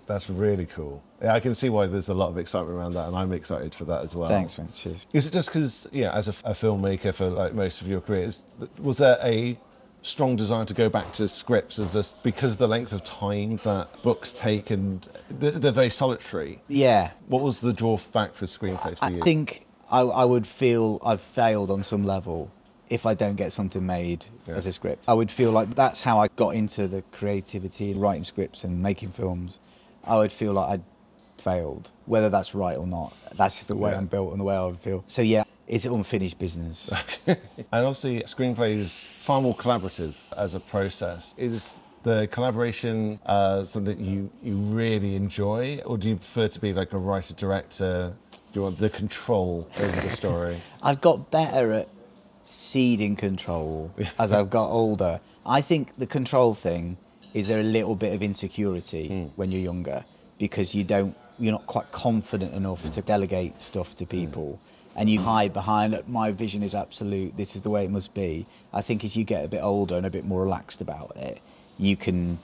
That's 0.05 0.29
really 0.29 0.65
cool. 0.65 1.01
Yeah, 1.21 1.33
I 1.33 1.39
can 1.39 1.55
see 1.55 1.69
why 1.69 1.87
there's 1.87 2.09
a 2.09 2.13
lot 2.13 2.29
of 2.29 2.37
excitement 2.37 2.77
around 2.77 2.93
that, 2.93 3.07
and 3.07 3.15
I'm 3.15 3.31
excited 3.33 3.73
for 3.73 3.85
that 3.85 4.01
as 4.01 4.15
well. 4.15 4.29
Thanks, 4.29 4.57
man. 4.57 4.69
Cheers. 4.73 5.07
Is 5.13 5.27
it 5.27 5.33
just 5.33 5.49
because, 5.49 5.87
yeah, 5.91 6.11
as 6.13 6.27
a, 6.27 6.31
a 6.49 6.53
filmmaker 6.53 7.13
for 7.13 7.29
like 7.29 7.53
most 7.53 7.81
of 7.81 7.87
your 7.87 8.01
career, 8.01 8.29
was 8.81 8.97
there 8.97 9.17
a 9.23 9.57
strong 10.01 10.35
desire 10.35 10.63
to 10.65 10.73
go 10.73 10.89
back 10.89 11.11
to 11.13 11.27
scripts 11.27 11.77
as 11.79 11.93
just 11.93 12.21
because 12.23 12.53
of 12.53 12.57
the 12.59 12.67
length 12.67 12.93
of 12.93 13.03
time 13.03 13.57
that 13.63 14.01
books 14.01 14.31
take 14.31 14.69
and 14.69 15.07
they're, 15.29 15.51
they're 15.51 15.71
very 15.71 15.89
solitary? 15.89 16.61
Yeah. 16.67 17.11
What 17.27 17.41
was 17.41 17.61
the 17.61 17.73
drawback 17.73 18.33
for 18.33 18.45
screenplays 18.45 18.97
for 18.97 19.05
I 19.05 19.09
you? 19.09 19.21
I 19.21 19.23
think 19.23 19.65
I, 19.91 20.01
I 20.01 20.25
would 20.25 20.47
feel 20.47 20.99
I've 21.05 21.21
failed 21.21 21.69
on 21.69 21.83
some 21.83 22.05
level 22.05 22.51
if 22.89 23.05
I 23.05 23.13
don't 23.13 23.35
get 23.35 23.51
something 23.53 23.85
made 23.85 24.25
Yeah. 24.47 24.55
as 24.55 24.65
a 24.65 24.73
script. 24.73 25.03
I 25.07 25.13
would 25.13 25.29
feel 25.29 25.51
like 25.51 25.75
that's 25.75 26.01
how 26.01 26.19
I 26.19 26.27
got 26.29 26.55
into 26.55 26.87
the 26.87 27.01
creativity, 27.11 27.93
writing 27.93 28.23
scripts 28.23 28.63
and 28.63 28.81
making 28.81 29.09
films. 29.09 29.59
I 30.09 30.17
would 30.17 30.31
feel 30.31 30.53
like 30.53 30.69
I'd 30.71 30.83
failed, 31.37 31.91
whether 32.05 32.29
that's 32.29 32.53
right 32.55 32.77
or 32.77 32.87
not. 32.87 33.13
That's 33.37 33.55
just 33.55 33.67
the 33.69 33.75
way 33.77 33.91
Yeah. 33.91 33.97
I'm 33.97 34.07
built 34.07 34.31
and 34.31 34.39
the 34.39 34.43
way 34.43 34.55
I 34.55 34.65
would 34.65 34.79
feel. 34.79 35.03
So 35.05 35.21
yeah, 35.21 35.43
it's 35.67 35.85
unfinished 35.85 36.39
business. 36.39 36.89
And 37.71 37.85
obviously, 37.85 38.21
screenplay 38.21 38.77
is 38.77 39.11
far 39.19 39.39
more 39.41 39.55
collaborative 39.55 40.15
as 40.35 40.55
a 40.55 40.59
process. 40.59 41.37
Is 41.37 41.81
the 42.01 42.27
collaboration 42.31 43.19
uh, 43.27 43.63
something 43.63 44.03
you, 44.03 44.31
you 44.41 44.55
really 44.55 45.15
enjoy, 45.15 45.79
or 45.85 45.97
do 45.99 46.09
you 46.09 46.15
prefer 46.15 46.47
to 46.47 46.59
be 46.59 46.73
like 46.73 46.93
a 46.93 46.97
writer 46.97 47.35
director? 47.35 48.15
Do 48.31 48.59
you 48.59 48.63
want 48.63 48.79
the 48.79 48.89
control 48.89 49.69
over 49.79 50.01
the 50.01 50.09
story? 50.09 50.57
I've 50.81 51.01
got 51.01 51.29
better 51.29 51.73
at 51.73 51.89
ceding 52.45 53.15
control 53.15 53.93
as 54.17 54.31
I've 54.31 54.49
got 54.49 54.69
older. 54.71 55.21
I 55.45 55.61
think 55.61 55.95
the 55.97 56.07
control 56.07 56.55
thing 56.55 56.97
is 57.33 57.47
there 57.47 57.59
a 57.59 57.63
little 57.63 57.95
bit 57.95 58.13
of 58.13 58.21
insecurity 58.21 59.07
hmm. 59.07 59.23
when 59.35 59.51
you're 59.51 59.61
younger 59.61 60.03
because 60.37 60.73
you 60.73 60.83
don't 60.83 61.15
you're 61.37 61.51
not 61.51 61.65
quite 61.67 61.91
confident 61.91 62.53
enough 62.53 62.89
to 62.91 63.01
delegate 63.01 63.61
stuff 63.61 63.95
to 63.95 64.05
hmm. 64.05 64.11
people 64.11 64.59
and 64.95 65.09
you 65.09 65.19
hide 65.19 65.53
behind 65.53 65.93
"Look, 65.93 66.07
my 66.07 66.31
vision 66.31 66.63
is 66.63 66.75
absolute 66.75 67.37
this 67.37 67.55
is 67.55 67.61
the 67.61 67.69
way 67.69 67.85
it 67.85 67.91
must 67.91 68.13
be 68.13 68.45
i 68.73 68.81
think 68.81 69.03
as 69.03 69.15
you 69.15 69.23
get 69.23 69.45
a 69.45 69.47
bit 69.47 69.61
older 69.61 69.95
and 69.95 70.05
a 70.05 70.09
bit 70.09 70.25
more 70.25 70.41
relaxed 70.41 70.81
about 70.81 71.15
it 71.15 71.39
you 71.77 71.95
can 71.95 72.37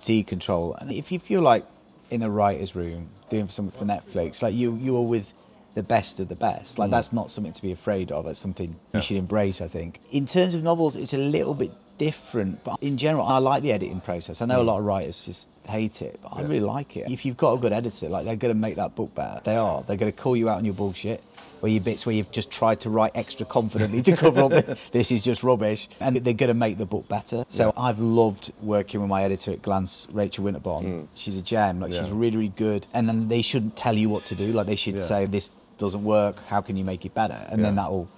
see 0.00 0.22
control. 0.22 0.74
And 0.74 0.92
if 0.92 1.10
you 1.10 1.18
feel 1.18 1.40
like 1.40 1.64
in 2.10 2.20
the 2.20 2.30
writer's 2.30 2.74
room 2.74 3.08
doing 3.28 3.48
something 3.48 3.78
for 3.78 3.84
Netflix, 3.84 4.42
like 4.42 4.54
you 4.54 4.76
you 4.76 4.96
are 4.96 5.02
with 5.02 5.34
the 5.74 5.82
best 5.82 6.20
of 6.20 6.28
the 6.28 6.36
best. 6.36 6.78
Like 6.78 6.88
hmm. 6.88 6.92
that's 6.92 7.12
not 7.12 7.30
something 7.30 7.52
to 7.52 7.62
be 7.62 7.72
afraid 7.72 8.12
of. 8.12 8.26
it's 8.26 8.38
something 8.38 8.78
you 8.94 9.00
should 9.00 9.16
embrace. 9.16 9.60
I 9.60 9.68
think. 9.68 10.00
In 10.12 10.26
terms 10.26 10.54
of 10.54 10.62
novels, 10.62 10.96
it's 10.96 11.14
a 11.14 11.18
little 11.18 11.54
bit 11.54 11.72
different, 11.98 12.62
but 12.64 12.82
in 12.82 12.96
general, 12.96 13.26
I 13.26 13.38
like 13.38 13.62
the 13.62 13.72
editing 13.72 14.00
process. 14.00 14.40
I 14.40 14.46
know 14.46 14.60
a 14.60 14.62
mm. 14.62 14.66
lot 14.66 14.78
of 14.78 14.84
writers 14.84 15.24
just 15.26 15.48
hate 15.66 16.02
it, 16.02 16.18
but 16.22 16.34
I 16.34 16.42
really 16.42 16.60
like 16.60 16.96
it. 16.96 17.10
If 17.10 17.26
you've 17.26 17.36
got 17.36 17.54
a 17.54 17.58
good 17.58 17.72
editor, 17.72 18.08
like 18.08 18.24
they're 18.24 18.36
going 18.36 18.54
to 18.54 18.58
make 18.58 18.76
that 18.76 18.94
book 18.94 19.14
better. 19.14 19.40
They 19.44 19.56
are. 19.56 19.82
They're 19.82 19.96
going 19.96 20.12
to 20.12 20.16
call 20.16 20.36
you 20.36 20.48
out 20.48 20.58
on 20.58 20.64
your 20.64 20.74
bullshit. 20.74 21.22
Where 21.60 21.72
your 21.72 21.82
bits 21.82 22.06
where 22.06 22.14
you've 22.14 22.30
just 22.30 22.52
tried 22.52 22.78
to 22.82 22.90
write 22.90 23.10
extra 23.16 23.44
confidently 23.44 24.00
to 24.02 24.16
cover 24.16 24.42
up 24.42 24.50
the, 24.52 24.78
this 24.92 25.10
is 25.10 25.24
just 25.24 25.42
rubbish, 25.42 25.88
and 25.98 26.14
they're 26.14 26.32
going 26.32 26.48
to 26.48 26.54
make 26.54 26.78
the 26.78 26.86
book 26.86 27.08
better. 27.08 27.44
So 27.48 27.72
I've 27.76 27.98
loved 27.98 28.52
working 28.62 29.00
with 29.00 29.10
my 29.10 29.24
editor 29.24 29.50
at 29.50 29.62
Gollancz, 29.62 30.06
Rachel 30.12 30.44
Winterbottom. 30.44 30.86
Mm. 30.86 31.08
She's 31.14 31.36
a 31.36 31.42
gem. 31.42 31.80
Like 31.80 31.92
she's 31.92 32.12
really, 32.12 32.36
really 32.36 32.48
good. 32.50 32.86
And 32.94 33.08
then 33.08 33.26
they 33.26 33.42
shouldn't 33.42 33.76
tell 33.76 33.96
you 33.96 34.08
what 34.08 34.22
to 34.26 34.36
do. 34.36 34.52
Like 34.52 34.68
they 34.68 34.76
should 34.76 35.02
say 35.02 35.26
this 35.26 35.50
doesn't 35.78 36.04
work. 36.04 36.44
How 36.46 36.60
can 36.60 36.76
you 36.76 36.84
make 36.84 37.04
it 37.04 37.12
better? 37.12 37.44
And 37.50 37.64
then 37.64 37.74
that 37.74 37.90
will 37.90 38.08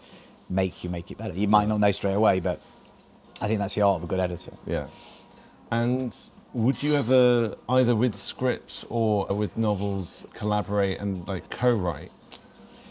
make 0.50 0.84
you 0.84 0.90
make 0.90 1.10
it 1.10 1.16
better. 1.16 1.32
You 1.32 1.48
might 1.48 1.68
not 1.68 1.78
know 1.80 1.92
straight 1.92 2.14
away, 2.14 2.40
but 2.40 2.60
I 3.40 3.48
think 3.48 3.58
that's 3.60 3.74
the 3.74 3.82
art 3.82 3.96
of 3.98 4.04
a 4.04 4.06
good 4.06 4.20
editor. 4.20 4.52
Yeah. 4.66 4.86
And 5.70 6.16
would 6.52 6.82
you 6.82 6.94
ever, 6.94 7.56
either 7.68 7.94
with 7.94 8.14
scripts 8.16 8.84
or 8.88 9.26
with 9.26 9.56
novels, 9.56 10.26
collaborate 10.34 10.98
and 10.98 11.26
like 11.28 11.48
co-write 11.50 12.10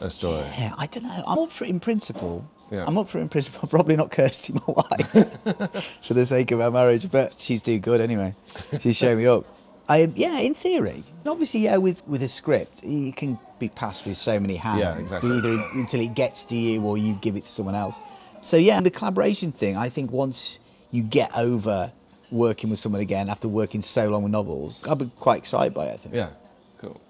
a 0.02 0.10
story? 0.10 0.46
Yeah, 0.58 0.74
I 0.78 0.88
don't 0.88 1.04
know. 1.04 1.24
I'm 1.28 1.40
up 1.40 1.52
for 1.52 1.66
it 1.66 1.70
in 1.70 1.80
principle. 1.80 2.46
Yeah. 2.72 2.86
I'm 2.86 2.98
up 2.98 3.10
for 3.10 3.18
it 3.18 3.22
in 3.22 3.30
principle. 3.30 3.68
Probably 3.70 3.96
not 3.96 4.12
Kirsty, 4.12 4.54
my 4.54 4.62
wife, 4.68 5.12
for 6.08 6.14
the 6.14 6.26
sake 6.26 6.52
of 6.52 6.62
our 6.62 6.72
marriage, 6.72 7.12
but 7.12 7.40
she's 7.40 7.62
too 7.62 7.80
good 7.80 8.00
anyway. 8.02 8.34
She's 8.80 8.96
showing 8.96 9.18
me 9.18 9.28
up. 9.28 9.46
I, 9.90 10.08
yeah, 10.16 10.40
in 10.40 10.54
theory. 10.54 11.04
Obviously, 11.26 11.62
yeah, 11.62 11.78
with, 11.78 12.08
with 12.08 12.22
a 12.22 12.28
script, 12.28 12.82
it 12.84 13.16
can 13.16 13.40
be 13.58 13.70
passed 13.70 14.04
through 14.04 14.14
so 14.14 14.40
many 14.40 14.56
hands. 14.56 14.82
Yeah, 14.82 14.98
exactly. 14.98 15.32
Either 15.32 15.64
until 15.74 16.00
it 16.00 16.14
gets 16.14 16.46
to 16.46 16.56
you 16.56 16.84
or 16.84 16.98
you 16.98 17.16
give 17.22 17.36
it 17.36 17.44
to 17.44 17.50
someone 17.50 17.76
else. 17.76 18.00
So, 18.42 18.58
yeah, 18.58 18.80
the 18.82 18.92
collaboration 18.92 19.52
thing, 19.52 19.76
I 19.76 19.90
think 19.90 20.12
once 20.12 20.60
you 20.92 21.04
get 21.04 21.32
over 21.38 21.92
working 22.32 22.70
with 22.70 22.80
someone 22.80 23.02
again 23.02 23.30
after 23.30 23.48
working 23.48 23.82
so 23.82 24.10
long 24.10 24.24
with 24.24 24.32
novels, 24.32 24.86
I'll 24.88 24.96
be 24.96 25.12
quite 25.20 25.38
excited 25.40 25.74
by 25.74 25.88
it, 25.88 25.94
I 25.94 25.98
think. 25.98 26.16
Yeah, 26.16 26.30
cool. 26.78 27.02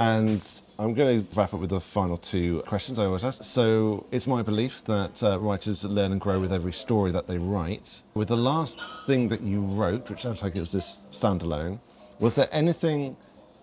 And 0.00 0.48
I'm 0.78 0.94
going 0.94 1.24
to 1.26 1.36
wrap 1.36 1.52
up 1.52 1.60
with 1.60 1.70
the 1.70 1.80
final 1.80 2.16
two 2.16 2.62
questions 2.66 2.98
I 2.98 3.04
always 3.04 3.24
ask. 3.24 3.44
So, 3.44 4.06
it's 4.10 4.26
my 4.26 4.42
belief 4.42 4.82
that 4.84 5.22
uh, 5.22 5.38
writers 5.38 5.84
learn 5.84 6.12
and 6.12 6.20
grow 6.20 6.40
with 6.40 6.52
every 6.52 6.72
story 6.72 7.12
that 7.12 7.26
they 7.26 7.38
write. 7.38 8.02
With 8.14 8.28
the 8.28 8.36
last 8.36 8.80
thing 9.06 9.28
that 9.28 9.42
you 9.42 9.60
wrote, 9.60 10.08
which 10.08 10.22
sounds 10.22 10.42
like 10.42 10.56
it 10.56 10.60
was 10.60 10.72
this 10.72 11.02
standalone, 11.10 11.80
was 12.18 12.34
there 12.34 12.48
anything 12.50 13.16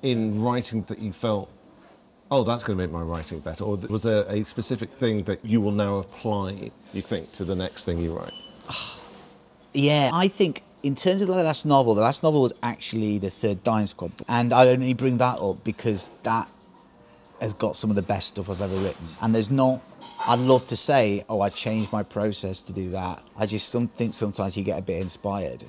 in 0.04 0.44
writing 0.44 0.84
that 0.84 1.00
you 1.00 1.12
felt, 1.14 1.50
oh, 2.32 2.44
that's 2.44 2.64
going 2.64 2.78
to 2.78 2.84
make 2.84 2.92
my 2.92 3.02
writing 3.02 3.40
better? 3.40 3.64
Or 3.64 3.78
was 3.78 4.04
there 4.04 4.26
a 4.28 4.44
specific 4.44 4.92
thing 4.92 5.24
that 5.24 5.44
you 5.46 5.62
will 5.62 5.72
now 5.72 5.98
apply, 5.98 6.72
you 6.94 7.02
think, 7.02 7.32
to 7.34 7.44
the 7.44 7.56
next 7.56 7.86
thing 7.86 8.00
you 8.00 8.18
write? 8.18 8.34
Yeah, 9.76 10.12
I 10.14 10.28
think 10.28 10.62
in 10.84 10.94
terms 10.94 11.24
of 11.24 11.30
the 11.30 11.34
last 11.42 11.66
novel, 11.66 11.96
the 11.96 12.02
last 12.02 12.22
novel 12.22 12.44
was 12.44 12.54
actually 12.62 13.18
the 13.18 13.32
third 13.32 13.64
Dying 13.64 13.88
Squad, 13.88 14.12
and 14.28 14.54
I 14.54 14.68
only 14.68 14.94
bring 14.94 15.18
that 15.18 15.40
up 15.40 15.64
because 15.64 16.12
that 16.22 16.48
has 17.42 17.54
got 17.54 17.76
some 17.76 17.90
of 17.90 17.96
the 17.96 18.02
best 18.02 18.30
stuff 18.30 18.50
I've 18.50 18.62
ever 18.62 18.76
written. 18.76 19.06
And 19.22 19.34
there's 19.34 19.50
not. 19.50 19.82
I'd 20.28 20.40
love 20.40 20.66
to 20.68 20.78
say, 20.78 21.26
oh, 21.28 21.42
I 21.42 21.50
changed 21.50 21.92
my 21.92 22.04
process 22.04 22.62
to 22.64 22.74
do 22.74 22.92
that. 22.92 23.24
I 23.36 23.46
just 23.46 23.74
think 23.96 24.14
sometimes 24.14 24.56
you 24.56 24.64
get 24.64 24.78
a 24.78 24.82
bit 24.82 25.02
inspired, 25.02 25.66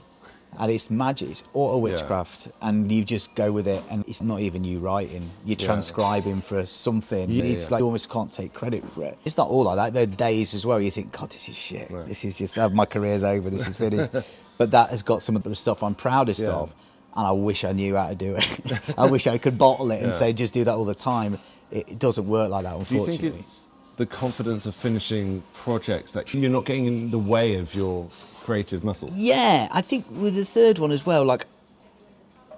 and 0.58 0.70
it's 0.70 0.90
magic. 0.90 1.30
It's 1.30 1.44
auto 1.52 1.78
witchcraft, 1.78 2.48
and 2.62 2.90
you 2.90 3.04
just 3.04 3.34
go 3.34 3.52
with 3.52 3.66
it, 3.66 3.82
and 3.90 4.04
it's 4.08 4.22
not 4.22 4.40
even 4.40 4.64
you 4.64 4.78
writing. 4.78 5.28
You're 5.44 5.56
transcribing 5.56 6.40
for 6.40 6.64
something. 6.66 7.30
Yeah, 7.30 7.44
it's 7.44 7.68
yeah. 7.68 7.74
like 7.74 7.80
you 7.80 7.86
almost 7.86 8.10
can't 8.10 8.32
take 8.32 8.54
credit 8.54 8.88
for 8.90 9.04
it. 9.04 9.18
It's 9.24 9.36
not 9.36 9.48
all 9.48 9.64
like 9.64 9.76
that. 9.76 9.94
There 9.94 10.04
are 10.04 10.06
days 10.06 10.54
as 10.54 10.64
well. 10.64 10.80
You 10.80 10.90
think, 10.90 11.12
God, 11.12 11.30
this 11.30 11.48
is 11.48 11.56
shit. 11.56 11.88
This 12.06 12.24
is 12.24 12.38
just 12.38 12.58
uh, 12.58 12.68
my 12.68 12.86
career's 12.86 13.22
over. 13.22 13.50
This 13.50 13.66
is 13.66 13.76
finished. 13.76 14.12
but 14.58 14.70
that 14.70 14.90
has 14.90 15.02
got 15.02 15.22
some 15.22 15.36
of 15.36 15.42
the 15.42 15.54
stuff 15.54 15.82
I'm 15.82 15.94
proudest 15.94 16.40
Yeah. 16.40 16.50
of, 16.50 16.74
and 17.16 17.26
I 17.26 17.32
wish 17.32 17.64
I 17.64 17.72
knew 17.72 17.96
how 17.96 18.08
to 18.08 18.14
do 18.14 18.36
it. 18.36 18.80
I 18.98 19.06
wish 19.06 19.26
I 19.26 19.38
could 19.38 19.58
bottle 19.58 19.90
it 19.90 20.02
and 20.02 20.12
say 20.12 20.32
just 20.32 20.54
do 20.54 20.64
that 20.64 20.74
all 20.74 20.84
the 20.84 20.94
time. 20.94 21.38
It, 21.70 21.92
it 21.92 21.98
doesn't 21.98 22.26
work 22.26 22.50
like 22.50 22.64
that, 22.64 22.76
unfortunately 22.76 23.16
Do 23.16 23.22
you 23.24 23.30
think 23.30 23.40
it's 23.40 23.68
the 23.96 24.06
confidence 24.06 24.66
of 24.66 24.74
finishing 24.74 25.42
projects 25.52 26.12
that 26.12 26.34
you're 26.34 26.50
not 26.50 26.64
getting 26.64 26.86
in 26.86 27.10
the 27.10 27.18
way 27.18 27.56
of 27.56 27.74
your 27.74 28.08
creative 28.44 28.84
muscles? 28.84 29.18
Yeah, 29.18 29.68
I 29.72 29.80
think 29.80 30.04
with 30.10 30.34
the 30.36 30.44
third 30.44 30.78
one 30.78 30.92
as 30.92 31.04
well, 31.04 31.24
like 31.24 31.46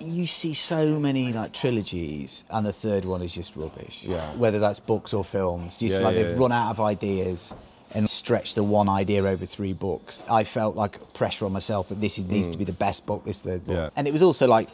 you 0.01 0.27
see 0.27 0.53
so 0.53 1.01
many 1.01 1.33
like 1.33 1.53
trilogies, 1.53 2.45
and 2.51 2.67
the 2.67 2.73
third 2.73 3.05
one 3.07 3.23
is 3.23 3.33
just 3.35 3.57
rubbish. 3.57 4.01
Yeah. 4.03 4.21
Whether 4.35 4.59
that's 4.59 4.81
books 4.81 5.15
or 5.15 5.25
films, 5.25 5.79
just 5.79 6.01
Yeah, 6.01 6.07
like 6.07 6.17
yeah, 6.17 6.23
they've 6.23 6.37
yeah. 6.37 6.43
run 6.43 6.53
out 6.53 6.71
of 6.71 6.81
ideas 6.81 7.55
and 7.95 8.11
stretched 8.11 8.57
the 8.57 8.63
one 8.63 8.89
idea 8.91 9.25
over 9.25 9.47
three 9.47 9.73
books. 9.73 10.23
I 10.31 10.45
felt 10.45 10.77
like 10.77 11.15
pressure 11.15 11.47
on 11.47 11.53
myself 11.53 11.89
that 11.89 12.01
this 12.01 12.19
is, 12.19 12.25
needs 12.27 12.49
to 12.49 12.59
be 12.59 12.65
the 12.65 12.73
best 12.73 13.07
book, 13.07 13.25
this 13.25 13.41
third 13.41 13.65
book. 13.67 13.77
Mm. 13.77 13.81
Yeah. 13.85 13.91
And 13.97 14.07
it 14.07 14.13
was 14.13 14.23
also 14.23 14.47
like 14.47 14.69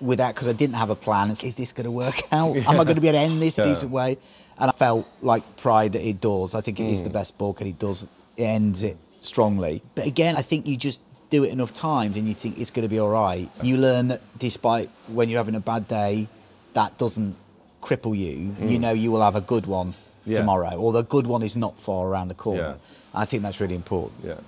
with 0.00 0.18
that 0.18 0.34
because 0.34 0.46
I 0.48 0.52
didn't 0.52 0.74
have 0.76 0.90
a 0.90 0.94
plan. 0.96 1.30
Is 1.30 1.40
this 1.54 1.72
going 1.72 1.84
to 1.84 1.90
work 1.90 2.20
out? 2.32 2.54
Am 2.56 2.68
I 2.80 2.84
going 2.84 2.96
to 2.96 3.00
be 3.00 3.08
able 3.08 3.18
to 3.18 3.24
end 3.24 3.40
this 3.40 3.58
a 3.60 3.64
decent 3.64 3.92
way? 3.92 4.18
And 4.58 4.68
I 4.70 4.72
felt 4.72 5.06
like 5.22 5.42
pride 5.56 5.92
that 5.92 6.06
it 6.06 6.20
does. 6.20 6.54
I 6.54 6.60
think 6.60 6.80
it 6.80 6.84
Mm. 6.84 6.92
is 6.92 7.02
the 7.02 7.10
best 7.10 7.38
book, 7.38 7.60
and 7.62 7.68
it 7.70 7.78
does 7.78 8.02
it 8.02 8.42
ends 8.42 8.82
it 8.82 8.98
strongly. 9.26 9.82
But 9.94 10.06
again, 10.06 10.36
I 10.36 10.42
think 10.42 10.66
you 10.66 10.76
just 10.76 11.00
do 11.30 11.44
it 11.44 11.52
enough 11.52 11.72
times, 11.72 12.16
and 12.16 12.28
you 12.28 12.34
think 12.34 12.58
it's 12.58 12.70
going 12.70 12.84
to 12.84 12.88
be 12.88 12.98
all 12.98 13.10
right. 13.10 13.48
You 13.62 13.76
learn 13.76 14.08
that 14.08 14.20
despite 14.38 14.88
when 15.08 15.28
you're 15.28 15.38
having 15.40 15.54
a 15.56 15.60
bad 15.60 15.88
day, 15.88 16.28
that 16.74 16.96
doesn't 16.98 17.36
cripple 17.82 18.16
you. 18.16 18.54
You 18.66 18.78
know 18.78 18.92
you 18.92 19.10
will 19.10 19.22
have 19.22 19.36
a 19.36 19.40
good 19.40 19.66
one 19.66 19.94
Mm. 20.26 20.32
Yeah. 20.32 20.38
tomorrow, 20.38 20.74
or 20.76 20.92
the 20.92 21.04
good 21.04 21.26
one 21.28 21.44
is 21.44 21.56
not 21.56 21.78
far 21.78 22.08
around 22.08 22.26
the 22.28 22.34
corner. 22.34 22.60
Yeah. 22.60 23.22
I 23.22 23.26
think 23.26 23.44
that's 23.44 23.60
really 23.60 23.76
important. 23.76 24.24
Yeah. 24.24 24.40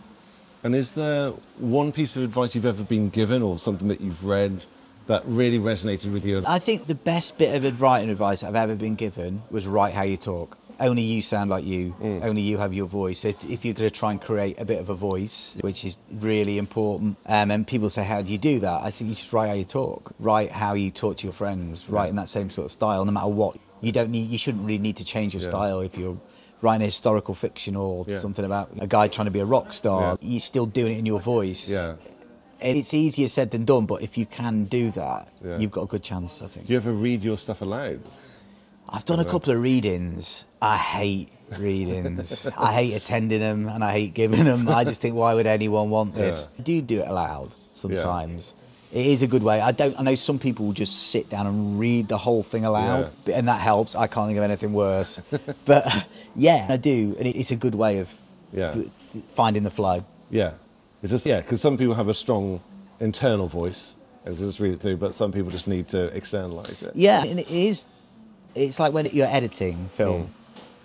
And 0.64 0.74
is 0.74 0.94
there 0.94 1.30
one 1.56 1.92
piece 1.92 2.16
of 2.16 2.24
advice 2.24 2.56
you've 2.56 2.66
ever 2.66 2.82
been 2.82 3.10
given 3.10 3.42
or 3.42 3.58
something 3.58 3.86
that 3.86 4.00
you've 4.00 4.24
read 4.24 4.66
that 5.06 5.22
really 5.24 5.58
resonated 5.60 6.12
with 6.12 6.26
you? 6.26 6.42
I 6.48 6.58
think 6.58 6.88
the 6.88 6.96
best 6.96 7.38
bit 7.38 7.54
of 7.64 7.80
writing 7.80 8.10
advice 8.10 8.42
I've 8.42 8.56
ever 8.56 8.74
been 8.74 8.96
given 8.96 9.42
was 9.52 9.68
write 9.68 9.94
how 9.94 10.02
you 10.02 10.16
talk. 10.16 10.58
Only 10.80 11.02
you 11.02 11.22
sound 11.22 11.50
like 11.50 11.64
you. 11.64 11.94
Only 12.22 12.42
you 12.42 12.56
have 12.58 12.72
your 12.72 12.86
voice. 12.86 13.24
If 13.24 13.44
if 13.44 13.64
you're 13.64 13.74
going 13.74 13.88
to 13.88 13.94
try 13.94 14.12
and 14.12 14.20
create 14.20 14.60
a 14.60 14.64
bit 14.64 14.78
of 14.80 14.88
a 14.90 14.94
voice, 14.94 15.56
which 15.60 15.84
is 15.84 15.98
really 16.12 16.56
important, 16.56 17.16
um, 17.26 17.50
and 17.50 17.66
people 17.66 17.90
say, 17.90 18.04
"How 18.04 18.22
do 18.22 18.30
you 18.30 18.38
do 18.38 18.60
that?" 18.60 18.82
I 18.84 18.90
think 18.90 19.08
you 19.08 19.14
just 19.16 19.32
write 19.32 19.48
how 19.48 19.54
you 19.54 19.64
talk. 19.64 20.12
Write 20.20 20.52
how 20.52 20.74
you 20.74 20.90
talk 20.92 21.16
to 21.18 21.26
your 21.26 21.32
friends. 21.32 21.88
Write 21.90 22.10
in 22.10 22.16
that 22.16 22.28
same 22.28 22.48
sort 22.48 22.66
of 22.66 22.72
style, 22.72 23.04
no 23.04 23.10
matter 23.10 23.28
what. 23.28 23.56
You 23.80 23.90
don't 23.90 24.10
need. 24.10 24.30
You 24.30 24.38
shouldn't 24.38 24.64
really 24.64 24.78
need 24.78 24.96
to 24.96 25.04
change 25.04 25.34
your 25.34 25.42
Yeah. 25.42 25.48
style 25.48 25.80
if 25.80 25.98
you're 25.98 26.16
writing 26.62 26.82
a 26.82 26.86
historical 26.86 27.34
fiction 27.34 27.74
or 27.74 28.04
Yeah. 28.06 28.18
something 28.18 28.44
about 28.44 28.70
a 28.78 28.86
guy 28.86 29.08
trying 29.08 29.26
to 29.26 29.30
be 29.32 29.40
a 29.40 29.44
rock 29.44 29.72
star. 29.72 30.16
Yeah. 30.20 30.28
You're 30.30 30.40
still 30.40 30.66
doing 30.66 30.92
it 30.92 30.98
in 30.98 31.06
your 31.06 31.20
voice. 31.20 31.68
Yeah. 31.68 31.96
And 32.60 32.76
It's 32.76 32.92
easier 32.94 33.28
said 33.28 33.50
than 33.52 33.64
done, 33.64 33.86
but 33.86 34.02
if 34.02 34.18
you 34.18 34.26
can 34.26 34.64
do 34.64 34.90
that, 34.92 35.28
Yeah. 35.44 35.58
you've 35.58 35.70
got 35.70 35.82
a 35.82 35.86
good 35.86 36.02
chance. 36.02 36.40
I 36.42 36.46
think. 36.48 36.66
Do 36.66 36.72
you 36.72 36.76
ever 36.76 36.92
read 36.92 37.22
your 37.22 37.38
stuff 37.38 37.62
aloud? 37.62 38.00
I've 38.88 39.04
done 39.04 39.20
a 39.20 39.24
couple 39.24 39.52
of 39.52 39.60
readings. 39.60 40.44
I 40.60 40.76
hate 40.76 41.28
readings. 41.58 42.48
I 42.58 42.72
hate 42.72 42.94
attending 42.94 43.40
them 43.40 43.68
and 43.68 43.82
I 43.84 43.92
hate 43.92 44.14
giving 44.14 44.44
them. 44.44 44.68
I 44.68 44.84
just 44.84 45.00
think, 45.00 45.14
why 45.14 45.34
would 45.34 45.46
anyone 45.46 45.90
want 45.90 46.14
this? 46.14 46.48
I 46.58 46.62
do 46.62 46.80
do 46.82 47.00
it 47.00 47.08
aloud 47.08 47.54
sometimes. 47.72 48.54
It 48.90 49.04
is 49.06 49.20
a 49.22 49.26
good 49.26 49.42
way. 49.42 49.60
I 49.60 49.72
don't. 49.72 49.98
I 50.00 50.02
know 50.02 50.14
some 50.14 50.38
people 50.38 50.64
will 50.66 50.72
just 50.72 51.10
sit 51.10 51.28
down 51.28 51.46
and 51.46 51.78
read 51.78 52.08
the 52.08 52.16
whole 52.16 52.42
thing 52.42 52.64
aloud, 52.64 53.10
Yeah. 53.26 53.36
and 53.36 53.48
that 53.48 53.60
helps. 53.60 53.94
I 53.94 54.06
can't 54.06 54.28
think 54.28 54.38
of 54.38 54.44
anything 54.44 54.72
worse. 54.72 55.20
but 55.66 56.06
yeah, 56.34 56.66
I 56.70 56.78
do, 56.78 57.14
and 57.18 57.26
it's 57.28 57.50
a 57.50 57.56
good 57.56 57.74
way 57.74 57.98
of 57.98 58.10
Yeah. 58.50 58.74
finding 59.34 59.62
the 59.62 59.70
flow. 59.70 60.04
Yeah. 60.30 60.52
It's 61.02 61.12
just, 61.12 61.26
yeah, 61.26 61.42
because 61.42 61.60
some 61.60 61.76
people 61.76 61.94
have 61.94 62.08
a 62.08 62.14
strong 62.14 62.60
internal 62.98 63.46
voice 63.46 63.94
and 64.24 64.36
just 64.38 64.58
read 64.58 64.72
it 64.72 64.80
through, 64.80 64.96
but 64.96 65.14
some 65.14 65.32
people 65.32 65.50
just 65.50 65.68
need 65.68 65.88
to 65.88 66.06
externalize 66.16 66.82
it. 66.82 66.92
Yeah, 66.96 67.22
and 67.24 67.38
it 67.38 67.50
is. 67.50 67.84
It's 68.54 68.80
like 68.80 68.94
when 68.94 69.04
you're 69.12 69.28
editing 69.28 69.90
film. 69.92 70.22
Mm. 70.22 70.28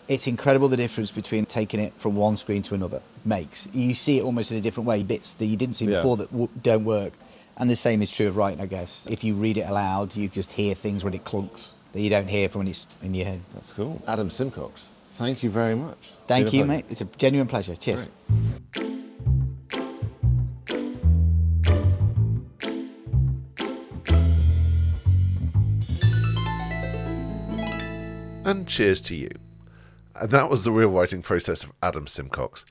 It's 0.07 0.27
incredible 0.27 0.67
the 0.67 0.77
difference 0.77 1.11
between 1.11 1.45
taking 1.45 1.79
it 1.79 1.93
from 1.97 2.15
one 2.15 2.35
screen 2.35 2.61
to 2.63 2.75
another 2.75 3.01
makes. 3.23 3.67
You 3.73 3.93
see 3.93 4.17
it 4.19 4.23
almost 4.23 4.51
in 4.51 4.57
a 4.57 4.61
different 4.61 4.87
way, 4.87 5.01
bits 5.03 5.33
that 5.33 5.45
you 5.45 5.55
didn't 5.55 5.75
see 5.75 5.85
Yeah. 5.85 5.97
before 5.97 6.17
that 6.17 6.29
w- 6.31 6.49
don't 6.61 6.83
work. 6.83 7.13
And 7.55 7.69
the 7.69 7.75
same 7.75 8.01
is 8.01 8.11
true 8.11 8.27
of 8.27 8.35
writing, 8.35 8.59
I 8.59 8.65
guess. 8.65 9.07
If 9.09 9.23
you 9.23 9.33
read 9.35 9.57
it 9.57 9.61
aloud, 9.69 10.15
you 10.15 10.27
just 10.27 10.53
hear 10.53 10.75
things 10.75 11.03
when 11.03 11.13
it 11.13 11.23
clunks 11.23 11.71
that 11.93 12.01
you 12.01 12.09
don't 12.09 12.27
hear 12.27 12.49
from 12.49 12.59
when 12.59 12.67
it's 12.67 12.85
in 13.01 13.13
your 13.13 13.25
head. 13.27 13.41
That's 13.53 13.71
cool. 13.71 14.01
Adam 14.07 14.29
Simcox, 14.29 14.89
thank 15.11 15.41
you 15.43 15.49
very 15.49 15.75
much. 15.75 16.09
Thank 16.27 16.47
Been 16.51 16.55
you, 16.55 16.65
mate. 16.65 16.85
It's 16.89 17.01
a 17.01 17.05
genuine 17.05 17.47
pleasure. 17.47 17.75
Cheers. 17.75 18.05
Great. 18.05 18.89
And 28.45 28.67
cheers 28.67 29.01
to 29.01 29.15
you. 29.15 29.29
And 30.16 30.30
that 30.32 30.49
was 30.49 30.64
the 30.64 30.72
real 30.72 30.89
writing 30.89 31.22
process 31.22 31.64
of 31.64 31.72
Adam 31.82 32.07
Simcox. 32.07 32.66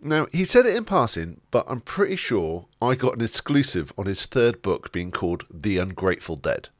Now, 0.00 0.26
he 0.32 0.44
said 0.44 0.66
it 0.66 0.76
in 0.76 0.84
passing, 0.84 1.40
but 1.52 1.64
I'm 1.68 1.80
pretty 1.80 2.16
sure 2.16 2.66
I 2.80 2.96
got 2.96 3.14
an 3.14 3.20
exclusive 3.20 3.92
on 3.96 4.06
his 4.06 4.26
third 4.26 4.60
book 4.60 4.90
being 4.90 5.12
called 5.12 5.44
The 5.48 5.78
Ungrateful 5.78 6.36
Dead. 6.36 6.70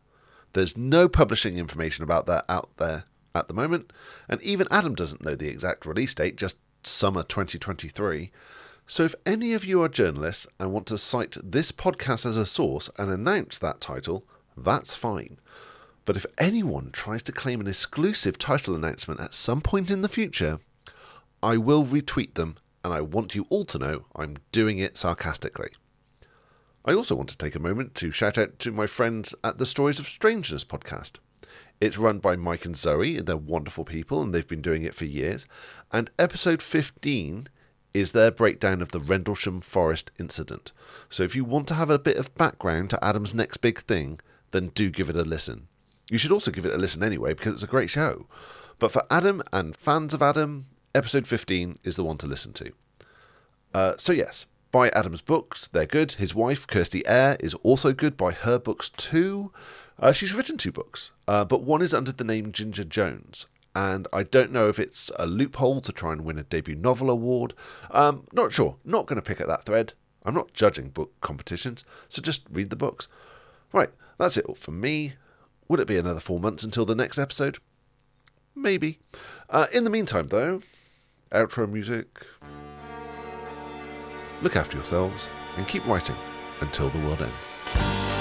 There's 0.54 0.76
no 0.76 1.08
publishing 1.08 1.56
information 1.56 2.02
about 2.02 2.26
that 2.26 2.44
out 2.48 2.70
there 2.78 3.04
at 3.34 3.46
the 3.46 3.54
moment, 3.54 3.92
and 4.28 4.42
even 4.42 4.66
Adam 4.70 4.96
doesn't 4.96 5.24
know 5.24 5.36
the 5.36 5.48
exact 5.48 5.86
release 5.86 6.14
date, 6.14 6.36
just 6.36 6.56
summer 6.82 7.22
2023. 7.22 8.32
So 8.86 9.04
if 9.04 9.14
any 9.24 9.54
of 9.54 9.64
you 9.64 9.82
are 9.82 9.88
journalists 9.88 10.48
and 10.58 10.72
want 10.72 10.86
to 10.88 10.98
cite 10.98 11.36
this 11.42 11.70
podcast 11.70 12.26
as 12.26 12.36
a 12.36 12.44
source 12.44 12.90
and 12.98 13.08
announce 13.08 13.58
that 13.60 13.80
title, 13.80 14.24
that's 14.56 14.94
fine. 14.96 15.38
But 16.04 16.16
if 16.16 16.26
anyone 16.38 16.90
tries 16.92 17.22
to 17.24 17.32
claim 17.32 17.60
an 17.60 17.68
exclusive 17.68 18.38
title 18.38 18.74
announcement 18.74 19.20
at 19.20 19.34
some 19.34 19.60
point 19.60 19.90
in 19.90 20.02
the 20.02 20.08
future, 20.08 20.58
I 21.42 21.56
will 21.56 21.84
retweet 21.84 22.34
them, 22.34 22.56
and 22.84 22.92
I 22.92 23.00
want 23.00 23.34
you 23.34 23.46
all 23.50 23.64
to 23.66 23.78
know 23.78 24.06
I'm 24.16 24.38
doing 24.50 24.78
it 24.78 24.98
sarcastically. 24.98 25.70
I 26.84 26.94
also 26.94 27.14
want 27.14 27.28
to 27.28 27.38
take 27.38 27.54
a 27.54 27.60
moment 27.60 27.94
to 27.96 28.10
shout 28.10 28.36
out 28.36 28.58
to 28.60 28.72
my 28.72 28.88
friends 28.88 29.34
at 29.44 29.58
the 29.58 29.66
Stories 29.66 30.00
of 30.00 30.06
Strangeness 30.06 30.64
podcast. 30.64 31.18
It's 31.80 31.98
run 31.98 32.18
by 32.18 32.34
Mike 32.34 32.64
and 32.64 32.76
Zoe, 32.76 33.16
and 33.16 33.26
they're 33.26 33.36
wonderful 33.36 33.84
people, 33.84 34.22
and 34.22 34.34
they've 34.34 34.46
been 34.46 34.62
doing 34.62 34.82
it 34.82 34.94
for 34.94 35.04
years. 35.04 35.46
And 35.92 36.10
episode 36.18 36.62
15 36.62 37.48
is 37.94 38.12
their 38.12 38.30
breakdown 38.30 38.82
of 38.82 38.90
the 38.90 39.00
Rendlesham 39.00 39.60
Forest 39.60 40.10
incident. 40.18 40.72
So 41.08 41.22
if 41.22 41.36
you 41.36 41.44
want 41.44 41.68
to 41.68 41.74
have 41.74 41.90
a 41.90 41.98
bit 41.98 42.16
of 42.16 42.34
background 42.34 42.90
to 42.90 43.04
Adam's 43.04 43.34
next 43.34 43.58
big 43.58 43.80
thing, 43.80 44.18
then 44.50 44.68
do 44.68 44.90
give 44.90 45.10
it 45.10 45.16
a 45.16 45.22
listen. 45.22 45.68
You 46.10 46.18
should 46.18 46.32
also 46.32 46.50
give 46.50 46.66
it 46.66 46.74
a 46.74 46.78
listen 46.78 47.02
anyway 47.02 47.34
because 47.34 47.54
it's 47.54 47.62
a 47.62 47.68
great 47.68 47.90
show. 47.90 48.26
But 48.78 48.92
for 48.92 49.04
Adam 49.10 49.42
and 49.52 49.76
fans 49.76 50.12
of 50.12 50.22
Adam, 50.22 50.66
episode 50.94 51.26
15 51.26 51.78
is 51.84 51.96
the 51.96 52.04
one 52.04 52.18
to 52.18 52.26
listen 52.26 52.52
to. 52.54 52.72
Uh, 53.72 53.94
so, 53.96 54.12
yes, 54.12 54.46
buy 54.70 54.88
Adam's 54.90 55.22
books. 55.22 55.66
They're 55.66 55.86
good. 55.86 56.12
His 56.12 56.34
wife, 56.34 56.66
Kirsty 56.66 57.06
Eyre, 57.06 57.36
is 57.40 57.54
also 57.62 57.92
good. 57.92 58.16
Buy 58.16 58.32
her 58.32 58.58
books 58.58 58.88
too. 58.88 59.52
Uh, 59.98 60.12
she's 60.12 60.34
written 60.34 60.56
two 60.56 60.72
books, 60.72 61.12
uh, 61.28 61.44
but 61.44 61.62
one 61.62 61.80
is 61.80 61.94
under 61.94 62.12
the 62.12 62.24
name 62.24 62.50
Ginger 62.50 62.84
Jones. 62.84 63.46
And 63.74 64.06
I 64.12 64.22
don't 64.24 64.52
know 64.52 64.68
if 64.68 64.78
it's 64.78 65.10
a 65.18 65.26
loophole 65.26 65.80
to 65.80 65.92
try 65.92 66.12
and 66.12 66.24
win 66.24 66.38
a 66.38 66.42
debut 66.42 66.74
novel 66.74 67.08
award. 67.08 67.54
Um, 67.90 68.26
not 68.32 68.52
sure. 68.52 68.76
Not 68.84 69.06
going 69.06 69.16
to 69.16 69.22
pick 69.22 69.40
at 69.40 69.46
that 69.46 69.64
thread. 69.64 69.94
I'm 70.24 70.34
not 70.34 70.52
judging 70.52 70.90
book 70.90 71.12
competitions, 71.20 71.84
so 72.08 72.22
just 72.22 72.46
read 72.50 72.70
the 72.70 72.76
books. 72.76 73.08
Right, 73.72 73.90
that's 74.18 74.36
it 74.36 74.56
for 74.56 74.70
me. 74.70 75.14
Would 75.68 75.80
it 75.80 75.86
be 75.86 75.96
another 75.96 76.20
four 76.20 76.40
months 76.40 76.64
until 76.64 76.84
the 76.84 76.94
next 76.94 77.18
episode? 77.18 77.58
Maybe. 78.54 78.98
Uh, 79.48 79.66
in 79.72 79.84
the 79.84 79.90
meantime, 79.90 80.28
though, 80.28 80.60
outro 81.32 81.70
music. 81.70 82.24
Look 84.42 84.56
after 84.56 84.76
yourselves 84.76 85.30
and 85.56 85.66
keep 85.68 85.86
writing 85.86 86.16
until 86.60 86.88
the 86.90 86.98
world 86.98 87.22
ends. 87.22 88.11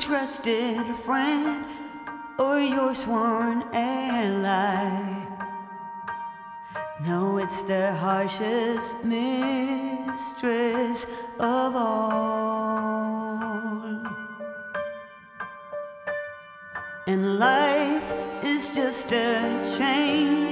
Trusted 0.00 0.96
friend 1.04 1.64
or 2.38 2.58
your 2.58 2.94
sworn 2.94 3.62
ally. 3.74 5.26
No, 7.06 7.36
it's 7.36 7.62
the 7.62 7.94
harshest 7.94 9.04
mistress 9.04 11.04
of 11.38 11.76
all. 11.76 12.80
And 17.06 17.38
life 17.38 18.14
is 18.42 18.74
just 18.74 19.12
a 19.12 19.62
chain 19.76 20.46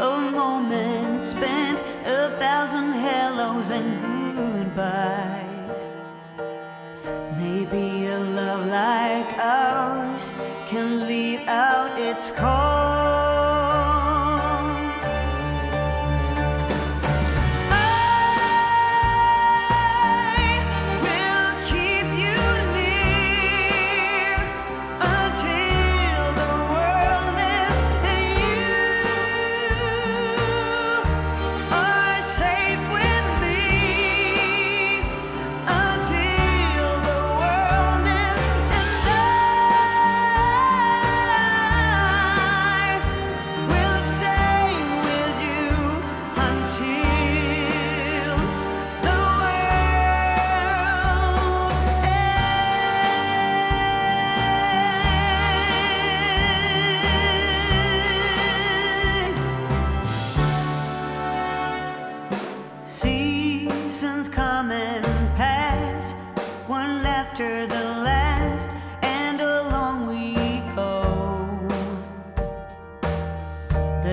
of 0.00 0.32
moments 0.32 1.30
spent, 1.30 1.80
a 2.06 2.34
thousand 2.38 2.92
hellos 2.92 3.70
and 3.70 4.15
its 12.16 12.30
call. 12.30 12.65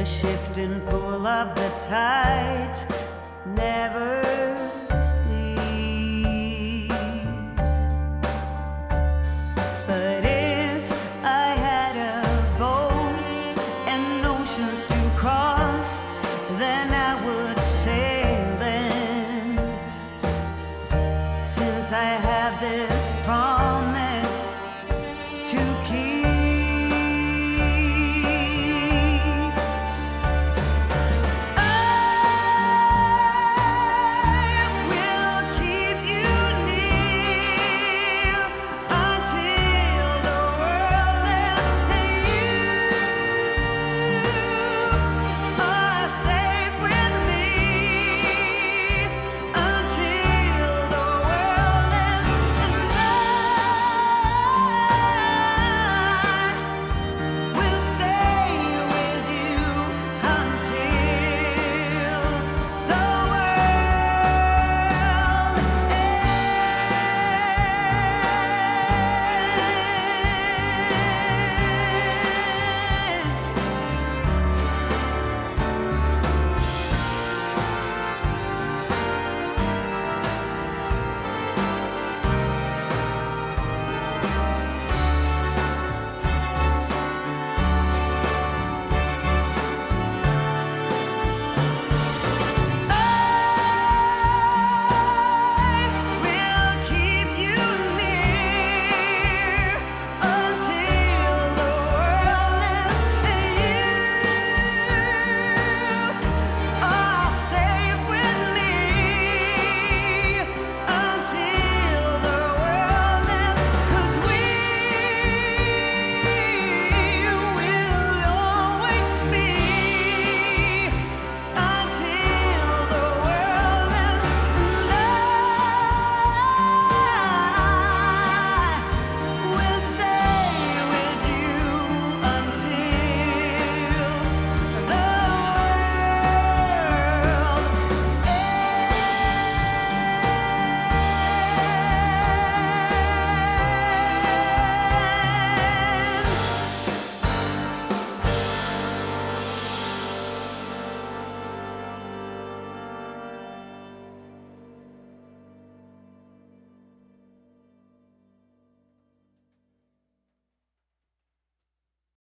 The 0.03 0.09
shift 0.09 0.57
and 0.57 0.85
pull 0.85 1.25
of 1.25 1.55
the 1.55 1.69
tides 1.79 2.85
never 3.45 4.52